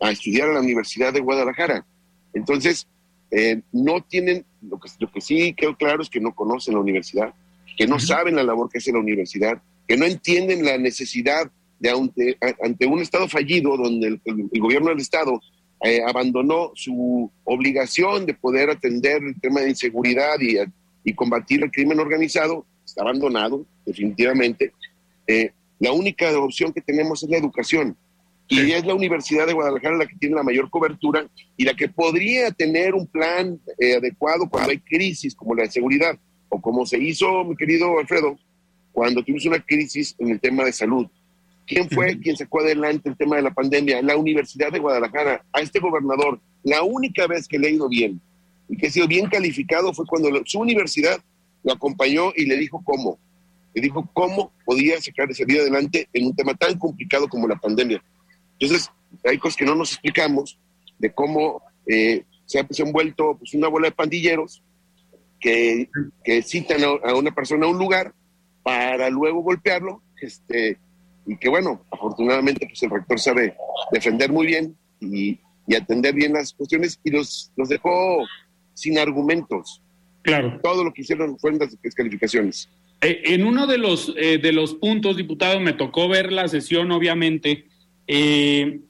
a 0.00 0.10
estudiar 0.10 0.48
a 0.48 0.54
la 0.54 0.60
Universidad 0.60 1.12
de 1.12 1.20
Guadalajara. 1.20 1.84
Entonces, 2.32 2.86
eh, 3.30 3.60
no 3.72 4.02
tienen, 4.02 4.44
lo 4.62 4.78
que, 4.78 4.88
lo 4.98 5.10
que 5.10 5.20
sí 5.20 5.54
quedó 5.54 5.76
claro 5.76 6.02
es 6.02 6.10
que 6.10 6.20
no 6.20 6.34
conocen 6.34 6.74
la 6.74 6.80
universidad, 6.80 7.34
que 7.76 7.86
no 7.86 7.98
saben 7.98 8.36
la 8.36 8.42
labor 8.42 8.68
que 8.70 8.78
hace 8.78 8.92
la 8.92 8.98
universidad, 8.98 9.62
que 9.86 9.96
no 9.96 10.04
entienden 10.04 10.64
la 10.64 10.78
necesidad 10.78 11.50
de 11.78 11.90
ante, 11.90 12.38
ante 12.62 12.86
un 12.86 13.00
Estado 13.00 13.28
fallido, 13.28 13.76
donde 13.76 14.20
el, 14.24 14.60
gobierno 14.60 14.90
del 14.90 15.00
Estado 15.00 15.40
eh, 15.82 16.00
abandonó 16.06 16.72
su 16.74 17.30
obligación 17.44 18.26
de 18.26 18.34
poder 18.34 18.70
atender 18.70 19.22
el 19.22 19.40
tema 19.40 19.60
de 19.60 19.70
inseguridad 19.70 20.38
y 20.40 20.58
y 21.04 21.14
combatir 21.14 21.62
el 21.62 21.70
crimen 21.70 21.98
organizado, 21.98 22.66
está 22.84 23.02
abandonado 23.02 23.64
definitivamente. 23.86 24.72
Eh, 25.26 25.50
la 25.78 25.92
única 25.92 26.36
opción 26.38 26.72
que 26.72 26.80
tenemos 26.80 27.22
es 27.22 27.30
la 27.30 27.38
educación. 27.38 27.96
Y 28.48 28.72
es 28.72 28.84
la 28.84 28.94
Universidad 28.94 29.46
de 29.46 29.52
Guadalajara 29.52 29.96
la 29.96 30.06
que 30.08 30.16
tiene 30.16 30.34
la 30.34 30.42
mayor 30.42 30.70
cobertura 30.70 31.24
y 31.56 31.64
la 31.64 31.74
que 31.74 31.88
podría 31.88 32.50
tener 32.50 32.94
un 32.94 33.06
plan 33.06 33.60
eh, 33.78 33.94
adecuado 33.94 34.48
cuando 34.48 34.72
hay 34.72 34.78
crisis 34.78 35.36
como 35.36 35.54
la 35.54 35.62
de 35.62 35.70
seguridad 35.70 36.18
o 36.48 36.60
como 36.60 36.84
se 36.84 36.98
hizo, 36.98 37.44
mi 37.44 37.54
querido 37.54 37.96
Alfredo, 38.00 38.36
cuando 38.90 39.22
tuvimos 39.22 39.46
una 39.46 39.60
crisis 39.60 40.16
en 40.18 40.30
el 40.30 40.40
tema 40.40 40.64
de 40.64 40.72
salud. 40.72 41.06
¿Quién 41.70 41.88
fue 41.88 42.18
quien 42.18 42.36
sacó 42.36 42.62
adelante 42.62 43.08
el 43.08 43.16
tema 43.16 43.36
de 43.36 43.42
la 43.42 43.54
pandemia? 43.54 44.02
La 44.02 44.16
Universidad 44.16 44.72
de 44.72 44.80
Guadalajara. 44.80 45.44
A 45.52 45.60
este 45.60 45.78
gobernador, 45.78 46.40
la 46.64 46.82
única 46.82 47.28
vez 47.28 47.46
que 47.46 47.60
le 47.60 47.68
ha 47.68 47.70
ido 47.70 47.88
bien 47.88 48.20
y 48.68 48.76
que 48.76 48.88
ha 48.88 48.90
sido 48.90 49.06
bien 49.06 49.28
calificado 49.28 49.92
fue 49.92 50.04
cuando 50.04 50.30
su 50.46 50.58
universidad 50.58 51.20
lo 51.62 51.72
acompañó 51.72 52.32
y 52.34 52.46
le 52.46 52.56
dijo 52.56 52.82
cómo. 52.84 53.20
Le 53.72 53.82
dijo 53.82 54.10
cómo 54.12 54.52
podía 54.64 55.00
sacar 55.00 55.30
esa 55.30 55.44
vida 55.44 55.60
adelante 55.60 56.08
en 56.12 56.26
un 56.26 56.34
tema 56.34 56.54
tan 56.54 56.76
complicado 56.76 57.28
como 57.28 57.46
la 57.46 57.54
pandemia. 57.54 58.02
Entonces, 58.58 58.90
hay 59.24 59.38
cosas 59.38 59.56
que 59.56 59.64
no 59.64 59.76
nos 59.76 59.92
explicamos 59.92 60.58
de 60.98 61.12
cómo 61.12 61.62
eh, 61.86 62.24
se, 62.46 62.58
ha, 62.58 62.66
se, 62.68 62.82
han 62.82 62.90
vuelto 62.90 63.36
pues, 63.38 63.54
una 63.54 63.68
bola 63.68 63.86
de 63.86 63.94
pandilleros 63.94 64.60
que, 65.38 65.88
que 66.24 66.42
citan 66.42 66.80
a, 66.82 67.14
una 67.14 67.30
persona 67.30 67.66
a 67.66 67.68
un 67.68 67.78
lugar 67.78 68.12
para 68.64 69.08
luego 69.08 69.40
golpearlo. 69.42 70.02
Este, 70.20 70.76
y 71.30 71.36
que 71.36 71.48
bueno, 71.48 71.86
afortunadamente 71.92 72.66
pues 72.66 72.82
el 72.82 72.90
rector 72.90 73.20
sabe 73.20 73.54
defender 73.92 74.32
muy 74.32 74.48
bien 74.48 74.76
y, 75.00 75.38
y 75.68 75.74
atender 75.76 76.12
bien 76.12 76.32
las 76.32 76.52
cuestiones 76.52 76.98
y 77.04 77.10
los, 77.10 77.52
los 77.56 77.68
dejó 77.68 78.26
sin 78.74 78.98
argumentos. 78.98 79.80
Claro. 80.22 80.58
Todo 80.60 80.82
lo 80.82 80.92
que 80.92 81.02
hicieron 81.02 81.38
fueron 81.38 81.60
las 81.60 81.80
descalificaciones. 81.80 82.68
Eh, 83.00 83.22
en 83.26 83.46
uno 83.46 83.68
de 83.68 83.78
los, 83.78 84.12
eh, 84.16 84.38
de 84.38 84.52
los 84.52 84.74
puntos, 84.74 85.16
diputado, 85.16 85.60
me 85.60 85.72
tocó 85.72 86.08
ver 86.08 86.32
la 86.32 86.48
sesión, 86.48 86.90
obviamente. 86.90 87.66
Eh, 88.08 88.80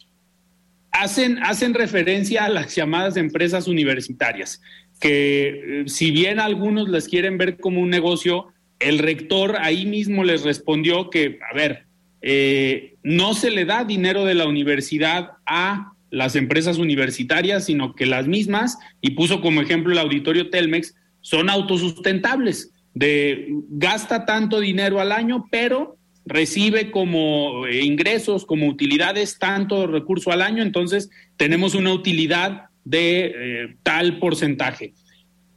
hacen, 0.92 1.42
hacen 1.42 1.74
referencia 1.74 2.46
a 2.46 2.48
las 2.48 2.74
llamadas 2.74 3.18
empresas 3.18 3.68
universitarias, 3.68 4.62
que 4.98 5.84
si 5.88 6.10
bien 6.10 6.40
algunos 6.40 6.88
las 6.88 7.06
quieren 7.06 7.36
ver 7.36 7.58
como 7.58 7.82
un 7.82 7.90
negocio, 7.90 8.46
el 8.78 8.98
rector 8.98 9.56
ahí 9.60 9.84
mismo 9.84 10.24
les 10.24 10.42
respondió 10.42 11.10
que, 11.10 11.38
a 11.52 11.54
ver, 11.54 11.89
no 12.22 13.34
se 13.34 13.50
le 13.50 13.64
da 13.64 13.84
dinero 13.84 14.24
de 14.24 14.34
la 14.34 14.46
universidad 14.46 15.30
a 15.46 15.92
las 16.10 16.36
empresas 16.36 16.78
universitarias, 16.78 17.64
sino 17.64 17.94
que 17.94 18.06
las 18.06 18.26
mismas, 18.26 18.78
y 19.00 19.10
puso 19.10 19.40
como 19.40 19.62
ejemplo 19.62 19.92
el 19.92 19.98
auditorio 19.98 20.50
Telmex, 20.50 20.94
son 21.20 21.48
autosustentables, 21.48 22.72
de 22.94 23.48
gasta 23.68 24.26
tanto 24.26 24.60
dinero 24.60 25.00
al 25.00 25.12
año, 25.12 25.46
pero 25.50 25.96
recibe 26.26 26.90
como 26.90 27.66
eh, 27.66 27.82
ingresos, 27.84 28.44
como 28.44 28.66
utilidades, 28.66 29.38
tanto 29.38 29.86
recurso 29.86 30.32
al 30.32 30.42
año, 30.42 30.62
entonces 30.62 31.10
tenemos 31.36 31.74
una 31.74 31.92
utilidad 31.92 32.66
de 32.84 33.32
eh, 33.34 33.76
tal 33.82 34.18
porcentaje. 34.18 34.94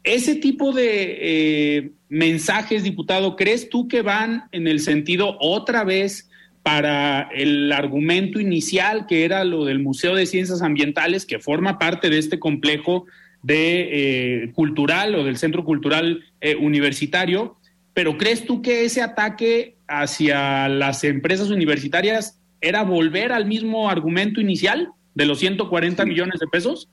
Ese 0.04 0.36
tipo 0.36 0.74
de 0.74 1.18
eh, 1.22 1.92
mensajes, 2.10 2.84
diputado, 2.84 3.36
¿crees 3.36 3.70
tú 3.70 3.88
que 3.88 4.02
van 4.02 4.44
en 4.52 4.68
el 4.68 4.82
sentido 4.82 5.38
otra 5.40 5.84
vez 5.84 6.30
para 6.64 7.30
el 7.34 7.72
argumento 7.74 8.40
inicial, 8.40 9.06
que 9.06 9.26
era 9.26 9.44
lo 9.44 9.66
del 9.66 9.80
Museo 9.80 10.16
de 10.16 10.26
Ciencias 10.26 10.62
Ambientales, 10.62 11.26
que 11.26 11.40
forma 11.40 11.78
parte 11.78 12.10
de 12.10 12.18
este 12.18 12.40
complejo 12.40 13.06
de 13.44 14.44
eh, 14.44 14.52
cultural 14.54 15.14
o 15.16 15.26
del 15.26 15.38
Centro 15.38 15.66
Cultural 15.66 16.24
eh, 16.40 16.56
Universitario. 16.56 17.58
Pero 17.94 18.18
¿crees 18.18 18.46
tú 18.46 18.62
que 18.62 18.86
ese 18.86 19.02
ataque 19.02 19.76
hacia 19.88 20.70
las 20.70 21.04
empresas 21.04 21.50
universitarias 21.50 22.40
era 22.62 22.84
volver 22.84 23.34
al 23.34 23.46
mismo 23.46 23.90
argumento 23.90 24.40
inicial 24.40 24.90
de 25.14 25.26
los 25.26 25.40
140 25.40 26.06
millones 26.06 26.40
de 26.40 26.48
pesos? 26.48 26.90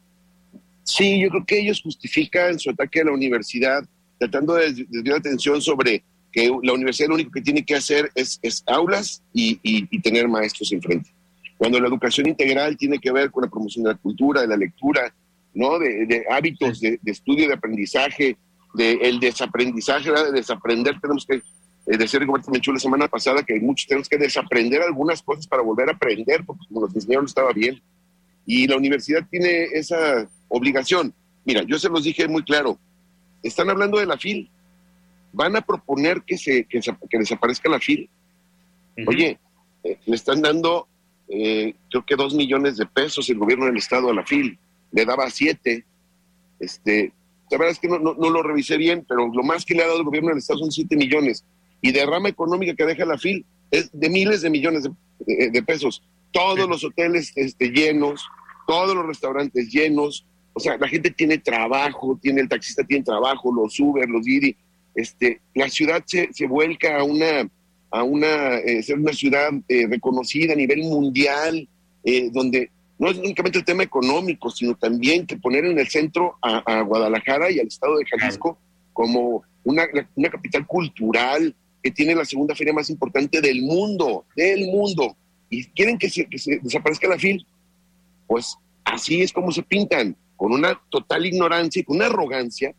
Sí, 0.82 1.20
yo 1.20 1.28
creo 1.30 1.44
que 1.46 1.60
ellos 1.60 1.80
justifican 1.80 2.58
su 2.58 2.70
ataque 2.70 3.00
a 3.00 3.04
la 3.04 3.12
universidad 3.12 3.84
tratando 4.18 4.54
de 4.54 4.72
desviar 4.72 5.18
atención 5.18 5.62
sobre 5.62 6.02
que 6.32 6.50
la 6.62 6.72
universidad 6.72 7.08
lo 7.08 7.14
único 7.16 7.30
que 7.30 7.40
tiene 7.40 7.64
que 7.64 7.74
hacer 7.74 8.10
es, 8.14 8.38
es 8.42 8.62
aulas 8.66 9.22
y, 9.32 9.58
y, 9.62 10.00
tener 10.00 10.28
maestros 10.28 10.72
enfrente. 10.72 11.10
Cuando 11.58 11.80
la 11.80 11.88
educación 11.88 12.28
integral 12.28 12.76
tiene 12.76 12.98
que 12.98 13.12
ver 13.12 13.30
con 13.30 13.42
la 13.42 13.50
promoción 13.50 13.84
de 13.84 13.92
la 13.92 13.98
cultura, 13.98 14.40
de 14.40 14.46
la 14.46 14.56
lectura, 14.56 15.12
¿no? 15.54 15.78
de, 15.78 16.24
hábitos 16.30 16.80
de, 16.80 16.98
estudio, 17.04 17.48
de 17.48 17.54
aprendizaje, 17.54 18.36
de 18.74 18.92
el 19.02 19.18
desaprendizaje, 19.18 20.10
de 20.10 20.32
desaprender, 20.32 21.00
tenemos 21.00 21.26
que, 21.26 21.42
eh, 21.86 21.96
decir 21.96 22.24
Roberto 22.24 22.50
Menchú 22.50 22.72
la 22.72 22.78
semana 22.78 23.08
pasada, 23.08 23.42
que 23.42 23.60
muchos 23.60 23.86
tenemos 23.86 24.08
que 24.08 24.16
desaprender 24.16 24.82
algunas 24.82 25.22
cosas 25.22 25.46
para 25.46 25.62
volver 25.62 25.88
a 25.88 25.92
aprender, 25.92 26.44
porque 26.44 26.64
como 26.68 26.86
nos 26.86 26.94
enseñaron 26.94 27.26
estaba 27.26 27.52
bien. 27.52 27.82
Y 28.46 28.66
la 28.66 28.76
universidad 28.76 29.26
tiene 29.30 29.64
esa 29.72 30.28
obligación. 30.48 31.12
Mira, 31.44 31.62
yo 31.62 31.78
se 31.78 31.88
los 31.88 32.04
dije 32.04 32.28
muy 32.28 32.42
claro, 32.42 32.78
están 33.42 33.70
hablando 33.70 33.98
de 33.98 34.06
la 34.06 34.18
FIL, 34.18 34.50
van 35.32 35.56
a 35.56 35.60
proponer 35.60 36.22
que, 36.22 36.36
se, 36.36 36.64
que, 36.64 36.80
desaparezca 37.18 37.68
la 37.68 37.80
FIL. 37.80 38.08
Oye, 39.06 39.38
eh, 39.84 39.98
le 40.04 40.14
están 40.14 40.42
dando, 40.42 40.88
eh, 41.28 41.74
creo 41.90 42.04
que 42.04 42.16
dos 42.16 42.34
millones 42.34 42.76
de 42.76 42.86
pesos 42.86 43.28
el 43.30 43.38
gobierno 43.38 43.66
del 43.66 43.76
Estado 43.76 44.10
a 44.10 44.14
la 44.14 44.24
FIL. 44.24 44.58
Le 44.92 45.04
daba 45.04 45.30
siete. 45.30 45.84
Este, 46.58 47.12
la 47.50 47.58
verdad 47.58 47.72
es 47.72 47.78
que 47.78 47.88
no, 47.88 47.98
no, 47.98 48.30
lo 48.30 48.42
revisé 48.42 48.76
bien, 48.76 49.04
pero 49.08 49.28
lo 49.32 49.42
más 49.42 49.64
que 49.64 49.74
le 49.74 49.82
ha 49.82 49.86
dado 49.86 49.98
el 49.98 50.04
gobierno 50.04 50.30
del 50.30 50.38
Estado 50.38 50.60
son 50.60 50.70
siete 50.70 50.96
millones. 50.96 51.44
y 51.82 51.92
derrama 51.92 52.28
económica 52.28 52.74
que 52.74 52.84
deja 52.84 53.06
la 53.06 53.16
FIL 53.16 53.44
es 53.70 53.90
de 53.92 54.10
miles 54.10 54.42
de 54.42 54.50
millones 54.50 54.88
de, 55.20 55.62
pesos. 55.62 56.02
Todos 56.32 56.68
los 56.68 56.84
hoteles 56.84 57.32
este, 57.36 57.70
llenos, 57.70 58.26
todos 58.66 58.94
los 58.94 59.06
restaurantes 59.06 59.70
llenos, 59.70 60.26
o 60.52 60.60
sea, 60.60 60.76
la 60.76 60.88
gente 60.88 61.10
tiene 61.10 61.38
trabajo, 61.38 62.18
tiene 62.20 62.42
el 62.42 62.48
taxista 62.48 62.84
tiene 62.84 63.04
trabajo, 63.04 63.52
los 63.52 63.78
Uber, 63.78 64.08
los 64.08 64.24
Didi, 64.24 64.56
este, 64.94 65.40
la 65.54 65.68
ciudad 65.68 66.02
se, 66.06 66.28
se 66.32 66.46
vuelca 66.46 66.98
a 66.98 67.04
una, 67.04 67.48
a 67.90 68.02
una, 68.02 68.58
eh, 68.58 68.82
ser 68.82 68.98
una 68.98 69.12
ciudad 69.12 69.50
eh, 69.68 69.86
reconocida 69.88 70.52
a 70.52 70.56
nivel 70.56 70.80
mundial, 70.80 71.68
eh, 72.04 72.30
donde 72.32 72.70
no 72.98 73.10
es 73.10 73.18
únicamente 73.18 73.58
el 73.58 73.64
tema 73.64 73.82
económico, 73.82 74.50
sino 74.50 74.74
también 74.74 75.26
que 75.26 75.36
poner 75.36 75.64
en 75.64 75.78
el 75.78 75.88
centro 75.88 76.36
a, 76.42 76.82
Guadalajara 76.82 77.50
y 77.50 77.58
al 77.58 77.66
estado 77.66 77.96
de 77.96 78.04
Jalisco 78.04 78.58
como 78.92 79.42
una, 79.64 79.86
una, 80.14 80.28
capital 80.28 80.66
cultural 80.66 81.54
que 81.82 81.90
tiene 81.90 82.14
la 82.14 82.26
segunda 82.26 82.54
feria 82.54 82.74
más 82.74 82.90
importante 82.90 83.40
del 83.40 83.62
mundo, 83.62 84.26
del 84.36 84.66
mundo, 84.66 85.16
y 85.48 85.64
quieren 85.64 85.98
que 85.98 86.10
se, 86.10 86.26
que 86.26 86.36
se 86.36 86.58
desaparezca 86.58 87.08
la 87.08 87.18
FIL, 87.18 87.46
pues 88.26 88.54
así 88.84 89.22
es 89.22 89.32
como 89.32 89.50
se 89.50 89.62
pintan, 89.62 90.14
con 90.36 90.52
una 90.52 90.78
total 90.90 91.24
ignorancia 91.26 91.80
y 91.80 91.84
con 91.84 91.96
una 91.96 92.06
arrogancia 92.06 92.74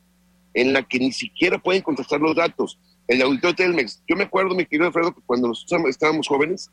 en 0.54 0.74
la 0.74 0.84
que 0.84 1.00
ni 1.00 1.12
siquiera 1.12 1.58
pueden 1.58 1.82
contestar 1.82 2.20
los 2.20 2.36
datos. 2.36 2.80
El 3.08 3.22
auditorio 3.22 3.56
Telmex, 3.56 4.04
yo 4.08 4.16
me 4.16 4.24
acuerdo, 4.24 4.56
mi 4.56 4.66
querido 4.66 4.88
Alfredo, 4.88 5.14
que 5.14 5.22
cuando 5.26 5.50
nosotros 5.50 5.82
estábamos 5.90 6.28
jóvenes, 6.28 6.70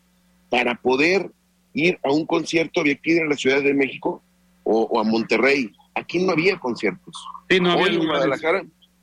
para 0.51 0.75
poder 0.75 1.31
ir 1.75 1.99
a 2.03 2.11
un 2.11 2.27
concierto 2.27 2.81
había 2.81 2.97
que 2.97 3.13
ir 3.13 3.23
a 3.23 3.27
la 3.27 3.37
Ciudad 3.37 3.63
de 3.63 3.75
México 3.75 4.23
o, 4.65 5.01
a 5.01 5.05
Monterrey. 5.05 5.73
Aquí 5.95 6.19
no 6.19 6.33
había 6.33 6.59
conciertos. 6.59 7.17
Sí, 7.49 7.61
no 7.61 7.73
había 7.73 7.87
Hoy 7.87 7.97
en 7.97 8.07
Guadalajara 8.07 8.63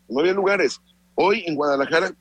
no 0.10 0.20
había 0.20 0.34
lugares. 0.34 0.82
Hoy 1.16 1.44
en 1.48 1.56
Guadalajara 1.56 2.14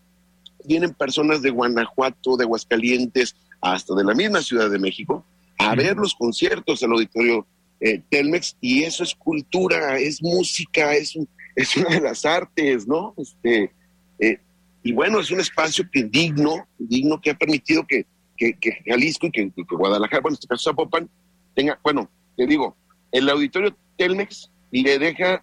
vienen 0.64 0.94
personas 0.94 1.42
de 1.42 1.50
Guanajuato, 1.50 2.36
de 2.36 2.44
Aguascalientes, 2.44 3.36
hasta 3.60 3.94
de 3.94 4.04
la 4.04 4.14
misma 4.14 4.42
Ciudad 4.42 4.70
de 4.70 4.78
México, 4.78 5.24
a 5.58 5.74
ver 5.74 5.96
los 5.96 6.14
conciertos 6.14 6.80
del 6.80 6.92
auditorio 6.92 7.46
eh, 7.80 8.02
Telmex, 8.10 8.56
y 8.60 8.82
eso 8.84 9.02
es 9.02 9.14
cultura, 9.14 9.98
es 9.98 10.22
música, 10.22 10.94
es, 10.94 11.18
es 11.56 11.76
una 11.76 11.90
de 11.90 12.00
las 12.00 12.24
artes, 12.24 12.86
¿no? 12.86 13.14
Este, 13.16 13.72
eh, 14.18 14.40
y 14.82 14.92
bueno, 14.92 15.20
es 15.20 15.30
un 15.30 15.40
espacio 15.40 15.88
que 15.90 16.04
digno, 16.04 16.66
digno 16.78 17.20
que 17.20 17.30
ha 17.30 17.34
permitido 17.34 17.86
que, 17.86 18.06
que, 18.36 18.56
Jalisco 18.86 19.26
y 19.28 19.30
que, 19.30 19.52
Guadalajara, 19.70 20.20
bueno, 20.20 20.34
en 20.34 20.38
este 20.38 20.48
caso 20.48 20.70
Zapopan, 20.70 21.08
tenga, 21.54 21.78
bueno, 21.82 22.10
te 22.36 22.46
digo, 22.46 22.76
el 23.12 23.28
auditorio 23.30 23.76
Telmex 23.96 24.50
le 24.70 24.98
deja 24.98 25.42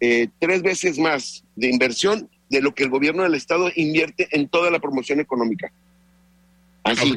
eh, 0.00 0.28
tres 0.38 0.62
veces 0.62 0.98
más 0.98 1.44
de 1.56 1.70
inversión 1.70 2.28
de 2.50 2.60
lo 2.60 2.74
que 2.74 2.82
el 2.82 2.90
gobierno 2.90 3.22
del 3.22 3.34
estado 3.34 3.70
invierte 3.76 4.28
en 4.32 4.48
toda 4.48 4.70
la 4.70 4.80
promoción 4.80 5.20
económica. 5.20 5.72
Así, 6.82 7.14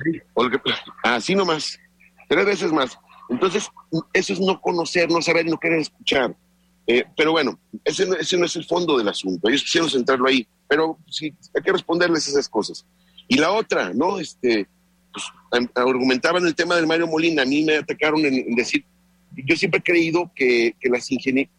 así 1.04 1.36
nomás, 1.36 1.80
tres 2.30 2.46
veces 2.46 2.72
más. 2.72 2.98
Entonces, 3.30 3.70
eso 4.14 4.34
es 4.34 4.40
no 4.40 4.62
conocer, 4.62 5.10
no 5.10 5.22
saber, 5.22 5.46
no 5.48 5.58
querer 5.58 5.80
escuchar. 5.80 6.36
Eh, 6.88 7.04
pero 7.18 7.32
bueno, 7.32 7.60
ese, 7.84 8.08
ese, 8.20 8.38
no 8.38 8.46
es 8.46 8.56
el 8.56 8.66
fondo 8.66 8.98
del 8.98 9.08
asunto. 9.08 9.50
Ellos 9.50 9.64
quisieron 9.64 9.90
centrarlo 9.90 10.28
ahí, 10.28 10.48
pero 10.68 10.98
sí, 11.10 11.34
hay 11.56 11.64
que 11.64 11.72
responderles 11.72 12.28
esas 12.28 12.48
cosas. 12.48 12.86
Y 13.28 13.38
la 13.38 13.52
otra, 13.52 13.92
¿no? 13.94 14.20
Este, 14.20 14.68
pues, 15.12 15.26
argumentaban 15.76 16.46
el 16.46 16.54
tema 16.54 16.76
del 16.76 16.88
Mario 16.88 17.08
Molina. 17.08 17.42
A 17.42 17.46
mí 17.46 17.64
me 17.64 17.78
atacaron 17.78 18.24
en, 18.26 18.54
decir, 18.56 18.86
yo 19.36 19.56
siempre 19.56 19.80
he 19.80 19.84
creído 19.84 20.32
que, 20.36 20.76
que 20.80 20.90
las, 20.90 21.10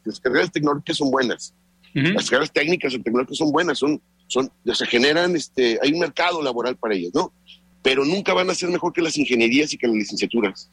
las 0.05 0.20
carreras 0.20 0.53
tecnológicas 0.53 0.97
son 0.97 1.11
buenas. 1.11 1.55
Las 1.93 2.29
carreras 2.29 2.53
técnicas 2.53 2.95
o 2.95 3.01
tecnológicas 3.01 3.39
son 3.39 3.51
buenas, 3.51 3.79
son, 3.79 4.03
son, 4.27 4.53
se 4.70 4.87
generan, 4.87 5.35
este, 5.35 5.79
hay 5.83 5.95
un 5.95 6.01
mercado 6.01 6.43
laboral 6.43 6.77
para 6.77 6.95
ellas, 6.95 7.12
¿no? 7.14 7.33
Pero 7.83 8.05
nunca 8.05 8.35
van 8.35 8.51
a 8.51 8.55
ser 8.55 8.68
mejor 8.68 8.93
que 8.93 9.01
las 9.01 9.16
ingenierías 9.16 9.72
y 9.72 9.79
que 9.79 9.87
las 9.87 9.97
licenciaturas. 9.97 10.68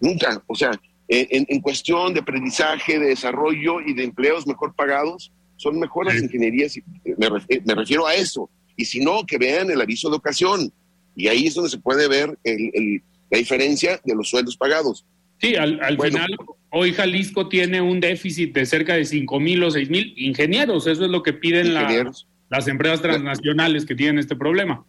Nunca. 0.00 0.40
O 0.46 0.54
sea, 0.54 0.70
en, 1.10 1.60
cuestión 1.60 2.14
de 2.14 2.20
aprendizaje, 2.20 2.98
de 2.98 3.08
desarrollo 3.08 3.80
y 3.80 3.94
de 3.94 4.04
empleos 4.04 4.46
mejor 4.46 4.74
pagados, 4.74 5.32
son 5.56 5.78
mejores 5.78 6.14
las 6.14 6.22
ingenierías, 6.22 6.78
me, 7.18 7.74
refiero 7.74 8.06
a 8.06 8.14
eso. 8.14 8.48
Y 8.76 8.84
si 8.84 9.00
no, 9.00 9.26
que 9.26 9.36
vean 9.36 9.70
el 9.70 9.80
aviso 9.80 10.08
de 10.08 10.16
ocasión. 10.16 10.72
Y 11.16 11.26
ahí 11.26 11.48
es 11.48 11.54
donde 11.54 11.70
se 11.70 11.78
puede 11.78 12.08
ver 12.08 12.38
la 12.44 13.38
diferencia 13.38 14.00
de 14.04 14.14
los 14.14 14.30
sueldos 14.30 14.56
pagados. 14.56 15.04
Sí, 15.38 15.56
al, 15.56 15.98
final, 16.00 16.36
hoy 16.70 16.92
Jalisco 16.92 17.48
tiene 17.48 17.80
un 17.80 17.98
déficit 17.98 18.54
de 18.54 18.64
cerca 18.64 18.94
de 18.94 19.04
5 19.04 19.40
mil 19.40 19.64
o 19.64 19.70
6 19.70 19.90
mil 19.90 20.14
ingenieros. 20.16 20.86
Eso 20.86 21.04
es 21.04 21.10
lo 21.10 21.22
que 21.22 21.32
piden 21.32 21.74
las 21.74 22.68
empresas 22.68 23.02
transnacionales 23.02 23.84
que 23.84 23.96
tienen 23.96 24.18
este 24.18 24.36
problema. 24.36 24.84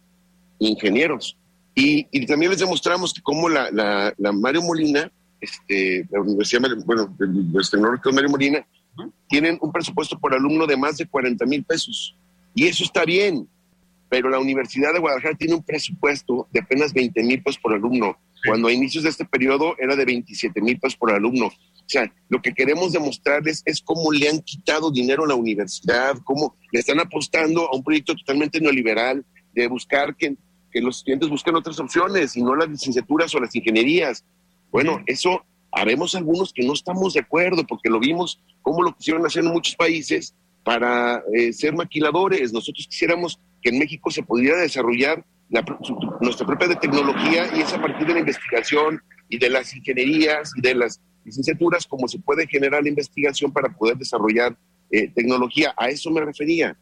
Ingenieros. 0.60 1.36
Y, 1.74 2.04
también 2.26 2.52
les 2.52 2.60
demostramos 2.60 3.12
que 3.12 3.22
como 3.22 3.48
la, 3.48 3.70
la 4.16 4.32
Mario 4.32 4.62
Molina 4.62 5.10
este, 5.42 6.06
la 6.10 6.20
Universidad, 6.20 6.62
bueno, 6.86 7.14
los 7.18 7.70
tecnológicos 7.70 8.14
Mario 8.14 8.30
Molina, 8.30 8.66
tienen 9.28 9.58
un 9.60 9.72
presupuesto 9.72 10.18
por 10.18 10.34
alumno 10.34 10.66
de 10.66 10.76
más 10.76 10.96
de 10.96 11.06
40 11.06 11.44
mil 11.46 11.64
pesos. 11.64 12.16
Y 12.54 12.66
eso 12.66 12.84
está 12.84 13.04
bien, 13.04 13.48
pero 14.08 14.30
la 14.30 14.38
Universidad 14.38 14.92
de 14.92 15.00
Guadalajara 15.00 15.34
tiene 15.34 15.54
un 15.54 15.62
presupuesto 15.62 16.46
de 16.52 16.60
apenas 16.60 16.92
20 16.92 17.22
mil 17.24 17.42
pesos 17.42 17.60
por 17.60 17.72
alumno, 17.72 18.16
cuando 18.46 18.68
a 18.68 18.72
inicios 18.72 19.02
de 19.04 19.10
este 19.10 19.24
periodo 19.24 19.74
era 19.78 19.96
de 19.96 20.04
27 20.04 20.60
mil 20.60 20.78
pesos 20.78 20.96
por 20.96 21.10
alumno. 21.10 21.46
O 21.46 21.88
sea, 21.88 22.12
lo 22.28 22.40
que 22.40 22.54
queremos 22.54 22.92
demostrarles 22.92 23.62
es 23.64 23.80
cómo 23.80 24.12
le 24.12 24.28
han 24.28 24.40
quitado 24.42 24.92
dinero 24.92 25.24
a 25.24 25.28
la 25.28 25.34
universidad, 25.34 26.16
cómo 26.24 26.56
le 26.70 26.80
están 26.80 27.00
apostando 27.00 27.68
a 27.68 27.76
un 27.76 27.82
proyecto 27.82 28.14
totalmente 28.14 28.60
neoliberal 28.60 29.24
de 29.54 29.66
buscar 29.66 30.14
que, 30.14 30.36
que 30.70 30.80
los 30.80 30.98
estudiantes 30.98 31.28
busquen 31.28 31.56
otras 31.56 31.80
opciones 31.80 32.36
y 32.36 32.42
no 32.42 32.54
las 32.54 32.68
licenciaturas 32.68 33.34
o 33.34 33.40
las 33.40 33.54
ingenierías. 33.56 34.24
Bueno, 34.72 35.02
eso 35.06 35.44
haremos 35.70 36.14
algunos 36.14 36.52
que 36.52 36.66
no 36.66 36.72
estamos 36.72 37.12
de 37.12 37.20
acuerdo 37.20 37.64
porque 37.66 37.90
lo 37.90 38.00
vimos 38.00 38.42
cómo 38.62 38.82
lo 38.82 38.96
quisieron 38.96 39.24
hacer 39.24 39.44
en 39.44 39.52
muchos 39.52 39.76
países 39.76 40.34
para 40.64 41.22
eh, 41.34 41.52
ser 41.52 41.74
maquiladores. 41.74 42.52
Nosotros 42.52 42.86
quisiéramos 42.88 43.38
que 43.60 43.68
en 43.68 43.78
México 43.78 44.10
se 44.10 44.22
pudiera 44.22 44.60
desarrollar 44.60 45.24
nuestra 46.20 46.46
propia 46.46 46.74
tecnología 46.80 47.50
y 47.54 47.60
es 47.60 47.72
a 47.74 47.80
partir 47.80 48.06
de 48.06 48.14
la 48.14 48.20
investigación 48.20 49.02
y 49.28 49.38
de 49.38 49.50
las 49.50 49.74
ingenierías 49.76 50.52
y 50.56 50.62
de 50.62 50.74
las 50.74 51.00
licenciaturas 51.24 51.86
como 51.86 52.08
se 52.08 52.18
puede 52.18 52.46
generar 52.46 52.82
la 52.82 52.88
investigación 52.88 53.52
para 53.52 53.68
poder 53.68 53.98
desarrollar 53.98 54.56
eh, 54.90 55.08
tecnología. 55.08 55.74
A 55.76 55.88
eso 55.88 56.10
me 56.10 56.22
refería. 56.22 56.76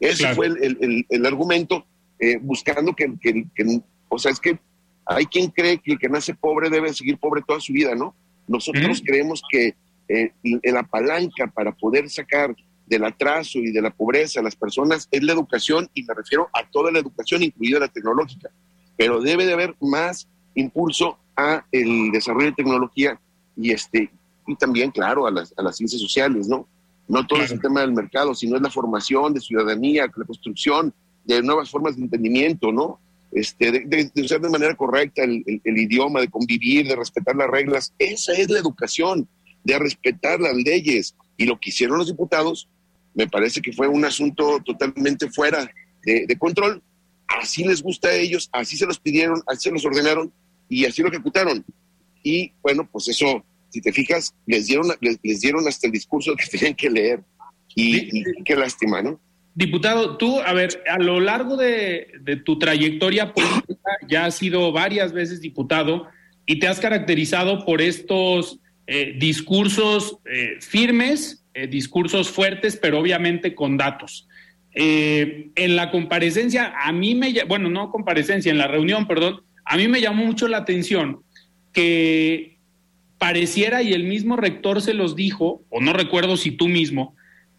Ese 0.00 0.34
fue 0.34 0.46
el, 0.46 1.26
argumento, 1.26 1.86
eh, 2.18 2.38
buscando 2.40 2.94
que, 2.94 3.14
que, 3.20 3.80
o 4.08 4.18
sea, 4.18 4.32
es 4.32 4.40
que 4.40 4.58
hay 5.06 5.26
quien 5.26 5.50
cree 5.50 5.78
que 5.78 5.92
el 5.92 5.98
que 5.98 6.08
nace 6.08 6.34
pobre 6.34 6.68
debe 6.68 6.92
seguir 6.92 7.16
pobre 7.18 7.42
toda 7.46 7.60
su 7.60 7.72
vida, 7.72 7.94
¿no? 7.94 8.14
Nosotros 8.48 9.02
creemos 9.04 9.42
que 9.48 9.74
eh, 10.08 10.32
la 10.64 10.82
palanca 10.82 11.46
para 11.46 11.72
poder 11.72 12.10
sacar 12.10 12.54
del 12.86 13.04
atraso 13.04 13.58
y 13.58 13.72
de 13.72 13.82
la 13.82 13.90
pobreza 13.90 14.40
a 14.40 14.42
las 14.42 14.54
personas 14.54 15.08
es 15.10 15.22
la 15.22 15.32
educación 15.32 15.88
y 15.94 16.04
me 16.04 16.14
refiero 16.14 16.48
a 16.52 16.68
toda 16.68 16.92
la 16.92 16.98
educación, 16.98 17.42
incluida 17.42 17.80
la 17.80 17.88
tecnológica. 17.88 18.50
Pero 18.96 19.20
debe 19.20 19.46
de 19.46 19.52
haber 19.52 19.74
más 19.80 20.28
impulso 20.54 21.18
a 21.36 21.64
el 21.72 22.10
desarrollo 22.12 22.46
de 22.46 22.52
tecnología 22.52 23.20
y 23.56 23.72
este 23.72 24.10
y 24.48 24.54
también, 24.54 24.92
claro, 24.92 25.26
a 25.26 25.30
las, 25.30 25.52
a 25.56 25.62
las 25.62 25.76
ciencias 25.76 26.00
sociales, 26.00 26.46
¿no? 26.46 26.68
No 27.08 27.26
todo 27.26 27.42
es 27.42 27.50
el 27.50 27.60
tema 27.60 27.80
del 27.80 27.92
mercado, 27.92 28.34
sino 28.34 28.56
es 28.56 28.62
la 28.62 28.70
formación 28.70 29.34
de 29.34 29.40
ciudadanía, 29.40 30.06
la 30.14 30.24
construcción 30.24 30.94
de 31.24 31.42
nuevas 31.42 31.70
formas 31.70 31.96
de 31.96 32.02
entendimiento, 32.02 32.72
¿no? 32.72 33.00
Este, 33.36 33.70
de, 33.70 34.10
usar 34.22 34.40
de 34.40 34.48
manera 34.48 34.74
correcta 34.74 35.22
el, 35.22 35.60
idioma, 35.62 36.22
de 36.22 36.28
convivir, 36.28 36.88
de 36.88 36.96
respetar 36.96 37.36
las 37.36 37.50
reglas. 37.50 37.92
Esa 37.98 38.32
es 38.32 38.48
la 38.48 38.58
educación, 38.58 39.28
de 39.62 39.78
respetar 39.78 40.40
las 40.40 40.54
leyes. 40.54 41.14
Y 41.36 41.44
lo 41.44 41.60
que 41.60 41.68
hicieron 41.68 41.98
los 41.98 42.06
diputados 42.06 42.66
me 43.12 43.28
parece 43.28 43.60
que 43.60 43.74
fue 43.74 43.88
un 43.88 44.06
asunto 44.06 44.58
totalmente 44.64 45.30
fuera 45.30 45.70
de, 46.02 46.34
control. 46.38 46.82
Así 47.28 47.62
les 47.62 47.82
gusta 47.82 48.08
a 48.08 48.14
ellos, 48.14 48.48
así 48.52 48.78
se 48.78 48.86
los 48.86 48.98
pidieron, 48.98 49.42
así 49.46 49.64
se 49.64 49.70
los 49.70 49.84
ordenaron 49.84 50.32
y 50.70 50.86
así 50.86 51.02
lo 51.02 51.08
ejecutaron. 51.08 51.62
Y 52.22 52.52
bueno, 52.62 52.88
pues 52.90 53.08
eso, 53.08 53.44
si 53.68 53.82
te 53.82 53.92
fijas, 53.92 54.34
les 54.46 54.66
dieron, 54.66 54.86
les, 55.02 55.40
dieron 55.42 55.68
hasta 55.68 55.86
el 55.86 55.92
discurso 55.92 56.34
que 56.36 56.46
tenían 56.50 56.74
que 56.74 56.88
leer. 56.88 57.22
Y, 57.74 58.18
y 58.18 58.42
qué 58.44 58.56
lástima, 58.56 59.02
¿no? 59.02 59.20
Diputado, 59.56 60.18
tú, 60.18 60.38
a 60.42 60.52
ver, 60.52 60.82
a 60.86 60.98
lo 60.98 61.18
largo 61.18 61.56
de, 61.56 62.08
tu 62.44 62.58
trayectoria 62.58 63.32
política 63.32 63.90
ya 64.06 64.26
has 64.26 64.34
sido 64.34 64.70
varias 64.70 65.14
veces 65.14 65.40
diputado 65.40 66.08
y 66.44 66.58
te 66.58 66.68
has 66.68 66.78
caracterizado 66.78 67.64
por 67.64 67.80
estos 67.80 68.60
eh, 68.86 69.16
discursos 69.18 70.18
eh, 70.26 70.58
firmes, 70.60 71.42
eh, 71.54 71.68
discursos 71.68 72.28
fuertes, 72.28 72.76
pero 72.76 73.00
obviamente 73.00 73.54
con 73.54 73.78
datos. 73.78 74.28
en 74.74 75.74
la 75.74 75.90
comparecencia, 75.90 76.74
a 76.78 76.92
mí 76.92 77.14
me, 77.14 77.32
bueno, 77.48 77.70
no 77.70 77.90
comparecencia, 77.90 78.52
en 78.52 78.58
la 78.58 78.66
reunión, 78.66 79.06
perdón, 79.06 79.40
a 79.64 79.78
mí 79.78 79.88
me 79.88 80.02
llamó 80.02 80.26
mucho 80.26 80.48
la 80.48 80.58
atención 80.58 81.22
que 81.72 82.58
pareciera, 83.16 83.82
y 83.82 83.94
el 83.94 84.04
mismo 84.04 84.36
rector 84.36 84.82
se 84.82 84.92
los 84.92 85.16
dijo, 85.16 85.62
o 85.70 85.80
no 85.80 85.94
recuerdo 85.94 86.36
si 86.36 86.50
tú 86.50 86.68
mismo, 86.68 87.15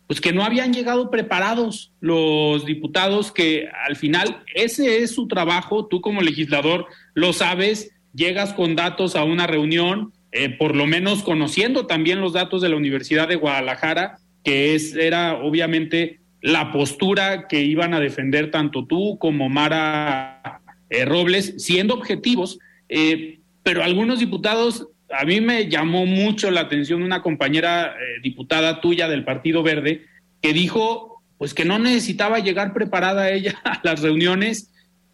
pues 0.08 0.22
que 0.22 0.32
no 0.32 0.44
habían 0.44 0.74
llegado 0.74 1.12
preparados 1.12 1.92
los 2.00 2.66
diputados, 2.66 3.32
que 3.32 3.70
al 3.86 3.98
final 3.98 4.44
ese 4.56 5.04
es 5.04 5.12
su 5.12 5.28
trabajo, 5.28 5.86
tú 5.86 6.02
como 6.02 6.22
legislador 6.22 6.88
lo 7.14 7.34
sabes, 7.34 7.92
llegas 8.14 8.54
con 8.54 8.76
datos 8.76 9.16
a 9.16 9.26
una 9.26 9.48
reunión, 9.48 10.14
eh, 10.32 10.50
por 10.50 10.76
lo 10.76 10.88
menos 10.88 11.24
conociendo 11.24 11.88
también 11.88 12.22
los 12.22 12.34
datos 12.34 12.62
de 12.62 12.70
la 12.70 12.78
Universidad 12.78 13.28
de 13.28 13.36
Guadalajara, 13.36 14.18
que 14.44 14.76
es, 14.76 14.96
era 14.96 15.36
obviamente 15.36 16.22
la 16.42 16.72
postura 16.72 17.48
que 17.48 17.62
iban 17.64 17.94
a 17.94 18.00
defender 18.00 18.50
tanto 18.50 18.86
tú 18.86 19.18
como 19.20 19.50
Mara 19.50 20.62
eh, 20.90 21.04
Robles, 21.04 21.56
siendo 21.58 21.94
objetivos, 21.94 22.60
eh, 22.88 23.40
pero 23.64 23.84
algunos 23.84 24.20
diputados, 24.20 24.88
a 25.10 25.26
mí 25.26 25.42
me 25.42 25.70
llamó 25.70 26.06
mucho 26.06 26.52
la 26.52 26.62
atención 26.62 27.02
una 27.02 27.22
compañera 27.22 27.96
diputada 28.22 28.82
tuya 28.82 29.08
del 29.08 29.24
Partido 29.24 29.64
Verde, 29.64 30.06
que 30.42 30.54
dijo 30.54 31.18
pues 31.38 31.54
que 31.54 31.66
no 31.66 31.80
necesitaba 31.80 32.40
llegar 32.40 32.74
preparada 32.74 33.30
ella 33.32 33.60
a 33.64 33.80
las 33.84 34.02
reuniones 34.02 34.72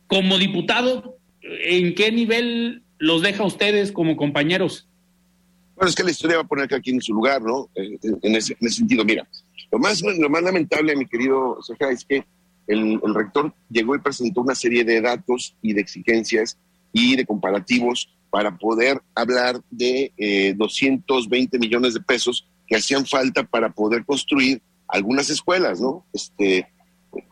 como 0.08 0.38
diputado. 0.38 1.18
¿En 1.42 1.94
qué 1.96 2.12
nivel 2.12 2.84
los 2.98 3.22
deja 3.22 3.44
ustedes 3.44 3.92
como 3.92 4.16
compañeros? 4.16 4.88
Bueno, 5.76 5.90
es 5.90 5.96
que 5.96 6.04
la 6.04 6.12
historia 6.12 6.38
va 6.38 6.44
a 6.44 6.48
poner 6.48 6.74
aquí 6.74 6.92
en 6.92 7.02
su 7.02 7.14
lugar, 7.14 7.42
¿no? 7.42 7.70
En 7.76 8.36
ese, 8.36 8.56
sentido, 8.70 9.04
mira, 9.04 9.28
lo 9.72 9.80
más, 9.80 10.02
lo 10.02 10.30
más 10.30 10.44
lamentable, 10.44 10.96
mi 10.96 11.06
querido 11.06 11.58
Sergio, 11.62 11.90
es 11.90 12.06
que 12.06 12.24
el, 12.68 13.02
rector 13.14 13.54
llegó 13.70 13.96
y 13.96 14.00
presentó 14.00 14.42
una 14.42 14.56
serie 14.56 14.84
de 14.84 15.02
datos 15.02 15.56
y 15.62 15.74
de 15.74 15.82
exigencias 15.82 16.58
y 16.94 17.16
de 17.16 17.26
comparativos 17.26 18.14
para 18.34 18.58
poder 18.58 19.00
hablar 19.14 19.62
de 19.70 20.56
220 20.58 21.56
eh, 21.56 21.60
millones 21.60 21.94
de 21.94 22.00
pesos 22.00 22.50
que 22.66 22.76
hacían 22.76 23.06
falta 23.06 23.44
para 23.44 23.72
poder 23.72 24.04
construir 24.06 24.60
algunas 24.88 25.30
escuelas, 25.30 25.80
¿no? 25.80 26.04
Este, 26.12 26.68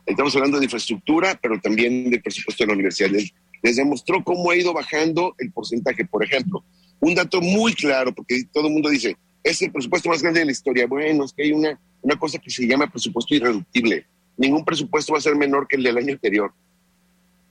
estamos 0.05 0.35
hablando 0.35 0.59
de 0.59 0.65
infraestructura, 0.65 1.39
pero 1.41 1.59
también 1.59 2.07
del 2.11 2.21
presupuesto 2.21 2.63
de 2.63 2.67
la 2.67 2.73
universidad. 2.73 3.09
Les, 3.09 3.33
demostró 3.75 4.23
cómo 4.23 4.51
ha 4.51 4.55
ido 4.55 4.73
bajando 4.73 5.33
el 5.39 5.51
porcentaje. 5.51 6.05
Por 6.05 6.23
ejemplo, 6.23 6.63
un 6.99 7.15
dato 7.15 7.41
muy 7.41 7.73
claro, 7.73 8.13
porque 8.13 8.43
todo 8.53 8.67
el 8.67 8.73
mundo 8.73 8.89
dice, 8.89 9.17
es 9.43 9.59
el 9.63 9.71
presupuesto 9.71 10.07
más 10.07 10.21
grande 10.21 10.41
de 10.41 10.45
la 10.45 10.51
historia. 10.51 10.85
Bueno, 10.85 11.25
es 11.25 11.33
que 11.33 11.45
hay 11.45 11.51
una, 11.51 11.79
una 12.03 12.15
cosa 12.15 12.37
que 12.37 12.51
se 12.51 12.67
llama 12.67 12.91
presupuesto 12.91 13.33
irreductible. 13.33 14.05
Ningún 14.37 14.63
presupuesto 14.63 15.13
va 15.13 15.17
a 15.17 15.23
ser 15.23 15.35
menor 15.35 15.67
que 15.67 15.77
el 15.77 15.83
del 15.83 15.97
año 15.97 16.13
anterior. 16.13 16.53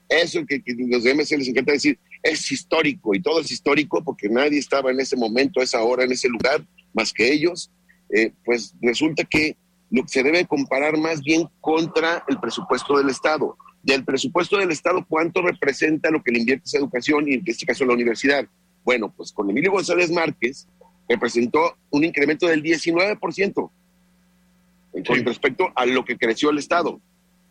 Eso 0.07 0.45
que, 0.45 0.61
que 0.61 0.73
los 0.73 1.03
de 1.03 1.15
MC 1.15 1.37
les 1.37 1.49
encanta 1.49 1.73
decir, 1.73 1.99
es 2.23 2.51
histórico 2.51 3.15
y 3.15 3.21
todo 3.21 3.41
es 3.41 3.51
histórico 3.51 4.03
porque 4.03 4.29
nadie 4.29 4.59
estaba 4.59 4.91
en 4.91 4.99
ese 4.99 5.15
momento, 5.15 5.59
a 5.59 5.63
esa 5.63 5.81
hora, 5.81 6.03
en 6.03 6.11
ese 6.11 6.29
lugar, 6.29 6.63
más 6.93 7.11
que 7.13 7.31
ellos. 7.31 7.71
Eh, 8.13 8.31
pues 8.43 8.75
resulta 8.81 9.23
que 9.23 9.55
lo 9.89 10.03
que 10.03 10.09
se 10.09 10.23
debe 10.23 10.45
comparar 10.45 10.97
más 10.97 11.21
bien 11.21 11.49
contra 11.59 12.23
el 12.27 12.39
presupuesto 12.39 12.97
del 12.97 13.09
Estado. 13.09 13.57
Del 13.83 14.05
presupuesto 14.05 14.57
del 14.57 14.71
Estado, 14.71 15.05
¿cuánto 15.07 15.41
representa 15.41 16.11
lo 16.11 16.21
que 16.21 16.31
le 16.31 16.39
invierte 16.39 16.65
esa 16.65 16.77
educación 16.77 17.27
y 17.27 17.33
en 17.35 17.43
este 17.45 17.65
caso 17.65 17.85
la 17.85 17.93
universidad? 17.93 18.47
Bueno, 18.83 19.13
pues 19.15 19.31
con 19.31 19.49
Emilio 19.49 19.71
González 19.71 20.11
Márquez 20.11 20.67
representó 21.09 21.77
un 21.89 22.03
incremento 22.03 22.47
del 22.47 22.63
19% 22.63 23.71
con 25.05 25.25
respecto 25.25 25.71
a 25.75 25.85
lo 25.85 26.05
que 26.05 26.17
creció 26.17 26.49
el 26.49 26.57
Estado. 26.57 26.99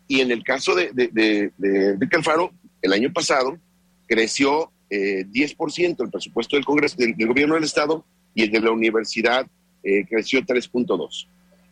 Y 0.09 0.21
en 0.21 0.31
el 0.31 0.43
caso 0.43 0.75
de, 0.75 0.91
de, 0.93 1.53
Enrique 1.63 2.17
Alfaro, 2.17 2.53
el 2.83 2.93
año 2.93 3.13
pasado 3.13 3.59
creció 4.11 4.73
eh, 4.91 5.25
10% 5.25 6.03
el 6.03 6.11
presupuesto 6.11 6.57
del 6.57 6.65
Congreso, 6.65 6.97
del, 6.99 7.15
gobierno 7.15 7.55
del 7.55 7.63
Estado, 7.63 8.05
y 8.35 8.43
el 8.43 8.51
de 8.51 8.61
la 8.61 8.73
universidad 8.73 9.47
eh, 9.85 10.05
creció 10.05 10.41
3.2%. 10.41 11.29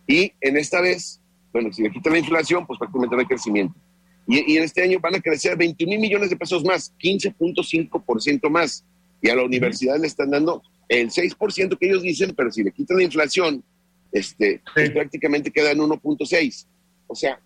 Y 0.06 0.32
en 0.40 0.56
esta 0.56 0.80
vez, 0.80 1.20
bueno, 1.52 1.72
si 1.72 1.82
le 1.82 1.90
quitan 1.90 2.12
la 2.12 2.20
inflación, 2.20 2.64
pues 2.64 2.78
prácticamente 2.78 3.16
no 3.16 3.20
hay 3.20 3.26
crecimiento. 3.26 3.74
Y, 4.28 4.56
en 4.56 4.62
este 4.62 4.82
año 4.82 5.00
van 5.00 5.16
a 5.16 5.20
crecer 5.20 5.56
21 5.56 5.90
mil 5.90 6.00
millones 6.00 6.30
de 6.30 6.36
pesos 6.36 6.64
más, 6.64 6.94
15.5% 6.98 8.48
más. 8.48 8.84
Y 9.20 9.30
a 9.30 9.34
la 9.34 9.42
universidad 9.42 9.98
le 9.98 10.06
están 10.06 10.30
dando 10.30 10.62
el 10.88 11.10
6% 11.10 11.76
que 11.76 11.86
ellos 11.86 12.02
dicen, 12.02 12.34
pero 12.36 12.52
si 12.52 12.62
le 12.62 12.70
quitan 12.70 12.98
la 12.98 13.02
inflación, 13.02 13.64
este, 14.12 14.62
pues 14.72 14.90
prácticamente 14.90 15.50
queda 15.50 15.72
en 15.72 15.78
1.6. 15.78 16.66
O 17.08 17.14
sea, 17.16 17.40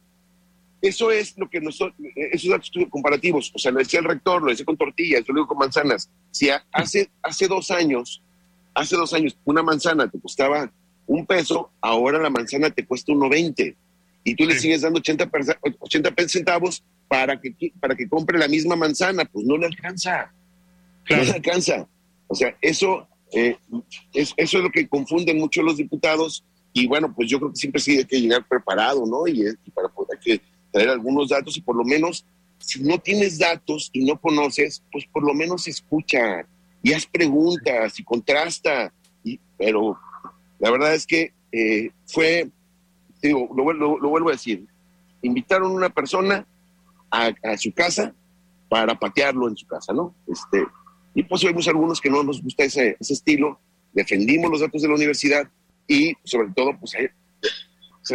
eso 0.82 1.12
es 1.12 1.38
lo 1.38 1.48
que 1.48 1.60
nosotros, 1.60 1.94
esos 2.14 2.50
datos 2.50 2.70
comparativos, 2.90 3.52
o 3.54 3.58
sea, 3.58 3.70
lo 3.70 3.78
decía 3.78 4.00
el 4.00 4.06
rector, 4.06 4.42
lo 4.42 4.50
decía 4.50 4.66
con 4.66 4.76
tortillas, 4.76 5.22
lo 5.28 5.34
digo 5.34 5.46
con 5.46 5.58
manzanas. 5.58 6.10
Si 6.32 6.50
hace, 6.72 7.08
hace 7.22 7.46
dos 7.46 7.70
años, 7.70 8.20
hace 8.74 8.96
dos 8.96 9.14
años, 9.14 9.38
una 9.44 9.62
manzana 9.62 10.10
te 10.10 10.18
costaba 10.18 10.72
un 11.06 11.24
peso, 11.24 11.70
ahora 11.80 12.18
la 12.18 12.30
manzana 12.30 12.68
te 12.70 12.84
cuesta 12.84 13.12
1.20 13.12 13.76
y 14.24 14.34
tú 14.34 14.44
le 14.44 14.58
sigues 14.58 14.82
dando 14.82 14.98
80, 14.98 15.30
80 15.78 16.10
centavos 16.26 16.82
para 17.06 17.40
que, 17.40 17.54
para 17.78 17.94
que 17.94 18.08
compre 18.08 18.36
la 18.36 18.48
misma 18.48 18.74
manzana, 18.74 19.24
pues 19.24 19.46
no 19.46 19.56
le 19.56 19.66
alcanza. 19.66 20.32
No 21.08 21.22
le 21.22 21.30
alcanza. 21.30 21.86
O 22.26 22.34
sea, 22.34 22.56
eso, 22.60 23.06
eh, 23.32 23.56
es, 24.12 24.34
eso 24.36 24.58
es 24.58 24.64
lo 24.64 24.70
que 24.70 24.88
confunden 24.88 25.38
mucho 25.38 25.62
los 25.62 25.76
diputados 25.76 26.44
y 26.72 26.88
bueno, 26.88 27.14
pues 27.14 27.28
yo 27.28 27.38
creo 27.38 27.52
que 27.52 27.56
siempre 27.56 27.80
sí 27.80 27.98
hay 27.98 28.04
que 28.04 28.20
llegar 28.20 28.48
preparado, 28.48 29.04
¿no? 29.06 29.28
Y, 29.28 29.42
y 29.42 29.70
para 29.70 29.88
poder 29.88 30.18
que 30.18 30.40
traer 30.72 30.88
algunos 30.88 31.28
datos 31.28 31.56
y 31.56 31.60
por 31.60 31.76
lo 31.76 31.84
menos, 31.84 32.24
si 32.58 32.82
no 32.82 32.98
tienes 32.98 33.38
datos 33.38 33.90
y 33.92 34.04
no 34.04 34.20
conoces, 34.20 34.82
pues 34.90 35.06
por 35.06 35.22
lo 35.22 35.34
menos 35.34 35.68
escucha 35.68 36.46
y 36.82 36.92
haz 36.92 37.06
preguntas 37.06 38.00
y 38.00 38.02
contrasta, 38.02 38.92
y, 39.22 39.38
pero 39.56 39.98
la 40.58 40.70
verdad 40.70 40.94
es 40.94 41.06
que 41.06 41.32
eh, 41.52 41.90
fue, 42.06 42.48
digo, 43.22 43.48
lo, 43.54 44.08
vuelvo 44.08 44.30
a 44.30 44.32
decir, 44.32 44.66
invitaron 45.20 45.70
a 45.70 45.74
una 45.74 45.90
persona 45.90 46.46
a, 47.10 47.32
su 47.58 47.72
casa 47.72 48.14
para 48.68 48.98
patearlo 48.98 49.48
en 49.48 49.56
su 49.56 49.66
casa, 49.66 49.92
¿no? 49.92 50.14
Este, 50.26 50.66
y 51.14 51.22
pues 51.22 51.44
vemos 51.44 51.68
algunos 51.68 52.00
que 52.00 52.08
no 52.08 52.22
nos 52.22 52.42
gusta 52.42 52.64
ese, 52.64 52.96
estilo, 53.00 53.60
defendimos 53.92 54.50
los 54.50 54.60
datos 54.60 54.80
de 54.80 54.88
la 54.88 54.94
universidad 54.94 55.46
y 55.86 56.14
sobre 56.24 56.48
todo, 56.56 56.78
pues 56.78 56.94
eh, 56.94 57.10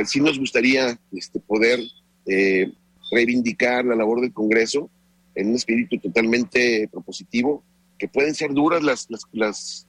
sí 0.05 0.19
nos 0.19 0.39
gustaría 0.39 0.99
este, 1.11 1.39
poder 1.39 1.79
eh, 2.27 2.71
reivindicar 3.11 3.85
la 3.85 3.95
labor 3.95 4.21
del 4.21 4.33
Congreso 4.33 4.89
en 5.35 5.49
un 5.49 5.55
espíritu 5.55 5.97
totalmente 5.99 6.89
propositivo, 6.91 7.63
que 7.97 8.07
pueden 8.07 8.35
ser 8.35 8.53
duras 8.53 8.83
las, 8.83 9.07
las, 9.09 9.23
las, 9.31 9.87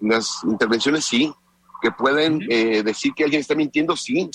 las 0.00 0.40
intervenciones, 0.44 1.04
sí, 1.04 1.32
que 1.80 1.90
pueden 1.90 2.40
eh, 2.48 2.82
decir 2.82 3.12
que 3.14 3.24
alguien 3.24 3.40
está 3.40 3.54
mintiendo, 3.54 3.96
sí, 3.96 4.30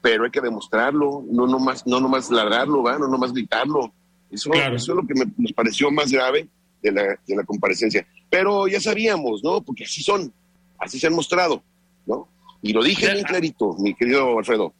pero 0.00 0.24
hay 0.24 0.30
que 0.30 0.40
demostrarlo, 0.40 1.24
no 1.30 1.46
nomás, 1.46 1.86
no 1.86 2.00
nomás 2.00 2.30
ladrarlo, 2.30 2.82
¿va? 2.82 2.98
no 2.98 3.08
nomás 3.08 3.32
gritarlo. 3.32 3.92
Eso, 4.30 4.52
eso 4.52 4.74
es 4.74 4.88
lo 4.88 5.06
que 5.06 5.14
nos 5.14 5.52
pareció 5.52 5.90
más 5.90 6.12
grave 6.12 6.48
de 6.82 6.92
la, 6.92 7.02
de 7.26 7.36
la 7.36 7.44
comparecencia. 7.44 8.06
Pero 8.28 8.68
ya 8.68 8.80
sabíamos, 8.80 9.42
¿no? 9.42 9.62
Porque 9.62 9.84
así 9.84 10.02
son, 10.02 10.32
así 10.78 10.98
se 10.98 11.06
han 11.06 11.14
mostrado, 11.14 11.62
¿no? 12.06 12.28
Y 12.60 12.72
lo 12.72 12.82
dije 12.82 13.10
bien 13.12 13.24
clarito, 13.24 13.74
mi 13.78 13.94
querido 13.94 14.38
Alfredo. 14.38 14.74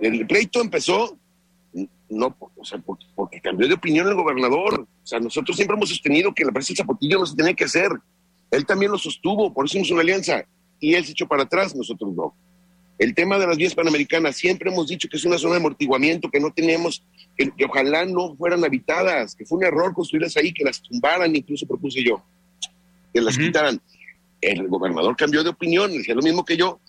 El 0.00 0.26
pleito 0.26 0.60
empezó 0.60 1.16
no, 2.08 2.34
o 2.56 2.64
sea, 2.64 2.78
porque, 2.78 3.40
cambió 3.40 3.68
de 3.68 3.74
opinión 3.74 4.08
el 4.08 4.14
gobernador. 4.14 4.80
O 4.80 5.06
sea, 5.06 5.20
nosotros 5.20 5.56
siempre 5.56 5.76
hemos 5.76 5.90
sostenido 5.90 6.34
que 6.34 6.44
la 6.44 6.50
del 6.50 6.64
Zapotillo 6.64 7.18
no 7.18 7.26
se 7.26 7.36
tenía 7.36 7.54
que 7.54 7.64
hacer. 7.64 7.90
Él 8.50 8.64
también 8.64 8.90
lo 8.90 8.98
sostuvo, 8.98 9.52
por 9.52 9.66
eso 9.66 9.76
hicimos 9.76 9.90
una 9.90 10.00
alianza 10.00 10.44
y 10.80 10.94
él 10.94 11.04
se 11.04 11.12
echó 11.12 11.26
para 11.26 11.42
atrás, 11.42 11.74
nosotros 11.74 12.14
no. 12.14 12.34
El 12.98 13.14
tema 13.14 13.38
de 13.38 13.46
las 13.46 13.56
vías 13.56 13.74
panamericanas, 13.74 14.36
siempre 14.36 14.70
hemos 14.70 14.88
dicho 14.88 15.08
que 15.08 15.18
es 15.18 15.24
una 15.24 15.38
zona 15.38 15.54
de 15.54 15.60
amortiguamiento, 15.60 16.30
que 16.30 16.40
no 16.40 16.50
teníamos, 16.50 17.04
que, 17.36 17.52
ojalá 17.64 18.04
no 18.06 18.34
fueran 18.36 18.64
habitadas, 18.64 19.34
que 19.34 19.44
fue 19.44 19.58
un 19.58 19.64
error 19.64 19.92
construirlas 19.94 20.36
ahí, 20.36 20.52
que 20.52 20.64
las 20.64 20.82
tumbaran, 20.82 21.34
incluso 21.36 21.66
propuse 21.66 22.02
yo, 22.02 22.22
que 23.12 23.20
las 23.20 23.36
quitaran. 23.36 23.80
El 24.40 24.66
gobernador 24.68 25.16
cambió 25.16 25.44
de 25.44 25.50
opinión, 25.50 25.92
decía 25.92 26.14
lo 26.14 26.22
mismo 26.22 26.44
que 26.44 26.56
yo, 26.56 26.80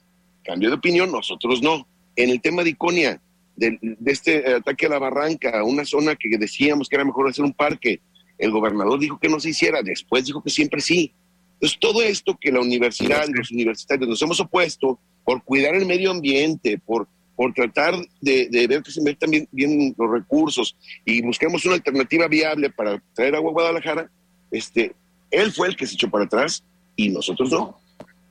cambió 0.44 0.70
de 0.70 0.76
opinión, 0.76 1.12
nosotros 1.12 1.62
no. 1.62 1.86
En 2.20 2.30
el 2.30 2.42
tema 2.42 2.64
de 2.64 2.72
Iconia, 2.72 3.22
de, 3.56 3.78
de 3.82 4.12
este 4.12 4.56
ataque 4.56 4.88
a 4.88 4.90
la 4.90 5.00
barranca, 5.00 5.64
una 5.64 5.86
zona 5.86 6.16
que 6.16 6.38
decíamos 6.38 6.90
que 6.90 6.98
era 6.98 7.06
mejor 7.06 7.30
hacer 7.30 7.46
un 7.46 7.54
parque, 7.54 8.02
el 8.38 8.52
gobernador 8.52 9.00
dijo 9.00 9.20
que 9.20 9.30
no 9.30 9.40
se 9.40 9.50
hiciera, 9.50 9.82
después 9.82 10.26
dijo 10.26 10.44
que 10.44 10.50
siempre 10.50 10.82
sí. 10.82 11.14
Entonces, 11.54 11.80
todo 11.80 12.02
esto 12.02 12.38
que 12.40 12.52
la 12.52 12.62
universidad 12.62 13.28
y 13.28 13.34
los 13.34 13.52
universitarios 13.52 14.08
nos 14.08 14.22
hemos 14.22 14.40
opuesto 14.40 15.00
por 15.24 15.44
cuidar 15.44 15.76
el 15.76 15.86
medio 15.86 16.12
ambiente, 16.12 16.78
por, 16.78 17.08
por 17.36 17.54
tratar 17.54 17.96
de, 18.20 18.50
ver 18.68 18.84
que 18.84 18.92
se 18.92 19.02
metan 19.02 19.32
bien, 19.32 19.48
bien, 19.52 19.96
los 19.98 20.12
recursos 20.12 20.76
y 21.06 21.22
busquemos 21.22 21.64
una 21.66 21.76
alternativa 21.76 22.28
viable 22.28 22.70
para 22.70 23.02
traer 23.14 23.36
agua 23.36 23.52
a 23.52 23.54
Guadalajara, 23.54 24.12
este, 24.52 24.94
él 25.32 25.52
fue 25.52 25.68
el 25.68 25.76
que 25.76 25.86
se 25.86 25.96
echó 25.96 26.10
para 26.10 26.26
atrás 26.26 26.64
y 26.96 27.10
nosotros 27.10 27.52
no. 27.52 27.78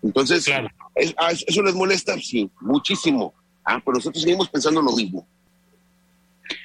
Entonces, 0.02 0.46
ah, 0.48 1.32
¿eso 1.46 1.62
les 1.62 1.74
molesta? 1.74 2.18
Sí, 2.18 2.50
muchísimo. 2.60 3.34
Ah, 3.68 3.82
pero 3.84 3.96
nosotros 3.96 4.22
seguimos 4.22 4.48
pensando 4.48 4.80
lo 4.80 4.96
mismo. 4.96 5.28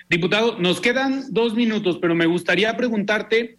Diputado, 0.09 0.57
nos 0.57 0.79
quedan 0.79 1.33
dos 1.33 1.53
minutos, 1.53 1.97
pero 2.01 2.15
me 2.15 2.27
gustaría 2.27 2.77
preguntarte 2.77 3.57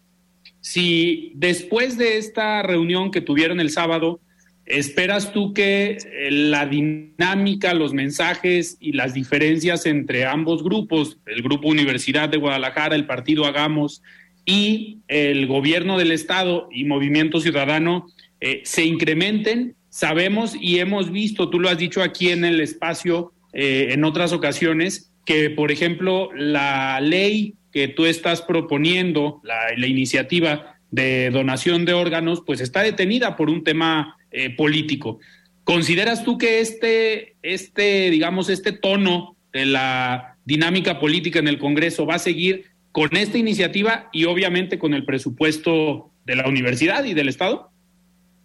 si 0.61 1.31
después 1.35 1.95
de 1.95 2.17
esta 2.17 2.63
reunión 2.63 3.11
que 3.11 3.21
tuvieron 3.21 3.59
el 3.59 3.69
sábado, 3.69 4.19
¿esperas 4.65 5.31
tú 5.31 5.53
que 5.53 5.91
eh, 5.91 6.31
la 6.31 6.65
dinámica, 6.65 7.75
los 7.75 7.93
mensajes 7.93 8.77
y 8.79 8.93
las 8.93 9.13
diferencias 9.13 9.85
entre 9.85 10.25
ambos 10.25 10.63
grupos, 10.63 11.19
el 11.27 11.43
Grupo 11.43 11.67
Universidad 11.67 12.29
de 12.29 12.37
Guadalajara, 12.37 12.95
el 12.95 13.05
Partido 13.05 13.45
Hagamos 13.45 14.01
y 14.43 15.01
el 15.07 15.45
gobierno 15.45 15.99
del 15.99 16.11
Estado 16.11 16.67
y 16.71 16.85
Movimiento 16.85 17.39
Ciudadano, 17.39 18.07
eh, 18.39 18.61
se 18.65 18.85
incrementen? 18.85 19.75
Sabemos 19.89 20.55
y 20.59 20.79
hemos 20.79 21.11
visto, 21.11 21.51
tú 21.51 21.59
lo 21.59 21.69
has 21.69 21.77
dicho 21.77 22.01
aquí 22.01 22.29
en 22.29 22.43
el 22.43 22.59
espacio 22.59 23.33
eh, 23.55 23.87
en 23.91 24.03
otras 24.03 24.33
ocasiones, 24.33 25.11
que 25.25 25.49
por 25.49 25.71
ejemplo 25.71 26.29
la 26.33 26.99
ley 26.99 27.55
que 27.71 27.87
tú 27.87 28.05
estás 28.05 28.41
proponiendo, 28.41 29.41
la, 29.43 29.87
iniciativa 29.87 30.77
de 30.91 31.29
donación 31.29 31.85
de 31.85 31.93
órganos, 31.93 32.43
pues 32.45 32.61
está 32.61 32.83
detenida 32.83 33.35
por 33.35 33.49
un 33.49 33.63
tema 33.63 34.17
eh, 34.31 34.49
político. 34.55 35.19
¿Consideras 35.63 36.23
tú 36.23 36.37
que 36.37 36.59
este, 36.59 37.35
este, 37.41 38.09
digamos, 38.11 38.49
este 38.49 38.71
tono 38.71 39.35
de 39.51 39.65
la 39.65 40.37
dinámica 40.45 40.99
política 40.99 41.39
en 41.39 41.47
el 41.47 41.57
Congreso 41.57 42.05
va 42.05 42.15
a 42.15 42.19
seguir 42.19 42.65
con 42.91 43.15
esta 43.17 43.37
iniciativa 43.37 44.09
y 44.13 44.25
obviamente 44.25 44.77
con 44.77 44.93
el 44.93 45.05
presupuesto 45.05 46.11
de 46.25 46.35
la 46.35 46.47
universidad 46.47 47.03
y 47.03 47.13
del 47.13 47.29
Estado? 47.29 47.71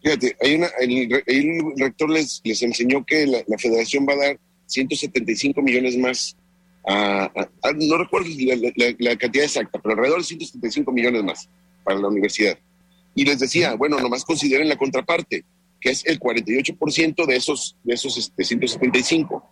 Fíjate, 0.03 0.37
hay 0.41 0.55
una, 0.55 0.69
el 1.27 1.63
rector 1.77 2.11
les, 2.11 2.41
les 2.43 2.63
enseñó 2.63 3.05
que 3.05 3.27
la, 3.27 3.39
la, 3.47 3.59
federación 3.59 4.07
va 4.09 4.15
a 4.15 4.27
dar 4.29 4.41
175 4.71 5.61
millones 5.63 5.97
más. 5.99 6.37
A, 6.87 7.25
a, 7.25 7.51
a 7.63 7.73
no 7.73 7.99
recuerdo 7.99 8.29
la, 8.29 8.95
la, 8.99 9.17
cantidad 9.17 9.45
exacta, 9.45 9.79
pero 9.79 9.95
alrededor 9.95 10.21
de 10.21 10.25
175 10.25 10.93
millones 10.93 11.23
más 11.23 11.49
para 11.85 11.99
la 11.99 12.09
universidad. 12.09 12.59
Y 13.15 13.25
les 13.25 13.39
decía, 13.39 13.75
bueno, 13.75 13.99
nomás 13.99 14.25
consideren 14.25 14.69
la 14.69 14.77
contraparte, 14.77 15.45
que 15.81 15.91
es 15.91 16.07
el 16.07 16.19
48% 16.19 17.27
de 17.27 17.37
esos, 17.37 17.77
de 17.83 17.95
esos 17.95 18.17
este, 18.17 18.45
175. 18.45 19.45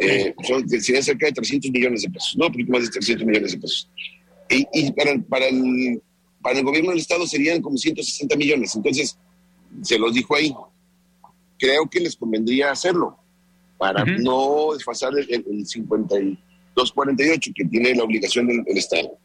Eh, 0.00 0.34
son, 0.42 0.68
cerca 0.68 1.26
de 1.26 1.32
300 1.32 1.70
millones 1.70 2.02
de 2.02 2.10
pesos, 2.10 2.36
no, 2.36 2.50
poquito 2.50 2.72
más 2.72 2.82
de 2.82 2.88
300 2.90 3.26
millones 3.26 3.52
de 3.52 3.58
pesos. 3.58 3.88
Y, 4.50 4.66
y 4.72 4.92
para, 4.92 5.16
para, 5.20 5.46
el, 5.46 6.02
para 6.42 6.58
el 6.58 6.64
gobierno 6.64 6.90
del 6.90 6.98
Estado 6.98 7.26
serían 7.26 7.62
como 7.62 7.78
160 7.78 8.36
millones. 8.36 8.74
Entonces, 8.74 9.16
se 9.82 9.98
los 9.98 10.12
dijo 10.12 10.34
ahí. 10.34 10.54
Creo 11.58 11.88
que 11.88 12.00
les 12.00 12.16
convendría 12.16 12.72
hacerlo 12.72 13.23
para 13.78 14.02
uh 14.02 14.06
-huh. 14.06 14.22
no 14.22 14.74
desfasar 14.74 15.12
el, 15.18 15.28
el 15.30 15.66
52-48 15.66 17.52
que 17.54 17.64
tiene 17.64 17.94
la 17.94 18.04
obligación 18.04 18.46
del, 18.46 18.62
del 18.64 18.78
Estado. 18.78 19.18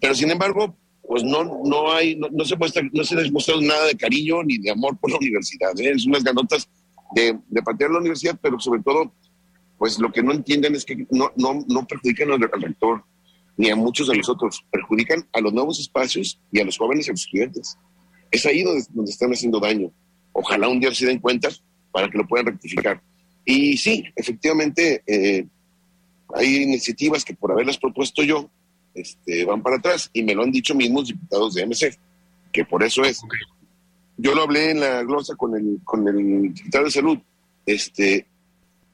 Pero 0.00 0.14
sin 0.14 0.30
embargo, 0.30 0.76
pues 1.10 1.24
no, 1.24 1.42
no 1.64 1.92
hay, 1.92 2.16
no, 2.16 2.28
no, 2.30 2.44
se 2.44 2.56
muestra, 2.56 2.82
no 2.92 3.04
se 3.04 3.16
les 3.16 3.32
mostrado 3.32 3.60
nada 3.60 3.86
de 3.86 3.96
cariño 3.96 4.42
ni 4.44 4.58
de 4.58 4.70
amor 4.70 4.96
por 4.98 5.10
la 5.10 5.18
universidad. 5.18 5.78
¿eh? 5.80 5.92
Es 5.94 6.06
unas 6.06 6.22
ganotas 6.22 6.68
de, 7.14 7.36
de 7.48 7.62
patear 7.62 7.90
la 7.90 7.98
universidad, 7.98 8.38
pero 8.40 8.60
sobre 8.60 8.80
todo, 8.82 9.12
pues 9.76 9.98
lo 9.98 10.12
que 10.12 10.22
no 10.22 10.32
entienden 10.32 10.74
es 10.74 10.84
que 10.84 11.06
no, 11.10 11.32
no, 11.36 11.64
no 11.66 11.86
perjudican 11.86 12.30
al, 12.30 12.42
al 12.52 12.62
rector 12.62 13.04
ni 13.56 13.70
a 13.70 13.76
muchos 13.76 14.08
de 14.08 14.16
nosotros, 14.16 14.64
perjudican 14.70 15.28
a 15.32 15.40
los 15.40 15.52
nuevos 15.52 15.80
espacios 15.80 16.40
y 16.50 16.60
a 16.60 16.64
los 16.64 16.78
jóvenes 16.78 17.06
y 17.06 17.10
a 17.10 17.12
los 17.12 17.22
estudiantes. 17.22 17.76
Es 18.30 18.46
ahí 18.46 18.62
donde, 18.62 18.84
donde 18.90 19.10
están 19.10 19.32
haciendo 19.32 19.60
daño. 19.60 19.90
Ojalá 20.32 20.68
un 20.68 20.80
día 20.80 20.94
se 20.94 21.06
den 21.06 21.18
cuenta 21.18 21.48
para 21.90 22.08
que 22.08 22.16
lo 22.16 22.26
puedan 22.26 22.46
rectificar. 22.46 23.02
Y 23.44 23.76
sí, 23.76 24.04
efectivamente, 24.16 25.02
eh, 25.06 25.46
hay 26.34 26.56
iniciativas 26.62 27.24
que 27.24 27.34
por 27.34 27.52
haberlas 27.52 27.78
propuesto 27.78 28.22
yo, 28.22 28.50
este, 28.94 29.44
van 29.44 29.62
para 29.62 29.76
atrás 29.76 30.10
y 30.12 30.22
me 30.22 30.34
lo 30.34 30.42
han 30.42 30.50
dicho 30.50 30.74
mismos 30.74 31.08
diputados 31.08 31.54
de 31.54 31.66
MC, 31.66 31.96
que 32.52 32.64
por 32.64 32.82
eso 32.82 33.02
es. 33.02 33.20
Yo 34.16 34.34
lo 34.34 34.42
hablé 34.42 34.70
en 34.72 34.80
la 34.80 35.02
glosa 35.02 35.34
con 35.36 35.56
el, 35.56 35.78
con 35.84 36.06
el 36.06 36.56
secretario 36.56 36.86
de 36.86 36.92
Salud. 36.92 37.18
Este, 37.64 38.26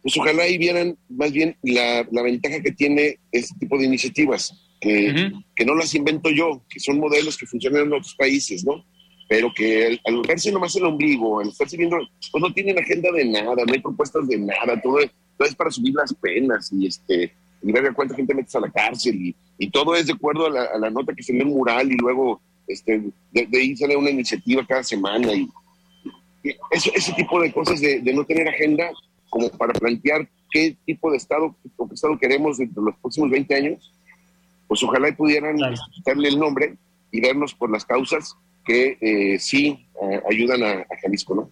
pues 0.03 0.17
ojalá 0.19 0.45
ahí 0.45 0.57
vieran 0.59 0.97
más 1.09 1.33
bien 1.33 1.57
la, 1.63 2.07
la 2.13 2.23
ventaja 2.23 2.61
que 2.61 2.73
tiene 2.73 3.19
este 3.33 3.59
tipo 3.59 3.77
de 3.79 3.87
iniciativas, 3.87 4.55
que, 4.81 5.11
uh 5.11 5.13
-huh. 5.13 5.45
que 5.55 5.65
no 5.65 5.75
las 5.75 5.95
invento 5.95 6.31
yo, 6.31 6.63
que 6.69 6.79
son 6.79 6.99
modelos 7.01 7.37
que 7.37 7.47
funcionan 7.47 7.83
en 7.83 7.93
otros 7.95 8.15
países, 8.15 8.65
¿no? 8.65 8.85
Pero 9.29 9.53
que 9.55 9.87
al, 9.87 10.01
al 10.05 10.23
verse 10.23 10.53
nomás 10.53 10.77
el 10.77 10.85
ombligo, 10.85 11.41
al 11.41 11.49
estarse 11.49 11.77
viendo, 11.77 11.97
pues 12.31 12.43
no 12.43 12.53
tienen 12.53 12.79
agenda 12.79 13.11
de 13.11 13.25
nada, 13.25 13.65
no 13.67 13.73
hay 13.73 13.81
propuestas 13.81 14.29
de 14.29 14.39
nada, 14.39 14.81
todo, 14.81 14.99
todo 15.37 15.49
es 15.49 15.55
para 15.55 15.71
subir 15.71 15.95
las 15.95 16.15
penas 16.15 16.73
y 16.73 16.87
este 16.87 17.33
y 17.63 17.73
ver 17.73 17.93
cuánta 17.95 18.15
gente 18.15 18.35
metes 18.35 18.55
a 18.55 18.61
la 18.61 18.71
cárcel 18.71 19.15
y, 19.17 19.37
y 19.59 19.71
todo 19.71 19.97
es 19.97 20.07
de 20.07 20.13
acuerdo 20.13 20.47
a 20.47 20.51
la, 20.51 20.65
a 20.65 20.79
la, 20.79 20.91
nota 20.91 21.15
que 21.15 21.23
se 21.23 21.33
lee 21.33 21.41
en 21.41 21.49
mural 21.49 21.91
y 21.91 21.97
luego 21.97 22.41
este, 22.69 23.03
de, 23.33 23.47
de, 23.47 23.59
ahí 23.59 23.77
sale 23.77 23.97
una 23.97 24.11
iniciativa 24.11 24.65
cada 24.65 24.85
semana 24.85 25.33
y, 25.33 25.49
y 26.45 26.51
ese, 26.71 26.93
ese, 26.95 27.13
tipo 27.15 27.41
de 27.41 27.53
cosas 27.53 27.81
de, 27.81 28.01
de, 28.01 28.13
no 28.13 28.25
tener 28.25 28.49
agenda 28.49 28.91
como 29.29 29.49
para 29.49 29.73
plantear 29.73 30.29
qué 30.51 30.77
tipo 30.85 31.11
de 31.11 31.17
Estado 31.17 31.57
o 31.77 31.89
qué 31.89 31.95
Estado 31.95 32.19
queremos 32.19 32.59
dentro 32.59 32.83
de 32.83 32.91
los 32.91 33.01
próximos 33.01 33.31
20 33.31 33.55
años, 33.55 33.93
pues 34.69 34.83
ojalá 34.83 35.15
pudieran 35.17 35.57
claro. 35.57 35.77
quitarle 35.93 36.29
el 36.29 36.39
nombre 36.39 36.77
y 37.11 37.21
vernos 37.21 37.55
por 37.55 37.71
las 37.71 37.85
causas 37.85 38.37
que 38.67 38.99
eh, 39.01 39.39
sí 39.39 39.87
eh, 40.03 40.21
ayudan 40.31 40.63
a, 40.63 40.73
a 40.73 40.97
Jalisco, 41.03 41.35
¿no? 41.35 41.51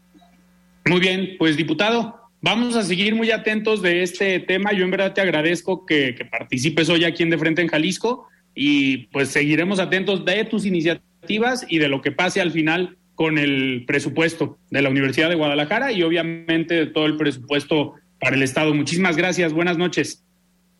Muy 0.87 1.01
bien, 1.01 1.37
pues 1.39 1.57
diputado, 1.57 2.25
Vamos 2.47 2.77
a 2.77 2.83
seguir 2.83 3.15
muy 3.15 3.31
atentos 3.31 3.81
de 3.81 4.03
este 4.03 4.39
tema. 4.39 4.75
Yo 4.75 4.85
en 4.85 4.91
verdad 4.91 5.15
te 5.15 5.23
agradezco 5.23 5.87
que, 5.87 6.15
que, 6.15 6.27
participes 6.27 6.91
hoy 6.91 7.05
aquí 7.05 7.23
en 7.23 7.31
De 7.31 7.39
Frente 7.39 7.63
en 7.63 7.69
Jalisco 7.69 8.29
y 8.55 9.07
pues 9.07 9.31
seguiremos 9.31 9.79
atentos 9.79 10.27
de 10.27 10.45
tus 10.45 10.67
iniciativas 10.67 11.65
y 11.71 11.79
de 11.79 11.89
lo 11.89 12.03
que 12.03 12.13
pase 12.13 12.43
al 12.43 12.53
final 12.53 12.99
con 13.15 13.39
el 13.39 13.85
presupuesto 13.87 14.59
de 14.71 14.83
la 14.83 14.91
Universidad 14.91 15.31
de 15.31 15.37
Guadalajara 15.37 15.91
y 15.93 16.03
obviamente 16.03 16.75
de 16.75 16.87
todo 16.89 17.07
el 17.07 17.17
presupuesto 17.17 17.95
para 18.21 18.37
el 18.37 18.43
Estado. 18.43 18.75
Muchísimas 18.75 19.17
gracias. 19.17 19.55
Buenas 19.55 19.79
noches. 19.79 20.23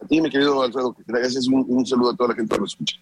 A 0.03 0.07
ti, 0.07 0.21
mi 0.21 0.29
querido 0.29 0.63
Alfredo, 0.63 0.95
gracias. 1.07 1.49
Un, 1.49 1.65
un 1.67 1.87
saludo 1.87 2.11
a 2.11 2.17
toda 2.17 2.29
la 2.29 2.35
gente 2.35 2.55
que 2.55 2.61
nos 2.61 2.73
escucha. 2.73 2.99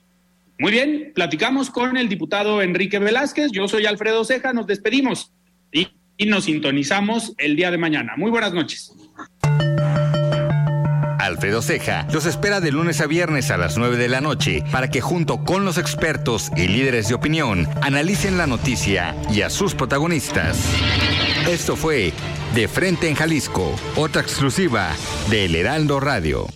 Muy 0.58 0.72
bien, 0.72 1.12
platicamos 1.14 1.70
con 1.70 1.96
el 1.96 2.08
diputado 2.08 2.62
Enrique 2.62 2.98
Velázquez. 2.98 3.50
Yo 3.52 3.68
soy 3.68 3.86
Alfredo 3.86 4.24
Ceja. 4.24 4.52
Nos 4.52 4.66
despedimos. 4.66 5.32
Y 5.70 6.26
nos 6.26 6.44
sintonizamos 6.44 7.34
el 7.38 7.56
día 7.56 7.70
de 7.70 7.78
mañana. 7.78 8.14
Muy 8.16 8.30
buenas 8.30 8.52
noches. 8.52 8.92
Alfredo 11.18 11.62
Ceja 11.62 12.06
los 12.12 12.26
espera 12.26 12.60
de 12.60 12.72
lunes 12.72 13.00
a 13.00 13.06
viernes 13.06 13.50
a 13.50 13.56
las 13.56 13.78
9 13.78 13.96
de 13.96 14.08
la 14.08 14.20
noche 14.20 14.62
para 14.70 14.90
que 14.90 15.00
junto 15.00 15.44
con 15.44 15.64
los 15.64 15.78
expertos 15.78 16.50
y 16.56 16.68
líderes 16.68 17.08
de 17.08 17.14
opinión 17.14 17.66
analicen 17.80 18.36
la 18.36 18.46
noticia 18.46 19.16
y 19.32 19.42
a 19.42 19.50
sus 19.50 19.74
protagonistas. 19.74 20.68
Esto 21.48 21.76
fue 21.76 22.12
De 22.54 22.68
Frente 22.68 23.08
en 23.08 23.14
Jalisco, 23.14 23.74
otra 23.96 24.20
exclusiva 24.20 24.90
de 25.30 25.46
El 25.46 25.54
Heraldo 25.54 26.00
Radio. 26.00 26.46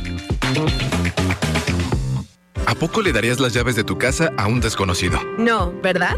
¿A 2.66 2.76
poco 2.76 3.02
le 3.02 3.14
darías 3.14 3.40
las 3.40 3.54
llaves 3.54 3.76
de 3.76 3.84
tu 3.86 3.98
casa 3.98 4.34
a 4.38 4.48
un 4.48 4.60
desconocido? 4.60 5.20
No, 5.38 5.72
¿verdad? 5.82 6.18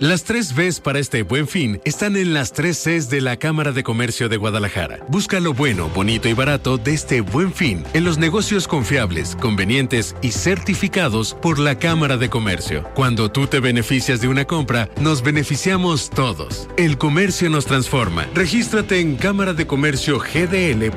Las 0.00 0.24
tres 0.24 0.54
Bs 0.54 0.80
para 0.80 0.98
este 0.98 1.22
buen 1.24 1.46
fin 1.46 1.78
están 1.84 2.16
en 2.16 2.32
las 2.32 2.54
tres 2.54 2.78
Cs 2.78 3.10
de 3.10 3.20
la 3.20 3.36
Cámara 3.36 3.72
de 3.72 3.82
Comercio 3.82 4.30
de 4.30 4.38
Guadalajara. 4.38 5.00
Busca 5.08 5.40
lo 5.40 5.52
bueno, 5.52 5.90
bonito 5.90 6.26
y 6.26 6.32
barato 6.32 6.78
de 6.78 6.94
este 6.94 7.20
buen 7.20 7.52
fin 7.52 7.84
en 7.92 8.04
los 8.04 8.16
negocios 8.16 8.66
confiables, 8.66 9.36
convenientes 9.36 10.16
y 10.22 10.30
certificados 10.30 11.36
por 11.42 11.58
la 11.58 11.78
Cámara 11.78 12.16
de 12.16 12.30
Comercio. 12.30 12.88
Cuando 12.94 13.30
tú 13.30 13.46
te 13.46 13.60
beneficias 13.60 14.22
de 14.22 14.28
una 14.28 14.46
compra, 14.46 14.88
nos 15.02 15.22
beneficiamos 15.22 16.08
todos. 16.08 16.66
El 16.78 16.96
comercio 16.96 17.50
nos 17.50 17.66
transforma. 17.66 18.26
Regístrate 18.34 19.00
en 19.00 19.16
Cámara 19.16 19.52
de 19.52 19.66
Comercio 19.66 20.18
GDL.mx. 20.18 20.96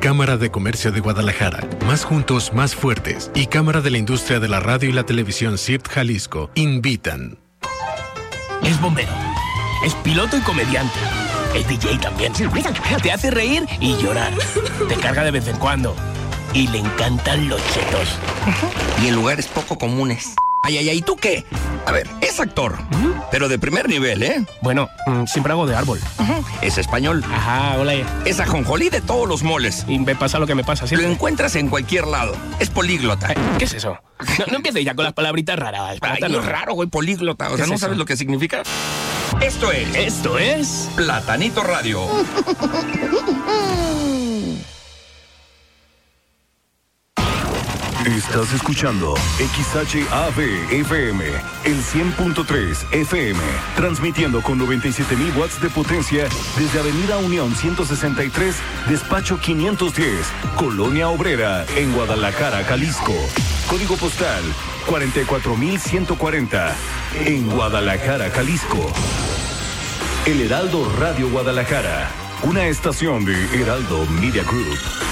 Cámara 0.00 0.36
de 0.36 0.50
Comercio 0.50 0.90
de 0.90 0.98
Guadalajara. 0.98 1.60
Más 1.86 2.04
juntos, 2.04 2.52
más 2.54 2.74
fuertes. 2.74 3.30
Y 3.36 3.46
Cámara 3.46 3.80
de 3.80 3.90
la 3.90 3.98
Industria 3.98 4.40
de 4.40 4.48
la 4.48 4.58
Radio 4.58 4.90
y 4.90 4.92
la 4.92 5.04
Televisión 5.04 5.58
CIRT 5.58 5.86
Jalisco 5.86 6.50
invitan. 6.56 7.38
Es 8.64 8.80
bombero. 8.80 9.12
Es 9.84 9.94
piloto 9.96 10.36
y 10.36 10.40
comediante. 10.40 10.98
Es 11.54 11.66
DJ 11.66 11.98
también. 11.98 12.32
Te 13.02 13.12
hace 13.12 13.30
reír 13.30 13.66
y 13.80 13.96
llorar. 13.96 14.32
Te 14.88 14.94
carga 14.96 15.24
de 15.24 15.32
vez 15.32 15.48
en 15.48 15.56
cuando. 15.56 15.96
Y 16.54 16.68
le 16.68 16.78
encantan 16.78 17.48
los 17.48 17.60
chetos. 17.72 18.18
Y 19.02 19.08
en 19.08 19.16
lugares 19.16 19.48
poco 19.48 19.76
comunes. 19.76 20.36
Ay, 20.64 20.78
ay, 20.78 20.88
ay, 20.90 21.02
¿tú 21.02 21.16
qué? 21.16 21.44
A 21.86 21.90
ver, 21.90 22.08
es 22.20 22.38
actor, 22.38 22.78
pero 23.32 23.48
de 23.48 23.58
primer 23.58 23.88
nivel, 23.88 24.22
¿eh? 24.22 24.46
Bueno, 24.60 24.88
mm, 25.08 25.24
siempre 25.26 25.52
hago 25.52 25.66
de 25.66 25.74
árbol. 25.74 25.98
Es 26.60 26.78
español. 26.78 27.24
Ajá, 27.32 27.78
hola. 27.78 27.94
Es 28.24 28.38
ajonjolí 28.38 28.88
de 28.88 29.00
todos 29.00 29.28
los 29.28 29.42
moles. 29.42 29.84
Y 29.88 29.98
me 29.98 30.14
pasa 30.14 30.38
lo 30.38 30.46
que 30.46 30.54
me 30.54 30.62
pasa 30.62 30.86
siempre. 30.86 31.08
Lo 31.08 31.12
encuentras 31.12 31.56
en 31.56 31.68
cualquier 31.68 32.06
lado. 32.06 32.36
Es 32.60 32.70
políglota. 32.70 33.34
¿Qué 33.58 33.64
es 33.64 33.74
eso? 33.74 33.98
No, 34.38 34.46
no 34.52 34.56
empieces 34.58 34.84
ya 34.84 34.94
con 34.94 35.04
las 35.04 35.14
palabritas 35.14 35.58
raras. 35.58 35.98
Ay, 36.00 36.20
no 36.30 36.38
es 36.38 36.44
raro, 36.44 36.74
güey, 36.74 36.88
políglota. 36.88 37.50
O 37.50 37.56
sea, 37.56 37.66
¿no 37.66 37.76
sabes 37.76 37.98
lo 37.98 38.04
que 38.04 38.16
significa? 38.16 38.62
Esto 39.40 39.72
es... 39.72 39.96
Esto 39.96 40.38
es... 40.38 40.88
Platanito 40.94 41.64
Radio. 41.64 42.06
Estás 48.06 48.52
escuchando 48.52 49.14
XHAB 49.38 50.40
FM, 50.72 51.24
el 51.64 51.80
100.3 51.80 52.92
FM, 52.92 53.38
transmitiendo 53.76 54.42
con 54.42 54.58
97.000 54.58 55.36
watts 55.36 55.62
de 55.62 55.70
potencia 55.70 56.26
desde 56.58 56.80
Avenida 56.80 57.18
Unión 57.18 57.54
163, 57.54 58.56
despacho 58.88 59.38
510, 59.38 60.26
Colonia 60.56 61.10
Obrera, 61.10 61.64
en 61.76 61.92
Guadalajara, 61.92 62.64
Jalisco. 62.64 63.14
Código 63.70 63.96
postal 63.96 64.42
44140, 64.88 66.76
en 67.24 67.48
Guadalajara, 67.50 68.30
Jalisco. 68.30 68.92
El 70.26 70.40
Heraldo 70.40 70.92
Radio 70.98 71.30
Guadalajara, 71.30 72.10
una 72.42 72.66
estación 72.66 73.24
de 73.24 73.62
Heraldo 73.62 74.06
Media 74.06 74.42
Group. 74.42 75.11